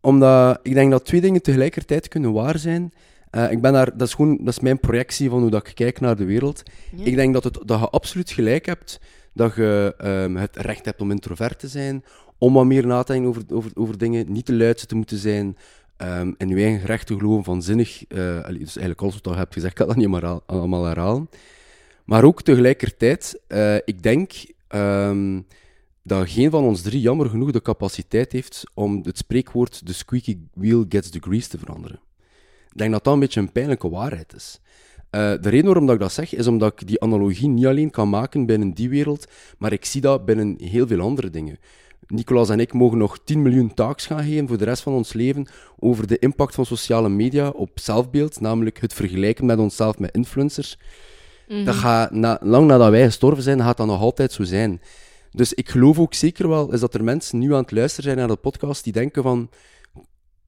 omdat 0.00 0.58
ik 0.62 0.74
denk 0.74 0.90
dat 0.90 1.04
twee 1.04 1.20
dingen 1.20 1.42
tegelijkertijd 1.42 2.08
kunnen 2.08 2.32
waar 2.32 2.58
zijn. 2.58 2.92
Eh, 3.30 3.50
ik 3.50 3.60
ben 3.60 3.72
daar, 3.72 3.96
dat, 3.96 4.08
is 4.08 4.14
gewoon, 4.14 4.36
dat 4.36 4.54
is 4.54 4.60
mijn 4.60 4.80
projectie 4.80 5.30
van 5.30 5.40
hoe 5.40 5.50
dat 5.50 5.68
ik 5.68 5.74
kijk 5.74 6.00
naar 6.00 6.16
de 6.16 6.24
wereld. 6.24 6.62
Ja. 6.96 7.04
Ik 7.04 7.14
denk 7.14 7.34
dat, 7.34 7.44
het, 7.44 7.58
dat 7.64 7.80
je 7.80 7.88
absoluut 7.88 8.30
gelijk 8.30 8.66
hebt 8.66 9.00
dat 9.34 9.54
je 9.54 9.94
het 10.38 10.56
recht 10.56 10.84
hebt 10.84 11.00
om 11.00 11.10
introvert 11.10 11.58
te 11.58 11.68
zijn, 11.68 12.04
om 12.38 12.52
wat 12.54 12.64
meer 12.64 12.86
na 12.86 13.02
te 13.02 13.12
denken 13.12 13.30
over, 13.30 13.42
over, 13.48 13.70
over 13.74 13.98
dingen, 13.98 14.32
niet 14.32 14.44
te 14.46 14.54
luid 14.54 14.88
te 14.88 14.94
moeten 14.94 15.18
zijn, 15.18 15.56
ehm 15.96 16.32
in 16.36 16.48
je 16.48 16.54
eigen 16.54 16.80
gerecht 16.80 17.06
te 17.06 17.18
geloven, 17.18 17.44
vanzinnig. 17.44 18.04
eh 18.08 18.18
dus 18.46 18.58
eigenlijk 18.76 19.00
alles 19.00 19.14
wat 19.14 19.24
je 19.32 19.38
hebt 19.38 19.54
gezegd, 19.54 19.74
kan 19.74 19.86
dat 19.86 19.96
niet 19.96 20.08
maar 20.08 20.26
al- 20.26 20.42
allemaal 20.46 20.84
herhalen. 20.84 21.28
Maar 22.04 22.24
ook 22.24 22.42
tegelijkertijd, 22.42 23.40
eh, 23.46 23.76
ik 23.76 24.02
denk 24.02 24.32
ehm, 24.68 25.40
dat 26.02 26.28
geen 26.30 26.50
van 26.50 26.64
ons 26.64 26.82
drie 26.82 27.00
jammer 27.00 27.28
genoeg 27.30 27.50
de 27.50 27.62
capaciteit 27.62 28.32
heeft 28.32 28.64
om 28.74 29.00
het 29.04 29.18
spreekwoord 29.18 29.86
the 29.86 29.94
squeaky 29.94 30.38
wheel 30.54 30.84
gets 30.88 31.10
the 31.10 31.18
grease 31.20 31.48
te 31.48 31.58
veranderen. 31.58 32.00
Ik 32.70 32.78
denk 32.80 32.92
dat 32.92 33.04
dat 33.04 33.14
een 33.14 33.20
beetje 33.20 33.40
een 33.40 33.52
pijnlijke 33.52 33.88
waarheid 33.88 34.34
is. 34.34 34.60
Eh, 35.10 35.32
de 35.40 35.48
reden 35.48 35.64
waarom 35.64 35.86
dat 35.86 35.94
ik 35.94 36.00
dat 36.00 36.12
zeg, 36.12 36.34
is 36.34 36.46
omdat 36.46 36.72
ik 36.72 36.86
die 36.86 37.00
analogie 37.00 37.48
niet 37.48 37.66
alleen 37.66 37.90
kan 37.90 38.08
maken 38.08 38.46
binnen 38.46 38.72
die 38.74 38.88
wereld, 38.88 39.26
maar 39.58 39.72
ik 39.72 39.84
zie 39.84 40.00
dat 40.00 40.24
binnen 40.24 40.56
heel 40.62 40.86
veel 40.86 41.00
andere 41.00 41.30
dingen. 41.30 41.58
Nicolas 42.06 42.48
en 42.48 42.60
ik 42.60 42.72
mogen 42.72 42.98
nog 42.98 43.18
10 43.24 43.42
miljoen 43.42 43.74
talks 43.74 44.06
gaan 44.06 44.24
geven 44.24 44.48
voor 44.48 44.58
de 44.58 44.64
rest 44.64 44.82
van 44.82 44.92
ons 44.92 45.12
leven 45.12 45.46
over 45.78 46.06
de 46.06 46.18
impact 46.18 46.54
van 46.54 46.66
sociale 46.66 47.08
media 47.08 47.48
op 47.48 47.70
zelfbeeld, 47.74 48.40
namelijk 48.40 48.80
het 48.80 48.92
vergelijken 48.92 49.46
met 49.46 49.58
onszelf 49.58 49.98
met 49.98 50.14
influencers. 50.14 50.78
Mhm. 51.48 51.64
Dat 51.64 51.74
gaat 51.74 52.10
na, 52.10 52.38
lang 52.42 52.66
nadat 52.66 52.90
wij 52.90 53.04
gestorven 53.04 53.42
zijn, 53.42 53.60
gaat 53.60 53.76
dat 53.76 53.86
nog 53.86 54.00
altijd 54.00 54.32
zo 54.32 54.42
zijn. 54.42 54.80
Dus 55.30 55.54
ik 55.54 55.68
geloof 55.68 55.98
ook 55.98 56.14
zeker 56.14 56.48
wel 56.48 56.72
is 56.72 56.80
dat 56.80 56.94
er 56.94 57.04
mensen 57.04 57.38
nu 57.38 57.52
aan 57.52 57.62
het 57.62 57.70
luisteren 57.70 58.04
zijn 58.04 58.16
naar 58.16 58.28
de 58.28 58.36
podcast 58.36 58.84
die 58.84 58.92
denken 58.92 59.22
van... 59.22 59.50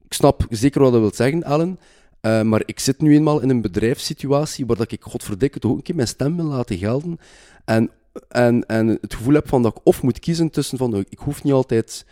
Ik 0.04 0.12
snap 0.12 0.46
zeker 0.50 0.80
wat 0.80 0.92
dat 0.92 1.00
wil 1.00 1.14
zeggen, 1.14 1.42
Ellen, 1.42 1.78
eh, 2.20 2.42
maar 2.42 2.62
ik 2.64 2.80
zit 2.80 3.00
nu 3.00 3.14
eenmaal 3.14 3.40
in 3.40 3.50
een 3.50 3.60
bedrijfssituatie 3.60 4.66
waar 4.66 4.76
dat 4.76 4.92
ik, 4.92 5.02
godverdikke, 5.02 5.58
toch 5.58 5.70
ook 5.70 5.76
een 5.76 5.82
keer 5.82 5.94
mijn 5.94 6.08
stem 6.08 6.36
wil 6.36 6.44
laten 6.44 6.78
gelden. 6.78 7.18
En, 7.64 7.90
en, 8.28 8.66
en 8.66 8.88
het 8.88 9.14
gevoel 9.14 9.34
heb 9.34 9.48
van 9.48 9.62
dat 9.62 9.76
ik 9.76 9.86
of 9.86 10.02
moet 10.02 10.18
kiezen 10.18 10.50
tussen 10.50 10.78
van... 10.78 11.04
Ik 11.08 11.18
hoef 11.18 11.42
niet 11.42 11.52
altijd 11.52 12.06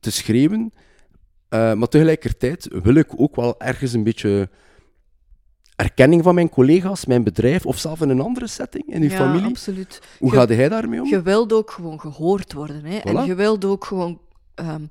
te 0.00 0.10
schreeuwen, 0.10 0.72
eh, 1.48 1.72
maar 1.74 1.88
tegelijkertijd 1.88 2.68
wil 2.82 2.94
ik 2.94 3.08
ook 3.16 3.36
wel 3.36 3.60
ergens 3.60 3.92
een 3.92 4.02
beetje 4.02 4.48
erkenning 5.76 6.22
van 6.22 6.34
mijn 6.34 6.48
collega's, 6.48 7.04
mijn 7.04 7.24
bedrijf 7.24 7.66
of 7.66 7.78
zelf 7.78 8.00
in 8.00 8.08
een 8.08 8.20
andere 8.20 8.46
setting, 8.46 8.84
in 8.86 9.02
uw 9.02 9.08
ja, 9.08 9.16
familie. 9.16 9.48
absoluut. 9.48 10.02
Hoe 10.18 10.32
gaat 10.32 10.48
jij 10.48 10.68
daarmee 10.68 11.00
om? 11.00 11.08
Je 11.08 11.22
wilt 11.22 11.52
ook 11.52 11.70
gewoon 11.70 12.00
gehoord 12.00 12.52
worden. 12.52 12.84
Hè? 12.84 12.98
En 12.98 13.24
je 13.24 13.34
wilt 13.34 13.64
ook 13.64 13.84
gewoon... 13.84 14.20
ehm, 14.54 14.84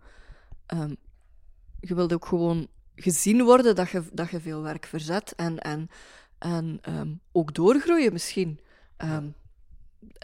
ehm, 0.65 0.93
je 1.79 1.95
wilt 1.95 2.13
ook 2.13 2.25
gewoon 2.25 2.67
gezien 2.95 3.43
worden 3.43 3.75
dat 3.75 3.89
je, 3.89 4.03
dat 4.11 4.29
je 4.29 4.39
veel 4.39 4.61
werk 4.61 4.85
verzet 4.85 5.33
en, 5.35 5.59
en, 5.59 5.89
en 6.37 6.79
ehm, 6.81 7.09
ook 7.31 7.53
doorgroeien 7.53 8.13
misschien. 8.13 8.59
En 8.97 9.35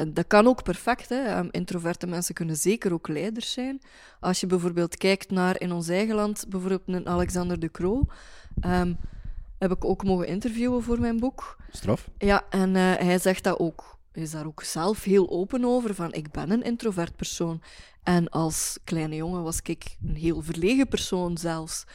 dat 0.07 0.27
kan 0.27 0.47
ook 0.47 0.63
perfect. 0.63 1.09
Hè? 1.09 1.23
Ehm, 1.23 1.47
introverte 1.51 2.07
mensen 2.07 2.33
kunnen 2.33 2.55
zeker 2.55 2.93
ook 2.93 3.07
leiders 3.07 3.51
zijn. 3.51 3.81
Als 4.19 4.39
je 4.39 4.47
bijvoorbeeld 4.47 4.97
kijkt 4.97 5.31
naar 5.31 5.59
in 5.61 5.71
ons 5.71 5.87
eigen 5.87 6.15
land, 6.15 6.45
bijvoorbeeld 6.49 6.81
een 6.85 7.07
Alexander 7.07 7.59
de 7.59 7.71
Croo, 7.71 8.05
ehm, 8.59 8.93
heb 9.59 9.71
ik 9.71 9.85
ook 9.85 10.03
mogen 10.03 10.27
interviewen 10.27 10.83
voor 10.83 10.99
mijn 10.99 11.19
boek. 11.19 11.57
Straf. 11.71 12.09
Ja, 12.17 12.45
en 12.49 12.75
eh, 12.75 12.81
hij 12.81 13.19
zegt 13.19 13.43
dat 13.43 13.59
ook. 13.59 13.97
Hij 14.11 14.23
is 14.23 14.31
daar 14.31 14.45
ook 14.45 14.63
zelf 14.63 15.03
heel 15.03 15.29
open 15.29 15.65
over, 15.65 15.95
van 15.95 16.13
ik 16.13 16.31
ben 16.31 16.51
een 16.51 16.63
introvert 16.63 17.15
persoon. 17.15 17.61
En 18.03 18.29
als 18.29 18.79
kleine 18.83 19.15
jongen 19.15 19.43
was 19.43 19.59
ik 19.63 19.97
een 20.07 20.15
heel 20.15 20.41
verlegen 20.41 20.87
persoon 20.87 21.37
zelfs. 21.37 21.85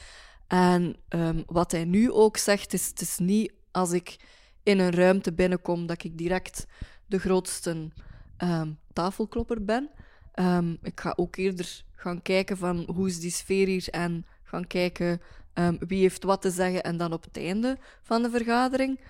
En 0.46 0.96
ehm, 1.08 1.42
wat 1.46 1.72
hij 1.72 1.84
nu 1.84 2.12
ook 2.12 2.36
zegt, 2.36 2.72
is 2.72 2.88
het 2.88 3.00
is 3.00 3.18
niet 3.18 3.52
als 3.70 3.92
ik 3.92 4.16
in 4.62 4.78
een 4.78 4.90
ruimte 4.90 5.32
binnenkom 5.32 5.86
dat 5.86 6.04
ik 6.04 6.18
direct 6.18 6.66
de 7.10 7.18
grootste 7.18 7.88
ehm, 8.36 8.72
tafelklopper 8.92 9.64
ben. 9.64 9.90
Ehm, 10.32 10.76
ik 10.82 11.00
ga 11.00 11.12
ook 11.16 11.36
eerder 11.36 11.84
gaan 11.94 12.22
kijken 12.22 12.56
van 12.56 12.88
hoe 12.94 13.08
is 13.08 13.20
die 13.20 13.30
sfeer 13.30 13.66
hier 13.66 13.88
en 13.90 14.26
gaan 14.42 14.66
kijken 14.66 15.20
ehm, 15.52 15.76
wie 15.78 16.00
heeft 16.00 16.24
wat 16.24 16.42
te 16.42 16.50
zeggen 16.50 16.82
en 16.82 16.96
dan 16.96 17.12
op 17.12 17.24
het 17.24 17.36
einde 17.36 17.78
van 18.02 18.22
de 18.22 18.30
vergadering 18.30 19.00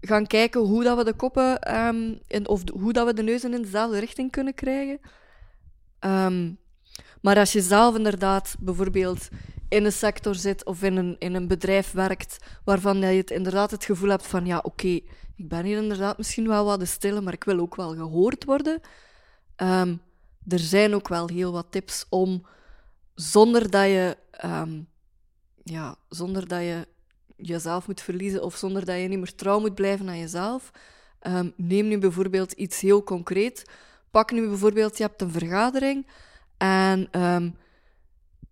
gaan 0.00 0.26
kijken 0.26 0.60
hoe 0.60 0.84
dat 0.84 0.96
we 0.96 1.04
de 1.04 1.14
koppen 1.14 1.58
in, 2.26 2.48
of 2.48 2.62
hoe 2.72 2.92
dat 2.92 3.06
we 3.06 3.14
de 3.14 3.22
neuzen 3.22 3.54
in 3.54 3.62
dezelfde 3.62 3.98
richting 3.98 4.30
kunnen 4.30 4.54
krijgen. 4.54 5.00
Maar 7.24 7.38
als 7.38 7.52
je 7.52 7.60
zelf 7.60 7.96
inderdaad 7.96 8.54
bijvoorbeeld 8.58 9.28
in 9.68 9.84
een 9.84 9.92
sector 9.92 10.34
zit 10.34 10.64
of 10.64 10.82
in 10.82 10.96
een, 10.96 11.16
in 11.18 11.34
een 11.34 11.48
bedrijf 11.48 11.92
werkt 11.92 12.36
waarvan 12.64 12.98
je 12.98 13.06
het 13.06 13.30
inderdaad 13.30 13.70
het 13.70 13.84
gevoel 13.84 14.08
hebt 14.08 14.26
van 14.26 14.46
ja, 14.46 14.58
oké, 14.58 14.88
ik 15.36 15.48
ben 15.48 15.64
hier 15.64 15.82
inderdaad 15.82 16.18
misschien 16.18 16.48
wel 16.48 16.64
wat 16.64 16.78
de 16.78 16.84
stille, 16.84 17.20
maar 17.20 17.32
ik 17.32 17.44
wil 17.44 17.58
ook 17.58 17.74
wel 17.74 17.94
gehoord 17.94 18.44
worden. 18.44 18.80
Ehm, 19.56 19.96
er 20.48 20.58
zijn 20.58 20.94
ook 20.94 21.08
wel 21.08 21.28
heel 21.28 21.52
wat 21.52 21.66
tips 21.70 22.06
om 22.08 22.46
zonder 23.14 23.70
dat 23.70 23.84
je, 23.84 24.16
ehm, 24.30 24.80
ja, 25.62 25.96
zonder 26.08 26.48
dat 26.48 26.60
je 26.60 26.86
jezelf 27.36 27.86
moet 27.86 28.00
verliezen 28.00 28.42
of 28.42 28.56
zonder 28.56 28.84
dat 28.84 29.00
je 29.00 29.08
niet 29.08 29.18
meer 29.18 29.34
trouw 29.34 29.60
moet 29.60 29.74
blijven 29.74 30.08
aan 30.08 30.18
jezelf. 30.18 30.70
Ehm, 31.18 31.50
neem 31.56 31.88
nu 31.88 31.98
bijvoorbeeld 31.98 32.52
iets 32.52 32.80
heel 32.80 33.02
concreet. 33.02 33.70
Pak 34.10 34.32
nu 34.32 34.48
bijvoorbeeld, 34.48 34.96
je 34.96 35.02
hebt 35.02 35.20
een 35.20 35.30
vergadering 35.30 36.06
en 36.64 37.08
ehm, 37.10 37.50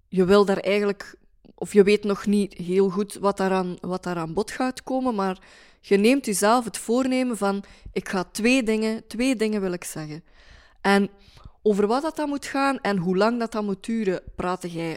je 0.08 0.24
wil 0.24 0.44
daar 0.44 0.56
eigenlijk, 0.56 1.14
of 1.54 1.72
je 1.72 1.82
weet 1.82 2.04
nog 2.04 2.26
niet 2.26 2.54
heel 2.54 2.88
goed 2.88 3.14
wat 3.14 3.36
daaraan, 3.36 3.76
wat 3.80 4.02
daar 4.02 4.16
aan 4.16 4.34
bod 4.34 4.50
gaat 4.50 4.82
komen, 4.82 5.14
maar 5.14 5.38
je 5.80 5.96
neemt 5.96 6.26
jezelf 6.26 6.64
het 6.64 6.78
voornemen 6.78 7.36
van, 7.36 7.64
ik 7.92 8.08
ga 8.08 8.24
twee 8.24 8.62
dingen, 8.62 9.06
twee 9.06 9.36
dingen 9.36 9.60
wil 9.60 9.72
ik 9.72 9.84
zeggen. 9.84 10.24
En 10.80 11.10
over 11.62 11.86
wat 11.86 12.02
dat 12.02 12.16
dan 12.16 12.28
moet 12.28 12.46
gaan 12.46 12.80
en 12.80 12.96
hoe 12.96 13.16
lang 13.16 13.38
dat 13.38 13.52
dan 13.52 13.64
moet 13.64 13.84
duren, 13.84 14.22
praatte 14.36 14.70
jij, 14.70 14.96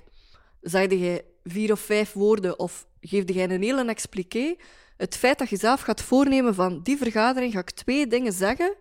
zegde 0.61 0.99
jij 0.99 1.21
vier 1.43 1.71
of 1.71 1.79
vijf 1.79 2.13
woorden 2.13 2.59
of 2.59 2.85
geefde 3.01 3.33
jij 3.33 3.49
een 3.49 3.63
hele 3.63 3.85
expliqué? 3.85 4.55
Het 4.97 5.15
feit 5.15 5.39
dat 5.39 5.49
je 5.49 5.57
zelf 5.57 5.81
gaat 5.81 6.01
voornemen 6.01 6.55
van 6.55 6.81
die 6.83 6.97
vergadering 6.97 7.53
ga 7.53 7.59
ik 7.59 7.71
twee 7.71 8.07
dingen 8.07 8.33
zeggen, 8.33 8.75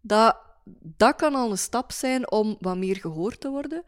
dat, 0.00 0.43
dat 0.80 1.16
kan 1.16 1.34
al 1.34 1.50
een 1.50 1.58
stap 1.58 1.92
zijn 1.92 2.30
om 2.30 2.56
wat 2.60 2.76
meer 2.76 2.96
gehoord 2.96 3.40
te 3.40 3.50
worden. 3.50 3.84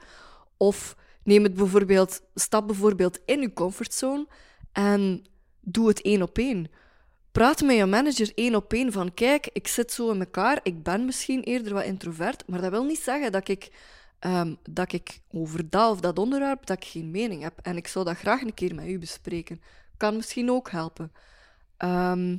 Of 0.57 0.97
neem 1.23 1.43
het 1.43 1.55
bijvoorbeeld, 1.55 2.23
stap 2.35 2.67
bijvoorbeeld 2.67 3.19
in 3.25 3.41
je 3.41 3.53
comfortzone 3.53 4.27
en 4.73 5.25
doe 5.61 5.89
het 5.89 6.03
één 6.03 6.23
op 6.23 6.39
één. 6.39 6.71
Praat 7.33 7.63
met 7.63 7.77
je 7.77 7.87
manager 7.87 8.33
één 8.35 8.55
op 8.55 8.73
één 8.73 8.93
van 8.93 9.15
kijk, 9.15 9.49
ik 9.53 9.69
zit 9.69 9.93
zo 9.93 10.11
in 10.11 10.21
elkaar, 10.21 10.61
ik 10.63 10.83
ben 10.83 11.05
misschien 11.05 11.43
eerder 11.43 11.73
wat 11.75 11.85
introvert, 11.85 12.47
maar 12.47 12.61
dat 12.61 12.71
wil 12.71 12.85
niet 12.85 12.99
zeggen 12.99 13.33
dat 13.33 13.49
ik, 13.49 13.71
ehm, 14.19 14.55
dat 14.71 14.93
ik 14.93 15.21
over 15.33 15.71
dat 15.71 15.91
of 15.91 16.01
dat 16.01 16.19
onderwerp 16.19 16.67
dat 16.67 16.77
ik 16.77 16.85
geen 16.85 17.11
mening 17.11 17.43
heb. 17.43 17.59
En 17.63 17.77
ik 17.77 17.87
zou 17.87 18.05
dat 18.05 18.17
graag 18.17 18.41
een 18.41 18.55
keer 18.55 18.75
met 18.75 18.87
u 18.87 18.99
bespreken. 18.99 19.61
Kan 19.97 20.17
misschien 20.17 20.51
ook 20.51 20.71
helpen. 20.71 21.13
Ehm, 21.77 22.37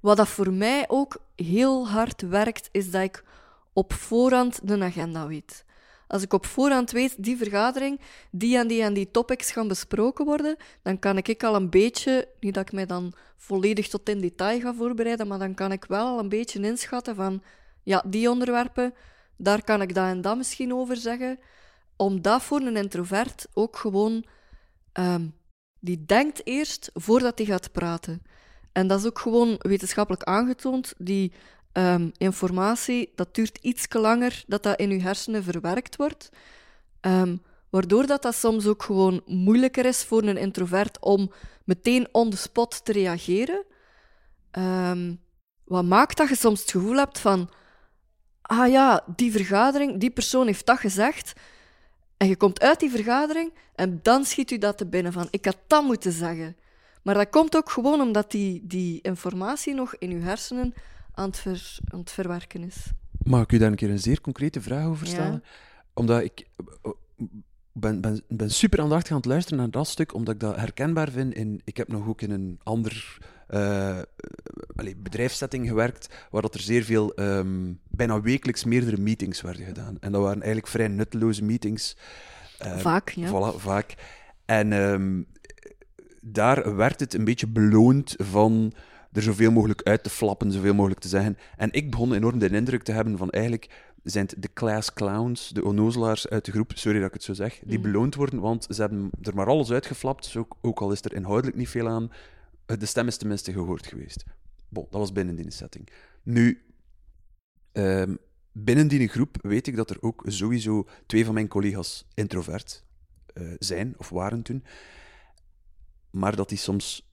wat 0.00 0.16
dat 0.16 0.28
voor 0.28 0.52
mij 0.52 0.84
ook 0.88 1.16
heel 1.42 1.88
hard 1.88 2.22
werkt, 2.22 2.68
is 2.72 2.90
dat 2.90 3.02
ik 3.02 3.24
op 3.72 3.92
voorhand 3.92 4.68
de 4.68 4.82
agenda 4.82 5.26
weet. 5.26 5.64
Als 6.06 6.22
ik 6.22 6.32
op 6.32 6.46
voorhand 6.46 6.90
weet, 6.90 7.14
die 7.18 7.36
vergadering, 7.36 8.00
die 8.30 8.56
en 8.56 8.66
die 8.66 8.82
en 8.82 8.94
die 8.94 9.10
topics 9.10 9.52
gaan 9.52 9.68
besproken 9.68 10.24
worden, 10.24 10.56
dan 10.82 10.98
kan 10.98 11.16
ik 11.18 11.44
al 11.44 11.54
een 11.54 11.70
beetje, 11.70 12.28
niet 12.40 12.54
dat 12.54 12.62
ik 12.62 12.72
mij 12.72 12.86
dan 12.86 13.12
volledig 13.36 13.88
tot 13.88 14.08
in 14.08 14.20
detail 14.20 14.60
ga 14.60 14.74
voorbereiden, 14.74 15.26
maar 15.26 15.38
dan 15.38 15.54
kan 15.54 15.72
ik 15.72 15.84
wel 15.84 16.06
al 16.06 16.18
een 16.18 16.28
beetje 16.28 16.60
inschatten 16.60 17.14
van, 17.14 17.42
ja, 17.82 18.04
die 18.06 18.30
onderwerpen, 18.30 18.94
daar 19.36 19.64
kan 19.64 19.82
ik 19.82 19.94
dat 19.94 20.06
en 20.06 20.20
dat 20.20 20.36
misschien 20.36 20.74
over 20.74 20.96
zeggen. 20.96 21.38
Omdat 21.96 22.42
voor 22.42 22.60
een 22.60 22.76
introvert 22.76 23.46
ook 23.54 23.76
gewoon, 23.76 24.24
ehm, 24.92 25.28
die 25.80 26.04
denkt 26.04 26.46
eerst 26.46 26.90
voordat 26.94 27.38
hij 27.38 27.46
gaat 27.46 27.72
praten. 27.72 28.22
En 28.72 28.86
dat 28.86 28.98
is 28.98 29.06
ook 29.06 29.18
gewoon 29.18 29.54
wetenschappelijk 29.58 30.22
aangetoond. 30.22 30.94
Die 30.98 31.32
ehm, 31.72 32.08
informatie, 32.16 33.12
dat 33.14 33.34
duurt 33.34 33.58
iets 33.60 33.86
langer 33.88 34.44
dat 34.46 34.62
dat 34.62 34.78
in 34.78 34.90
je 34.90 35.02
hersenen 35.02 35.42
verwerkt 35.42 35.96
wordt. 35.96 36.30
Ehm, 37.00 37.36
Waardoor 37.72 38.06
dat, 38.06 38.22
dat 38.22 38.34
soms 38.34 38.66
ook 38.66 38.82
gewoon 38.82 39.22
moeilijker 39.26 39.84
is 39.84 40.04
voor 40.04 40.22
een 40.22 40.36
introvert 40.36 41.00
om 41.00 41.32
meteen 41.64 42.08
on 42.12 42.30
the 42.30 42.36
spot 42.36 42.84
te 42.84 42.92
reageren. 42.92 43.64
Ehm, 44.50 45.14
wat 45.64 45.84
maakt 45.84 46.16
dat 46.16 46.28
je 46.28 46.36
soms 46.36 46.60
het 46.60 46.70
gevoel 46.70 46.96
hebt 46.96 47.18
van... 47.18 47.50
Ah 48.42 48.70
ja, 48.70 49.04
die 49.16 49.32
vergadering, 49.32 50.00
die 50.00 50.10
persoon 50.10 50.46
heeft 50.46 50.66
dat 50.66 50.78
gezegd. 50.78 51.32
En 52.16 52.28
je 52.28 52.36
komt 52.36 52.60
uit 52.60 52.80
die 52.80 52.90
vergadering 52.90 53.52
en 53.74 54.00
dan 54.02 54.24
schiet 54.24 54.50
u 54.50 54.58
dat 54.58 54.78
te 54.78 54.86
binnen 54.86 55.12
van... 55.12 55.28
Ik 55.30 55.44
had 55.44 55.58
dat 55.66 55.84
moeten 55.84 56.12
zeggen. 56.12 56.56
Maar 57.02 57.14
dat 57.14 57.30
komt 57.30 57.56
ook 57.56 57.70
gewoon 57.70 58.00
omdat 58.00 58.30
die, 58.30 58.66
die 58.66 59.00
informatie 59.00 59.74
nog 59.74 59.94
in 59.98 60.10
uw 60.10 60.20
hersenen 60.20 60.74
aan 61.14 61.28
het, 61.28 61.38
ver, 61.38 61.76
aan 61.92 61.98
het 61.98 62.10
verwerken 62.10 62.62
is. 62.64 62.90
Mag 63.22 63.42
ik 63.42 63.52
u 63.52 63.58
daar 63.58 63.70
een 63.70 63.76
keer 63.76 63.90
een 63.90 63.98
zeer 63.98 64.20
concrete 64.20 64.60
vraag 64.60 64.86
over 64.86 65.06
Ja. 65.06 65.12
stellen? 65.12 65.44
Omdat 65.94 66.22
ik 66.22 66.46
eh, 66.82 66.90
ben, 67.72 68.00
ben, 68.00 68.22
ben 68.28 68.50
super 68.50 68.80
aandachtig 68.80 69.10
aan 69.10 69.16
het 69.16 69.26
luisteren 69.26 69.58
naar 69.58 69.70
dat 69.70 69.86
stuk, 69.88 70.14
omdat 70.14 70.34
ik 70.34 70.40
dat 70.40 70.56
herkenbaar 70.56 71.10
vind. 71.10 71.34
In, 71.34 71.60
ik 71.64 71.76
heb 71.76 71.88
nog 71.88 72.08
ook 72.08 72.20
in 72.20 72.30
een 72.30 72.60
ander 72.62 73.18
eh, 73.48 73.98
eh, 73.98 74.04
bedrijfssetting 74.96 75.68
gewerkt, 75.68 76.26
waar 76.30 76.42
dat 76.42 76.54
er 76.54 76.60
zeer 76.60 76.82
veel, 76.84 77.14
ehm, 77.14 77.72
bijna 77.88 78.20
wekelijks 78.20 78.64
meerdere 78.64 78.96
meetings 78.96 79.40
werden 79.40 79.64
gedaan. 79.64 79.96
En 80.00 80.12
dat 80.12 80.20
waren 80.22 80.36
eigenlijk 80.42 80.66
vrij 80.72 80.88
nutteloze 80.88 81.44
meetings. 81.44 81.96
Eh, 82.58 82.78
Vaak, 82.78 83.08
ja. 83.10 83.28
Voilà, 83.28 83.56
vaak. 83.56 83.94
En 84.44 84.72
ehm, 84.72 85.22
daar 86.24 86.76
werd 86.76 87.00
het 87.00 87.14
een 87.14 87.24
beetje 87.24 87.46
beloond 87.46 88.14
van 88.18 88.72
er 89.12 89.22
zoveel 89.22 89.50
mogelijk 89.52 89.82
uit 89.82 90.02
te 90.02 90.10
flappen, 90.10 90.52
zoveel 90.52 90.74
mogelijk 90.74 91.00
te 91.00 91.08
zeggen. 91.08 91.36
En 91.56 91.72
ik 91.72 91.90
begon 91.90 92.12
enorm 92.12 92.38
de 92.38 92.48
indruk 92.48 92.82
te 92.82 92.92
hebben 92.92 93.18
van 93.18 93.30
eigenlijk 93.30 93.90
zijn 94.02 94.26
het 94.26 94.42
de 94.42 94.52
class 94.52 94.92
clowns, 94.92 95.48
de 95.48 95.64
onnozelaars 95.64 96.28
uit 96.28 96.44
de 96.44 96.50
groep, 96.52 96.72
sorry 96.74 96.98
dat 96.98 97.08
ik 97.08 97.14
het 97.14 97.22
zo 97.22 97.32
zeg, 97.32 97.58
die 97.64 97.78
Mhm. 97.78 97.90
beloond 97.90 98.14
worden, 98.14 98.40
want 98.40 98.66
ze 98.70 98.80
hebben 98.80 99.10
er 99.22 99.34
maar 99.34 99.46
alles 99.46 99.70
uitgeflapt, 99.70 100.24
dus 100.24 100.36
ook, 100.36 100.56
ook 100.60 100.80
al 100.80 100.92
is 100.92 101.02
er 101.02 101.14
inhoudelijk 101.14 101.56
niet 101.56 101.68
veel 101.68 101.88
aan. 101.88 102.10
De 102.66 102.86
stem 102.86 103.06
is 103.06 103.16
tenminste 103.16 103.52
gehoord 103.52 103.86
geweest. 103.86 104.24
Bon, 104.68 104.86
dat 104.90 105.00
was 105.00 105.12
binnen 105.12 105.36
die 105.36 105.50
setting. 105.50 105.88
Nu, 106.22 106.62
ehm, 107.72 108.14
binnen 108.52 108.88
die 108.88 109.08
groep 109.08 109.36
weet 109.40 109.66
ik 109.66 109.76
dat 109.76 109.90
er 109.90 109.96
ook 110.00 110.22
sowieso 110.26 110.88
twee 111.06 111.24
van 111.24 111.34
mijn 111.34 111.48
collega's 111.48 112.08
introvert 112.14 112.84
eh, 113.34 113.44
zijn, 113.58 113.94
of 113.96 114.08
waren 114.08 114.42
toen. 114.42 114.64
Maar 116.12 116.36
dat 116.36 116.48
die 116.48 116.58
soms 116.58 117.10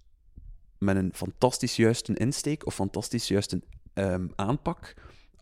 met 0.77 0.95
een 0.95 1.11
fantastisch 1.13 1.75
juiste 1.75 2.13
insteek 2.13 2.65
of 2.65 2.75
fantastisch 2.75 3.27
juiste 3.27 3.61
ehm, 3.93 4.27
aanpak 4.35 4.95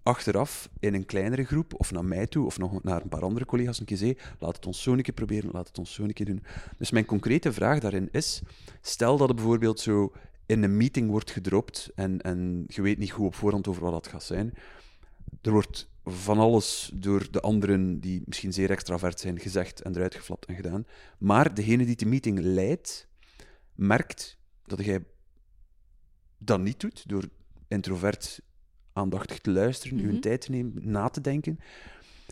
achteraf 0.08 0.70
in 0.80 0.94
een 0.94 1.06
kleinere 1.06 1.44
groep, 1.44 1.74
of 1.78 1.92
naar 1.92 2.06
mij 2.06 2.28
toe, 2.28 2.46
of 2.46 2.58
nog 2.58 2.84
naar 2.84 3.02
een 3.02 3.10
paar 3.10 3.22
andere 3.22 3.46
collega's 3.46 3.80
een 3.80 3.86
keer 3.86 3.98
zei, 3.98 4.18
laat 4.40 4.56
het 4.56 4.66
ons 4.66 4.82
zo 4.82 4.94
een 4.94 5.02
keer 5.02 5.14
proberen, 5.14 5.50
laat 5.52 5.68
het 5.68 5.78
ons 5.78 5.94
zo 5.94 6.04
een 6.04 6.14
keer 6.14 6.26
doen. 6.26 6.44
Dus 6.78 6.92
mijn 6.92 7.06
concrete 7.06 7.54
vraag 7.54 7.80
daarin 7.80 8.10
is, 8.12 8.42
stel 8.82 9.18
dat 9.18 9.28
het 9.28 9.38
bijvoorbeeld 9.38 9.80
zo 9.80 10.12
in 10.46 10.64
een 10.64 10.78
meeting 10.78 11.10
wordt 11.10 11.32
gedropt 11.32 11.92
en, 11.96 12.22
en 12.22 12.64
je 12.68 12.82
weet 12.82 12.98
niet 12.98 13.12
goed 13.12 13.26
op 13.26 13.36
voorhand 13.36 13.68
over 13.68 13.82
wat 13.84 13.92
dat 13.92 14.08
gaat 14.08 14.24
zijn. 14.24 14.54
Er 15.42 15.52
wordt 15.52 15.90
van 16.06 16.38
alles 16.38 16.92
door 16.94 17.28
de 17.32 17.42
anderen, 17.42 18.00
die 18.00 18.22
misschien 18.26 18.54
zeer 18.54 18.72
extravert 18.72 19.20
zijn, 19.20 19.40
gezegd 19.40 19.82
en 19.82 19.96
eruit 19.96 20.16
geflapt 20.16 20.46
en 20.46 20.56
gedaan. 20.56 20.86
Maar 21.18 21.54
degene 21.54 21.86
die 21.86 21.96
de 21.96 22.06
meeting 22.06 22.40
leidt, 22.40 23.07
merkt 23.78 24.38
dat 24.66 24.86
jij 24.86 25.06
dat 26.38 26.60
niet 26.60 26.80
doet, 26.80 27.10
door 27.10 27.24
introvert 27.68 28.40
aandachtig 28.94 29.40
te 29.40 29.52
luisteren, 29.52 29.98
Mhm. 29.98 30.08
uw 30.08 30.20
tijd 30.20 30.42
te 30.42 30.52
nemen, 30.52 30.74
na 30.92 31.10
te 31.10 31.22
denken. 31.22 31.60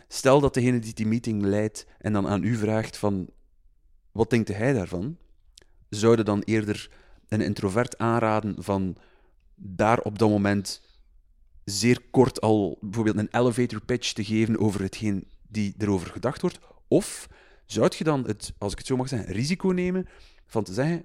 Stel 0.08 0.40
dat 0.40 0.54
degene 0.54 0.78
die 0.78 0.94
die 0.94 1.06
meeting 1.06 1.42
leidt 1.42 1.86
en 1.98 2.12
dan 2.12 2.26
aan 2.28 2.42
u 2.42 2.54
vraagt 2.56 2.96
van, 2.96 3.28
wat 4.12 4.30
denkt 4.30 4.48
hij 4.48 4.72
daarvan? 4.72 5.16
Zouden 5.88 6.24
dan 6.24 6.40
eerder 6.42 6.90
een 7.28 7.40
introvert 7.40 7.98
aanraden 7.98 8.62
van 8.62 8.96
daar 9.54 10.00
op 10.00 10.18
dat 10.18 10.28
moment 10.28 10.82
zeer 11.64 12.00
kort 12.10 12.40
al 12.40 12.78
bijvoorbeeld 12.80 13.16
een 13.16 13.40
elevator 13.40 13.84
pitch 13.84 14.12
te 14.12 14.24
geven 14.24 14.58
over 14.58 14.82
hetgeen 14.82 15.28
die 15.48 15.74
erover 15.78 16.10
gedacht 16.10 16.40
wordt? 16.40 16.58
Of 16.88 17.28
zou 17.66 17.92
je 17.98 18.04
dan 18.04 18.26
het, 18.26 18.52
als 18.58 18.72
ik 18.72 18.78
het 18.78 18.86
zo 18.86 18.96
mag 18.96 19.08
zeggen, 19.08 19.32
risico 19.32 19.68
nemen 19.68 20.08
van 20.46 20.64
te 20.64 20.72
zeggen, 20.72 21.04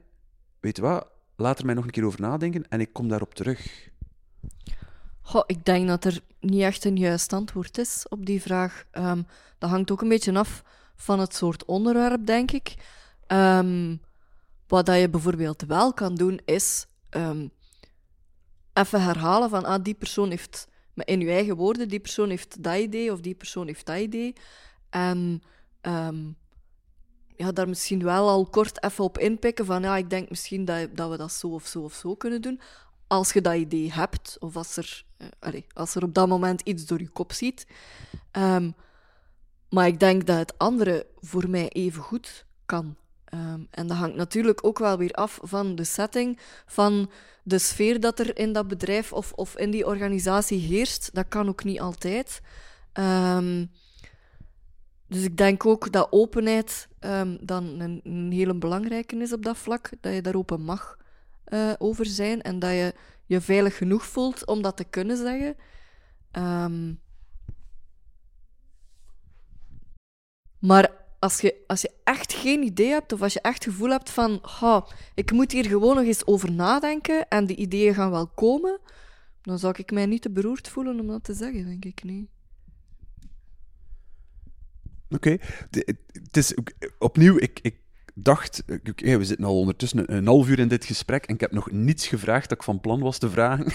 weet 0.61 0.75
je 0.75 0.81
wat, 0.81 1.07
laat 1.35 1.59
er 1.59 1.65
mij 1.65 1.75
nog 1.75 1.85
een 1.85 1.91
keer 1.91 2.05
over 2.05 2.21
nadenken 2.21 2.67
en 2.69 2.79
ik 2.79 2.93
kom 2.93 3.07
daarop 3.07 3.33
terug. 3.33 3.89
Goh, 5.21 5.43
ik 5.45 5.65
denk 5.65 5.87
dat 5.87 6.05
er 6.05 6.19
niet 6.39 6.61
echt 6.61 6.85
een 6.85 6.97
juist 6.97 7.33
antwoord 7.33 7.77
is 7.77 8.05
op 8.09 8.25
die 8.25 8.41
vraag. 8.41 8.83
Ehm, 8.91 9.21
dat 9.57 9.69
hangt 9.69 9.91
ook 9.91 10.01
een 10.01 10.09
beetje 10.09 10.37
af 10.37 10.63
van 10.95 11.19
het 11.19 11.35
soort 11.35 11.65
onderwerp, 11.65 12.25
denk 12.25 12.51
ik. 12.51 12.75
Ehm, 13.27 13.95
wat 14.67 14.85
dat 14.85 14.99
je 14.99 15.09
bijvoorbeeld 15.09 15.61
wel 15.61 15.93
kan 15.93 16.15
doen, 16.15 16.39
is 16.45 16.85
ehm, 17.09 17.47
even 18.73 19.03
herhalen 19.03 19.49
van 19.49 19.65
ah, 19.65 19.83
die 19.83 19.93
persoon 19.93 20.29
heeft, 20.29 20.67
in 20.95 21.19
je 21.19 21.31
eigen 21.31 21.55
woorden, 21.55 21.87
die 21.87 21.99
persoon 21.99 22.29
heeft 22.29 22.63
dat 22.63 22.77
idee 22.77 23.11
of 23.11 23.19
die 23.19 23.35
persoon 23.35 23.67
heeft 23.67 23.85
dat 23.85 23.97
idee. 23.97 24.33
En 24.89 25.43
ja, 27.41 27.51
daar 27.51 27.69
misschien 27.69 28.03
wel 28.03 28.29
al 28.29 28.45
kort 28.45 28.83
even 28.83 29.03
op 29.03 29.17
inpikken 29.17 29.65
van 29.65 29.81
ja, 29.81 29.97
ik 29.97 30.09
denk 30.09 30.29
misschien 30.29 30.65
dat, 30.65 30.95
dat 30.95 31.09
we 31.09 31.17
dat 31.17 31.31
zo 31.31 31.47
of 31.47 31.65
zo 31.65 31.81
of 31.81 31.93
zo 31.93 32.15
kunnen 32.15 32.41
doen 32.41 32.61
als 33.11 33.33
je 33.33 33.41
dat 33.41 33.55
idee 33.55 33.91
hebt, 33.93 34.37
of 34.39 34.55
als 34.55 34.77
er, 34.77 35.05
eh, 35.17 35.27
allee, 35.39 35.65
als 35.73 35.95
er 35.95 36.03
op 36.03 36.13
dat 36.13 36.27
moment 36.27 36.61
iets 36.61 36.85
door 36.85 36.99
je 36.99 37.09
kop 37.09 37.33
ziet. 37.33 37.67
Ehm, 38.31 38.71
maar 39.69 39.87
ik 39.87 39.99
denk 39.99 40.25
dat 40.25 40.37
het 40.37 40.57
andere 40.57 41.07
voor 41.19 41.49
mij 41.49 41.69
even 41.69 42.03
goed 42.03 42.45
kan. 42.65 42.95
Ehm, 43.25 43.59
en 43.69 43.87
dat 43.87 43.97
hangt 43.97 44.15
natuurlijk 44.15 44.65
ook 44.65 44.79
wel 44.79 44.97
weer 44.97 45.11
af 45.11 45.39
van 45.41 45.75
de 45.75 45.83
setting, 45.83 46.39
van 46.65 47.11
de 47.43 47.59
sfeer 47.59 47.99
dat 47.99 48.19
er 48.19 48.37
in 48.37 48.53
dat 48.53 48.67
bedrijf 48.67 49.13
of, 49.13 49.31
of 49.31 49.57
in 49.57 49.71
die 49.71 49.85
organisatie 49.85 50.59
heerst. 50.59 51.09
Dat 51.13 51.25
kan 51.27 51.47
ook 51.47 51.63
niet 51.63 51.79
altijd. 51.79 52.41
Ehm, 52.93 53.65
dus 55.11 55.23
ik 55.23 55.37
denk 55.37 55.65
ook 55.65 55.91
dat 55.91 56.07
openheid 56.11 56.87
ehm, 56.99 57.37
dan 57.41 57.79
een, 57.79 58.01
een 58.03 58.31
hele 58.31 58.55
belangrijke 58.55 59.15
is 59.15 59.33
op 59.33 59.43
dat 59.43 59.57
vlak. 59.57 59.89
Dat 60.01 60.13
je 60.13 60.21
daar 60.21 60.35
open 60.35 60.61
mag 60.61 60.97
eh, 61.43 61.73
over 61.77 62.05
zijn 62.05 62.41
en 62.41 62.59
dat 62.59 62.69
je 62.69 62.93
je 63.25 63.41
veilig 63.41 63.77
genoeg 63.77 64.05
voelt 64.05 64.45
om 64.45 64.61
dat 64.61 64.77
te 64.77 64.83
kunnen 64.83 65.17
zeggen. 65.17 65.55
Ehm, 66.31 66.93
maar 70.59 70.91
als 71.19 71.41
je, 71.41 71.63
als 71.67 71.81
je 71.81 71.91
echt 72.03 72.33
geen 72.33 72.63
idee 72.63 72.89
hebt, 72.89 73.13
of 73.13 73.21
als 73.21 73.33
je 73.33 73.41
echt 73.41 73.63
gevoel 73.63 73.89
hebt 73.89 74.09
van 74.09 74.39
"Ha, 74.41 74.85
ik 75.15 75.31
moet 75.31 75.51
hier 75.51 75.65
gewoon 75.65 75.95
nog 75.95 76.05
eens 76.05 76.25
over 76.25 76.51
nadenken 76.51 77.27
en 77.27 77.45
die 77.45 77.55
ideeën 77.55 77.93
gaan 77.93 78.11
wel 78.11 78.27
komen, 78.27 78.79
dan 79.41 79.59
zou 79.59 79.73
ik 79.77 79.91
mij 79.91 80.05
niet 80.05 80.21
te 80.21 80.31
beroerd 80.31 80.67
voelen 80.69 80.99
om 80.99 81.07
dat 81.07 81.23
te 81.23 81.33
zeggen, 81.33 81.65
denk 81.65 81.85
ik 81.85 82.03
niet. 82.03 82.29
Oké. 85.11 85.37
Het 86.23 86.37
is 86.37 86.57
ook- 86.57 86.71
opnieuw, 86.99 87.37
ik, 87.37 87.59
ik 87.61 87.75
dacht, 88.13 88.63
ja, 88.95 89.17
we 89.17 89.25
zitten 89.25 89.45
al 89.45 89.57
ondertussen 89.59 89.99
een, 89.99 90.15
een 90.17 90.25
half 90.27 90.47
uur 90.49 90.59
in 90.59 90.67
dit 90.67 90.85
gesprek 90.85 91.25
en 91.25 91.33
ik 91.33 91.41
heb 91.41 91.51
nog 91.51 91.71
niets 91.71 92.07
gevraagd 92.07 92.49
dat 92.49 92.57
ik 92.57 92.63
van 92.63 92.79
plan 92.79 92.99
was 92.99 93.17
te 93.17 93.29
vragen. 93.29 93.65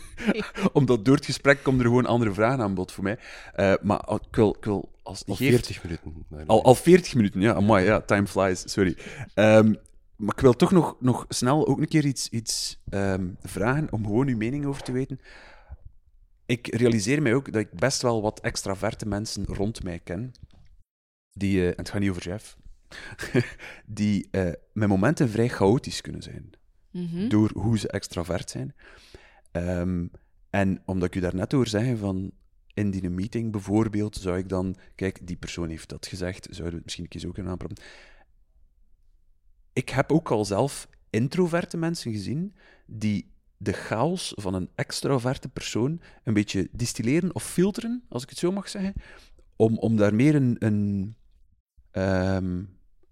Omdat 0.72 1.04
door 1.04 1.14
het 1.16 1.24
gesprek 1.24 1.62
komen 1.62 1.80
er 1.80 1.86
gewoon 1.86 2.06
andere 2.06 2.32
vragen 2.32 2.60
aan 2.60 2.74
bod 2.74 2.92
voor 2.92 3.04
mij. 3.04 3.18
Eh, 3.54 3.74
maar 3.82 3.98
al- 4.00 4.16
ik 4.30 4.36
wil, 4.36 4.54
ik 4.58 4.64
wil 4.64 4.88
als 5.02 5.18
Al 5.26 5.36
niet 5.38 5.38
geeft- 5.50 5.66
40 5.66 5.82
minuten. 5.84 6.12
Nee, 6.28 6.38
nee. 6.38 6.48
Al, 6.48 6.64
al 6.64 6.74
40 6.74 7.14
minuten, 7.14 7.40
ja, 7.40 7.54
amai, 7.54 7.84
ja, 7.84 8.00
time 8.00 8.26
flies, 8.26 8.62
sorry. 8.72 8.96
Ehm, 9.34 9.74
maar 10.16 10.34
ik 10.34 10.40
wil 10.40 10.52
toch 10.56 10.72
nog, 10.72 10.96
nog 11.00 11.24
snel 11.28 11.66
ook 11.66 11.78
een 11.80 11.88
keer 11.88 12.04
iets, 12.04 12.28
iets 12.28 12.80
ehm, 12.88 13.26
vragen 13.42 13.92
om 13.92 14.04
gewoon 14.04 14.28
uw 14.28 14.36
mening 14.36 14.66
over 14.66 14.82
te 14.82 14.92
weten. 14.92 15.20
Ik 16.46 16.74
realiseer 16.76 17.22
mij 17.22 17.34
ook 17.34 17.52
dat 17.52 17.60
ik 17.62 17.70
best 17.72 18.02
wel 18.02 18.22
wat 18.22 18.40
extraverte 18.40 19.06
mensen 19.06 19.44
rond 19.44 19.82
mij 19.82 19.98
ken. 20.04 20.32
Die, 21.36 21.60
eh, 21.60 21.66
en 21.68 21.76
het 21.76 21.88
gaat 21.90 22.00
niet 22.00 22.10
over 22.10 22.22
Jeff, 22.22 22.56
die 23.86 24.28
eh, 24.30 24.52
met 24.72 24.88
momenten 24.88 25.28
vrij 25.28 25.48
chaotisch 25.48 26.00
kunnen 26.00 26.22
zijn 26.22 26.54
Mhm. 26.96 27.28
door 27.28 27.50
hoe 27.54 27.78
ze 27.78 27.88
extravert 27.88 28.50
zijn. 28.50 28.74
Ehm, 29.52 30.06
en 30.50 30.82
omdat 30.84 31.08
ik 31.08 31.14
u 31.14 31.20
daarnet 31.20 31.52
hoor 31.52 31.66
zeggen 31.66 31.98
van 31.98 32.30
in 32.74 32.90
die 32.90 33.10
meeting 33.10 33.52
bijvoorbeeld, 33.52 34.16
zou 34.16 34.38
ik 34.38 34.48
dan, 34.48 34.76
kijk, 34.94 35.26
die 35.26 35.36
persoon 35.36 35.68
heeft 35.68 35.88
dat 35.88 36.06
gezegd, 36.06 36.44
zouden 36.44 36.66
we 36.70 36.74
het 36.74 36.84
misschien 36.84 37.04
een 37.04 37.10
keer 37.10 37.20
zo 37.20 37.30
kunnen 37.30 37.52
aanpraten. 37.52 37.84
Ik 39.72 39.88
heb 39.88 40.12
ook 40.12 40.30
al 40.30 40.44
zelf 40.44 40.88
introverte 41.10 41.76
mensen 41.76 42.12
gezien 42.12 42.54
die 42.86 43.30
de 43.56 43.72
chaos 43.72 44.32
van 44.36 44.54
een 44.54 44.70
extraverte 44.74 45.48
persoon 45.48 46.00
een 46.24 46.34
beetje 46.34 46.68
distilleren 46.72 47.34
of 47.34 47.44
filteren, 47.44 48.04
als 48.08 48.22
ik 48.22 48.28
het 48.28 48.38
zo 48.38 48.52
mag 48.52 48.68
zeggen, 48.68 48.92
om, 49.56 49.78
om 49.78 49.96
daar 49.96 50.14
meer 50.14 50.34
een, 50.34 50.56
een 50.58 51.14
ehm, 51.96 52.62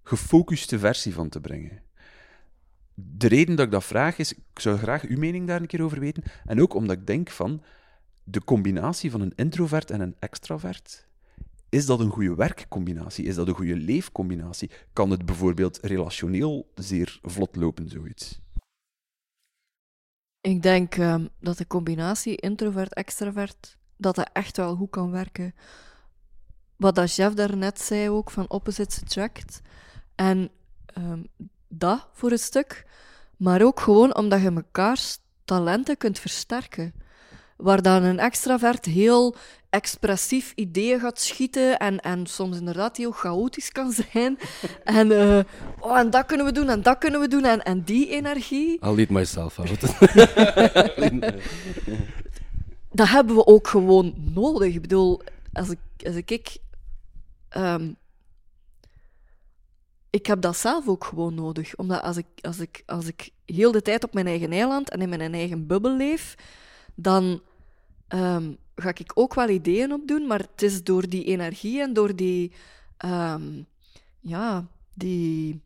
gefocuste 0.02 0.78
versie 0.78 1.14
van 1.14 1.28
te 1.28 1.40
brengen. 1.40 1.82
De 2.94 3.28
reden 3.28 3.56
dat 3.56 3.66
ik 3.66 3.72
dat 3.72 3.84
vraag 3.84 4.18
is, 4.18 4.32
ik 4.32 4.60
zou 4.60 4.78
graag 4.78 5.02
uw 5.02 5.18
mening 5.18 5.46
daar 5.46 5.60
een 5.60 5.66
keer 5.66 5.82
over 5.82 6.00
weten, 6.00 6.22
en 6.44 6.60
ook 6.60 6.74
omdat 6.74 6.96
ik 6.96 7.06
denk 7.06 7.30
van 7.30 7.62
de 8.24 8.44
combinatie 8.44 9.10
van 9.10 9.20
een 9.20 9.32
introvert 9.34 9.90
en 9.90 10.00
een 10.00 10.16
extravert 10.18 11.06
is 11.74 11.86
dat 11.86 12.00
een 12.00 12.10
goede 12.10 12.34
werkcombinatie? 12.34 13.24
Is 13.24 13.34
dat 13.34 13.48
een 13.48 13.54
goede 13.54 13.76
leefcombinatie? 13.76 14.70
Kan 14.92 15.10
het 15.10 15.26
bijvoorbeeld 15.26 15.78
relationeel 15.82 16.72
zeer 16.74 17.18
vlot 17.22 17.56
lopen, 17.56 17.88
zoiets? 17.88 18.40
Ik 20.40 20.62
denk 20.62 20.94
ehm, 20.94 21.26
dat 21.40 21.58
de 21.58 21.66
combinatie 21.66 22.36
introvert-extravert, 22.36 23.76
dat 23.96 24.14
dat 24.14 24.30
echt 24.32 24.56
wel 24.56 24.76
goed 24.76 24.90
kan 24.90 25.10
werken. 25.10 25.54
Wat 26.76 26.94
dat 26.94 27.14
Jeff 27.14 27.34
daarnet 27.34 27.80
zei 27.80 28.08
ook, 28.10 28.30
van 28.30 28.50
opposites 28.50 29.02
attract. 29.02 29.60
En 30.14 30.50
ehm, 30.86 31.20
dat 31.68 32.06
voor 32.12 32.30
een 32.30 32.38
stuk. 32.38 32.86
Maar 33.36 33.62
ook 33.62 33.80
gewoon 33.80 34.16
omdat 34.16 34.42
je 34.42 34.50
mekaars 34.50 35.18
talenten 35.44 35.96
kunt 35.96 36.18
versterken. 36.18 36.94
Waar 37.56 37.82
dan 37.82 38.02
een 38.02 38.18
extravert 38.18 38.84
heel 38.84 39.36
expressief 39.70 40.52
ideeën 40.54 41.00
gaat 41.00 41.20
schieten 41.20 41.78
en, 41.78 42.00
en 42.00 42.26
soms 42.26 42.58
inderdaad 42.58 42.96
heel 42.96 43.10
chaotisch 43.10 43.72
kan 43.72 43.92
zijn. 43.92 44.38
en, 44.98 45.12
eh, 45.12 45.40
oh, 45.80 45.98
en 45.98 46.10
dat 46.10 46.26
kunnen 46.26 46.46
we 46.46 46.52
doen 46.52 46.68
en 46.68 46.82
dat 46.82 46.98
kunnen 46.98 47.20
we 47.20 47.28
doen. 47.28 47.44
En, 47.44 47.62
en 47.62 47.82
die 47.82 48.08
energie, 48.08 48.78
I'll 48.84 48.94
lead 48.94 49.08
myself 49.08 49.58
out. 49.58 49.80
dat 52.92 53.08
hebben 53.08 53.36
we 53.36 53.46
ook 53.46 53.68
gewoon 53.68 54.14
nodig. 54.16 54.74
Ik 54.74 54.80
bedoel, 54.80 55.22
als 55.52 55.70
ik, 55.70 55.78
als 56.06 56.14
ik, 56.14 56.56
ehm, 57.54 57.92
ik 60.10 60.26
heb 60.26 60.40
dat 60.40 60.56
zelf 60.56 60.88
ook 60.88 61.04
gewoon 61.04 61.34
nodig. 61.34 61.76
Omdat 61.76 62.02
als 62.02 62.16
ik, 62.16 62.26
als, 62.40 62.58
ik, 62.58 62.82
als 62.86 63.06
ik 63.06 63.30
heel 63.44 63.72
de 63.72 63.82
tijd 63.82 64.04
op 64.04 64.14
mijn 64.14 64.26
eigen 64.26 64.52
eiland 64.52 64.90
en 64.90 65.00
in 65.00 65.08
mijn 65.08 65.34
eigen 65.34 65.66
bubbel 65.66 65.96
leef, 65.96 66.34
dan 66.94 67.42
ehm, 68.08 68.52
ga 68.74 68.88
ik 68.88 69.12
ook 69.14 69.34
wel 69.34 69.48
ideeën 69.48 69.92
opdoen. 69.92 70.26
Maar 70.26 70.38
het 70.38 70.62
is 70.62 70.84
door 70.84 71.08
die 71.08 71.24
energie 71.24 71.80
en 71.80 71.92
door 71.92 72.16
die, 72.16 72.52
ehm, 72.96 73.62
ja, 74.20 74.66
die, 74.92 75.60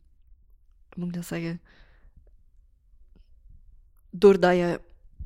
hoe 0.89 1.03
moet 1.03 1.07
ik 1.07 1.13
dat 1.13 1.25
zeggen? 1.25 1.61
Doordat 4.09 4.55
je 4.55 4.81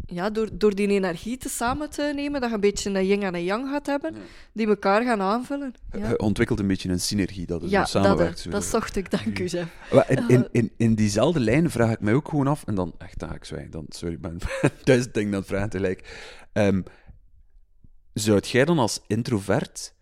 ja, 0.05 0.29
door, 0.29 0.49
door 0.57 0.75
die 0.75 0.87
energie 0.87 1.37
te 1.37 1.49
samen 1.49 1.89
te 1.89 2.11
nemen, 2.15 2.41
dat 2.41 2.49
je 2.49 2.55
een 2.55 2.61
beetje 2.61 2.89
een 2.89 3.05
yin 3.05 3.23
en 3.23 3.35
een 3.35 3.43
yang 3.43 3.69
gaat 3.69 3.85
hebben, 3.85 4.15
die 4.53 4.67
elkaar 4.67 5.03
gaan 5.03 5.21
aanvullen. 5.21 5.73
Ja, 5.91 6.09
Je 6.09 6.19
ontwikkelt 6.19 6.59
een 6.59 6.67
beetje 6.67 6.89
een 6.89 6.99
synergie, 6.99 7.45
dat 7.45 7.61
het 7.61 7.69
ja 7.71 7.79
dat, 7.79 7.89
samenwerkt. 7.89 8.37
eh, 8.37 8.43
zo. 8.43 8.49
dat 8.49 8.63
zocht 8.63 8.95
ik, 8.95 9.11
dank 9.11 9.39
u, 9.39 9.45
Jeff. 9.45 9.71
Maar 9.93 10.09
in, 10.09 10.27
in, 10.27 10.47
in, 10.51 10.71
in 10.77 10.95
diezelfde 10.95 11.39
lijn 11.39 11.69
vraag 11.69 11.91
ik 11.91 11.99
mij 11.99 12.13
ook 12.13 12.29
gewoon 12.29 12.47
af, 12.47 12.63
en 12.65 12.75
dan 12.75 12.93
echt, 12.97 13.19
dan 13.19 13.29
ga 13.29 13.35
ik 13.35 13.45
zwijgen, 13.45 13.71
dan, 13.71 13.85
sorry, 13.89 14.13
ik 14.13 14.21
ben 14.21 14.37
duizend 14.83 15.13
dingen 15.13 15.33
het 15.33 15.45
vragen 15.45 15.69
tegelijk. 15.69 16.29
Ehm 16.53 16.81
zou 18.13 18.39
jij 18.39 18.65
dan 18.65 18.79
als 18.79 19.01
introvert 19.07 19.93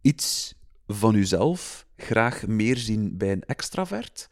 iets 0.00 0.54
van 0.86 1.14
jezelf 1.14 1.86
graag 1.96 2.46
meer 2.46 2.76
zien 2.76 3.16
bij 3.16 3.32
een 3.32 3.44
extravert? 3.44 4.28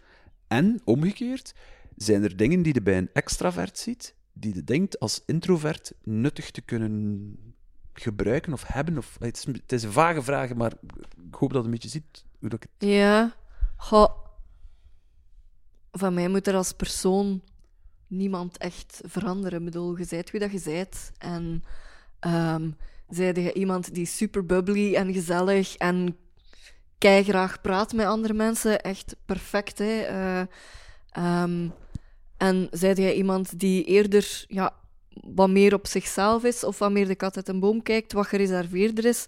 En 0.49 0.81
omgekeerd, 0.85 1.55
zijn 1.97 2.23
er 2.23 2.37
dingen 2.37 2.63
die 2.63 2.75
je 2.75 2.83
bij 2.83 2.99
een 2.99 3.11
extravert 3.13 3.79
ziet, 3.79 4.15
die 4.33 4.55
je 4.55 4.65
denkt 4.65 5.01
als 5.01 5.23
introvert 5.27 5.93
nuttig 6.03 6.51
te 6.51 6.61
kunnen 6.61 7.37
gebruiken 7.93 8.53
of 8.53 8.65
hebben? 8.67 8.99
Of, 8.99 9.17
het, 9.19 9.37
is, 9.37 9.45
het 9.45 9.73
is 9.73 9.83
een 9.83 9.93
vage 9.93 10.23
vraag, 10.23 10.55
maar 10.55 10.73
ik 11.29 11.35
hoop 11.35 11.53
dat 11.53 11.59
je 11.59 11.65
een 11.65 11.71
beetje 11.71 11.89
ziet 11.89 12.25
hoe 12.39 12.51
ik 12.51 12.63
het... 12.63 12.89
Ja. 12.89 13.35
Van 15.93 16.15
mij 16.15 16.29
moet 16.29 16.47
er 16.47 16.55
als 16.55 16.73
persoon 16.73 17.43
niemand 18.07 18.57
echt 18.57 19.01
veranderen. 19.05 19.59
Ik 19.59 19.65
bedoel, 19.65 19.99
je 19.99 20.05
zijt 20.05 20.31
wie 20.31 20.41
dat 20.41 20.53
je 20.53 20.59
zijt. 20.59 21.13
En 21.19 21.65
ehm 22.19 22.71
zijde 23.09 23.43
je 23.43 23.53
iemand 23.53 23.95
die 23.95 24.07
super 24.07 24.47
bubbly 24.47 24.95
en 24.95 25.13
gezellig 25.13 25.77
en 25.77 26.17
graag 26.99 27.61
praat 27.61 27.93
met 27.93 28.07
andere 28.07 28.35
mensen, 28.35 28.81
echt 28.81 29.17
perfect, 29.25 29.79
hè. 29.79 30.01
Eh, 30.01 30.41
ehm, 31.11 31.69
en 32.45 32.69
zijde 32.71 33.03
jij 33.03 33.15
iemand 33.15 33.59
die 33.59 33.85
eerder 33.85 34.45
ja, 34.49 34.75
wat 35.35 35.49
meer 35.51 35.75
op 35.75 35.87
zichzelf 35.87 36.45
is, 36.45 36.65
of 36.65 36.79
wat 36.79 36.91
meer 36.93 37.07
de 37.07 37.15
kat 37.15 37.37
uit 37.37 37.49
een 37.49 37.61
boom 37.61 37.83
kijkt, 37.83 38.13
wat 38.13 38.27
gereserveerder 38.27 39.05
is, 39.05 39.27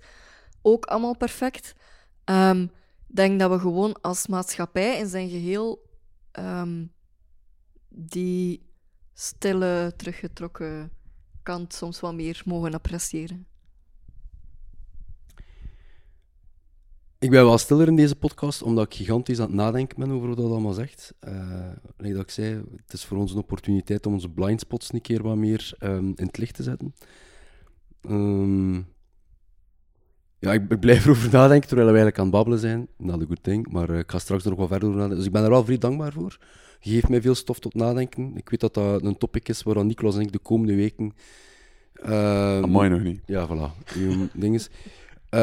ook 0.63 0.85
allemaal 0.85 1.17
perfect. 1.17 1.75
Ehm, 2.25 2.63
Ik 3.09 3.17
denk 3.17 3.41
dat 3.41 3.51
we 3.51 3.59
gewoon 3.59 4.01
als 4.01 4.27
maatschappij 4.27 4.99
in 4.99 5.07
zijn 5.07 5.29
geheel 5.29 5.85
ehm, 6.33 6.87
die 7.89 8.63
stille, 9.15 9.93
teruggetrokken 9.97 10.91
kant 11.43 11.75
soms 11.75 12.01
wat 12.01 12.15
meer 12.15 12.43
mogen 12.45 12.75
appreciëren. 12.75 13.47
Ik 17.27 17.33
ben 17.33 17.45
wel 17.45 17.59
stiller 17.59 17.87
in 17.87 17.97
deze 17.97 18.17
podcast, 18.17 18.63
omdat 18.63 18.85
ik 18.85 18.95
gigantisch 18.95 19.41
aan 19.41 19.47
het 19.47 19.55
nadenken 19.55 19.99
ben 19.99 20.11
over 20.11 20.29
wat 20.29 20.37
dat 20.37 20.51
allemaal 20.51 20.73
zegt. 20.73 21.15
Eh 21.21 21.71
dat 21.97 22.23
ik 22.23 22.31
zei, 22.31 22.63
het 22.85 22.93
is 22.93 23.05
voor 23.05 23.19
ons 23.19 23.33
een 23.33 23.39
opportuniteit 23.39 24.07
om 24.07 24.13
onze 24.13 24.29
blindspots 24.29 24.93
een 24.93 25.01
keer 25.01 25.23
wat 25.23 25.37
meer 25.37 25.75
ehm, 25.79 26.05
in 26.05 26.27
het 26.27 26.39
licht 26.39 26.55
te 26.55 26.63
zetten. 26.63 26.95
Ehm, 28.01 28.75
ja, 30.39 30.53
ik, 30.53 30.71
ik 30.71 30.81
blijf 30.81 31.05
erover 31.05 31.33
nadenken 31.33 31.69
terwijl 31.69 31.89
we 31.89 31.97
eigenlijk 31.97 32.19
aan 32.19 32.27
het 32.27 32.35
babbelen 32.35 32.59
zijn. 32.59 32.89
Not 32.97 33.23
a 33.23 33.27
good 33.27 33.43
thing, 33.43 33.69
maar 33.71 33.91
eh, 33.91 33.99
ik 33.99 34.11
ga 34.11 34.19
straks 34.19 34.45
er 34.45 34.51
nog 34.51 34.59
wat 34.59 34.69
verder 34.69 34.89
over 34.89 35.01
nadenken. 35.01 35.19
Dus 35.19 35.27
ik 35.27 35.35
ben 35.35 35.45
er 35.45 35.51
wel 35.51 35.65
vrij 35.65 35.79
dankbaar 35.79 36.13
voor. 36.13 36.39
Je 36.81 36.91
geeft 36.91 37.09
mij 37.09 37.21
veel 37.21 37.35
stof 37.35 37.59
tot 37.59 37.75
nadenken. 37.75 38.37
Ik 38.37 38.49
weet 38.49 38.61
dat 38.61 38.75
dat 38.75 39.05
een 39.05 39.19
topic 39.19 39.49
is 39.49 39.63
waar 39.63 39.85
Niklas 39.85 40.15
en 40.15 40.21
ik 40.21 40.33
de 40.33 40.39
komende 40.39 40.75
weken... 40.75 41.13
Amai 42.03 42.89
nog 42.89 43.03
niet. 43.03 43.21
Ja, 43.25 43.49
voilà. 43.49 43.95
uw 43.95 44.29
ding 44.43 44.55
is. 44.55 44.71
Eh, 45.37 45.43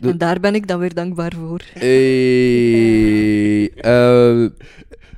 de- 0.00 0.08
En 0.10 0.18
daar 0.18 0.40
ben 0.40 0.54
ik 0.54 0.66
dan 0.66 0.78
weer 0.78 0.94
dankbaar 0.94 1.32
voor. 1.32 1.60
Hey, 1.72 3.70
eh, 3.74 4.46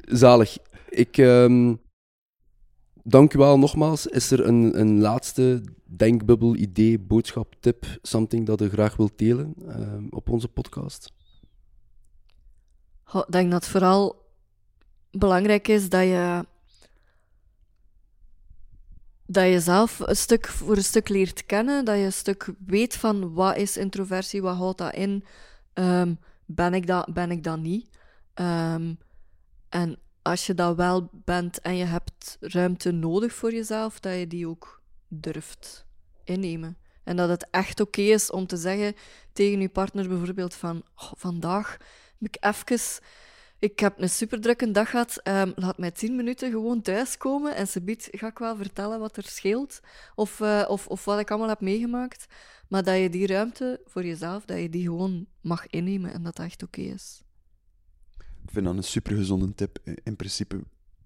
zalig. 0.04 0.56
Ik 0.88 1.18
ehm, 1.18 1.74
dank 3.02 3.34
u 3.34 3.38
wel 3.38 3.59
nogmaals. 3.59 4.06
Is 4.06 4.30
er 4.30 4.46
een, 4.46 4.80
een 4.80 5.00
laatste 5.00 5.62
denkbubbel, 5.84 6.56
idee, 6.56 6.98
boodschap, 6.98 7.54
tip, 7.61 7.86
something 8.02 8.46
dat 8.46 8.61
u 8.61 8.68
graag 8.68 8.96
wilt 8.96 9.18
delen 9.18 9.54
ehm, 9.68 10.04
op 10.11 10.28
onze 10.30 10.48
podcast? 10.48 11.12
Goh, 13.02 13.22
Ik 13.26 13.32
denk 13.32 13.50
dat 13.50 13.61
het 13.62 13.70
vooral 13.72 14.26
belangrijk 15.11 15.68
is 15.68 15.88
dat 15.88 16.02
je, 16.02 16.44
dat 19.31 19.47
je 19.47 19.61
zelf 19.61 19.99
een 19.99 20.16
stuk 20.16 20.47
voor 20.47 20.76
een 20.76 20.85
stuk 20.85 21.09
leert 21.09 21.47
kennen, 21.47 21.85
dat 21.85 21.97
je 21.97 22.03
een 22.03 22.12
stuk 22.12 22.53
weet 22.66 22.97
van 22.97 23.33
wat 23.35 23.57
is 23.57 23.76
introversie, 23.76 24.43
wat 24.43 24.57
houdt 24.57 24.79
dat 24.79 24.95
in, 24.95 25.24
Ehm, 25.79 26.14
ben, 26.47 26.74
ik 26.74 26.87
dat, 26.87 27.12
ben 27.12 27.31
ik 27.31 27.45
dat 27.45 27.59
niet. 27.59 27.89
Ehm, 28.35 28.95
en 29.68 29.99
als 30.22 30.47
je 30.47 30.55
dat 30.55 30.76
wel 30.76 31.09
bent 31.12 31.61
en 31.61 31.76
je 31.76 31.85
hebt 31.85 32.37
ruimte 32.41 32.91
nodig 32.91 33.35
voor 33.35 33.53
jezelf, 33.53 34.01
dat 34.01 34.18
je 34.18 34.26
die 34.26 34.49
ook 34.49 34.83
durft 35.09 35.87
innemen. 36.24 36.79
En 37.05 37.16
dat 37.16 37.29
het 37.29 37.47
echt 37.51 37.81
oké 37.81 38.01
is 38.01 38.31
om 38.31 38.47
te 38.47 38.57
zeggen 38.57 38.95
tegen 39.33 39.61
je 39.61 39.68
partner 39.68 40.09
bijvoorbeeld 40.09 40.55
van 40.55 40.83
"Oh, 40.95 41.12
vandaag 41.16 41.76
heb 42.18 42.35
ik 42.35 42.37
even... 42.45 43.03
Ik 43.59 43.78
heb 43.80 44.00
een 44.00 44.09
superdrukke 44.11 44.70
dag 44.70 44.90
gehad. 44.90 45.20
ehm, 45.22 45.52
laat 45.54 45.78
mij 45.78 45.90
tien 45.90 46.16
minuten 46.16 46.50
gewoon 46.50 46.82
thuiskomen 46.82 47.54
en 47.56 47.68
ze 47.68 47.82
biedt 47.82 48.09
ga 48.11 48.26
ik 48.26 48.38
wel 48.38 48.56
vertellen 48.56 49.00
wat 49.00 49.16
er 49.16 49.22
scheelt 49.24 49.80
of, 50.14 50.40
eh, 50.40 50.64
of, 50.68 50.86
of 50.86 51.04
wat 51.04 51.18
ik 51.20 51.30
allemaal 51.30 51.48
heb 51.48 51.61
meegemaakt. 51.61 52.26
Maar 52.68 52.84
dat 52.84 52.98
je 52.98 53.11
die 53.11 53.26
ruimte 53.26 53.80
voor 53.84 54.04
jezelf, 54.04 54.44
dat 54.44 54.59
je 54.59 54.68
die 54.68 54.82
gewoon 54.82 55.26
mag 55.40 55.66
innemen 55.66 56.12
en 56.12 56.22
dat 56.22 56.36
dat 56.36 56.46
echt 56.46 56.62
oké 56.62 56.80
is. 56.80 57.22
Ik 58.18 58.50
vind 58.54 58.64
dat 58.66 58.76
een 58.76 58.84
supergezonde 58.84 59.54
tip, 59.54 59.78
eh, 59.84 59.94
in 60.02 60.16
principe 60.16 60.64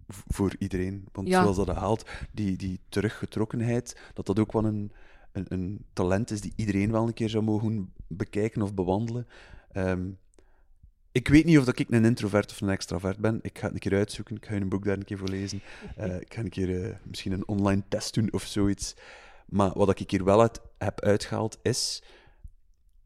voor 0.08 0.54
iedereen. 0.58 1.04
Want 1.12 1.28
Ja. 1.28 1.40
zoals 1.42 1.56
dat 1.56 1.68
haalt, 1.76 2.10
die, 2.32 2.56
die 2.56 2.80
teruggetrokkenheid, 2.88 4.00
dat 4.14 4.26
dat 4.26 4.38
ook 4.38 4.52
wel 4.52 4.64
een, 4.64 4.92
een, 5.32 5.46
een 5.48 5.84
talent 5.92 6.30
is 6.30 6.40
die 6.40 6.52
iedereen 6.56 6.90
wel 6.90 7.06
een 7.06 7.14
keer 7.14 7.28
zou 7.28 7.44
mogen 7.44 7.92
bekijken 8.06 8.62
of 8.62 8.74
bewandelen. 8.74 9.26
Ehm, 9.72 10.10
ik 11.12 11.28
weet 11.28 11.44
niet 11.44 11.58
of 11.58 11.64
dat 11.64 11.78
ik 11.78 11.90
een 11.90 12.04
introvert 12.04 12.50
of 12.50 12.60
een 12.60 12.68
extravert 12.68 13.18
ben. 13.18 13.38
Ik 13.42 13.58
ga 13.58 13.64
het 13.64 13.74
een 13.74 13.80
keer 13.80 13.94
uitzoeken. 13.94 14.36
Ik 14.36 14.46
ga 14.46 14.54
een 14.54 14.68
boek 14.68 14.84
daar 14.84 14.96
een 14.96 15.04
keer 15.04 15.18
voor 15.18 15.28
lezen. 15.28 15.62
Eh, 15.96 16.20
ik 16.20 16.34
ga 16.34 16.40
een 16.40 16.48
keer 16.48 16.84
eh, 16.84 16.96
misschien 17.04 17.32
een 17.32 17.48
online 17.48 17.82
test 17.88 18.14
doen 18.14 18.32
of 18.32 18.42
zoiets. 18.42 18.94
Maar 19.46 19.72
wat 19.74 20.00
ik 20.00 20.10
hier 20.10 20.24
wel 20.24 20.40
heb 20.78 21.00
uitgehaald 21.00 21.58
is 21.62 22.02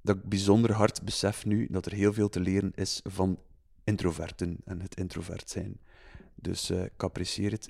dat 0.03 0.17
ik 0.17 0.23
bijzonder 0.23 0.73
hard 0.73 1.03
besef 1.03 1.45
nu 1.45 1.67
dat 1.71 1.87
er 1.87 1.93
heel 1.93 2.13
veel 2.13 2.29
te 2.29 2.41
leren 2.41 2.73
is 2.75 3.01
van 3.05 3.39
introverten 3.85 4.57
en 4.65 4.81
het 4.81 4.97
introvert 4.97 5.51
zijn. 5.51 5.81
Dus 6.35 6.71
eh, 6.71 6.85
ik 6.85 7.03
apprecieer 7.03 7.51
het 7.51 7.69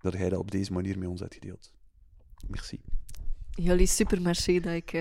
dat 0.00 0.12
jij 0.12 0.28
dat 0.28 0.38
op 0.38 0.50
deze 0.50 0.72
manier 0.72 0.98
met 0.98 1.08
ons 1.08 1.20
hebt 1.20 1.34
gedeeld. 1.34 1.72
Merci. 2.48 2.80
Jullie 3.50 3.86
super 3.86 4.22
merci 4.22 4.60
dat 4.60 4.72
ik 4.72 4.92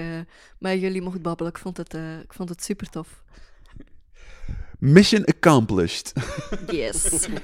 met 0.59 0.79
jullie 0.79 1.01
mocht 1.01 1.21
babbelen. 1.21 1.51
Ik 1.51 1.57
vond 1.57 1.77
het, 1.77 1.93
ik 2.23 2.33
vond 2.33 2.49
het 2.49 2.63
super 2.63 2.89
tof. 2.89 3.23
Mission 4.81 5.23
accomplished. 5.27 6.13
Yes. 6.71 7.27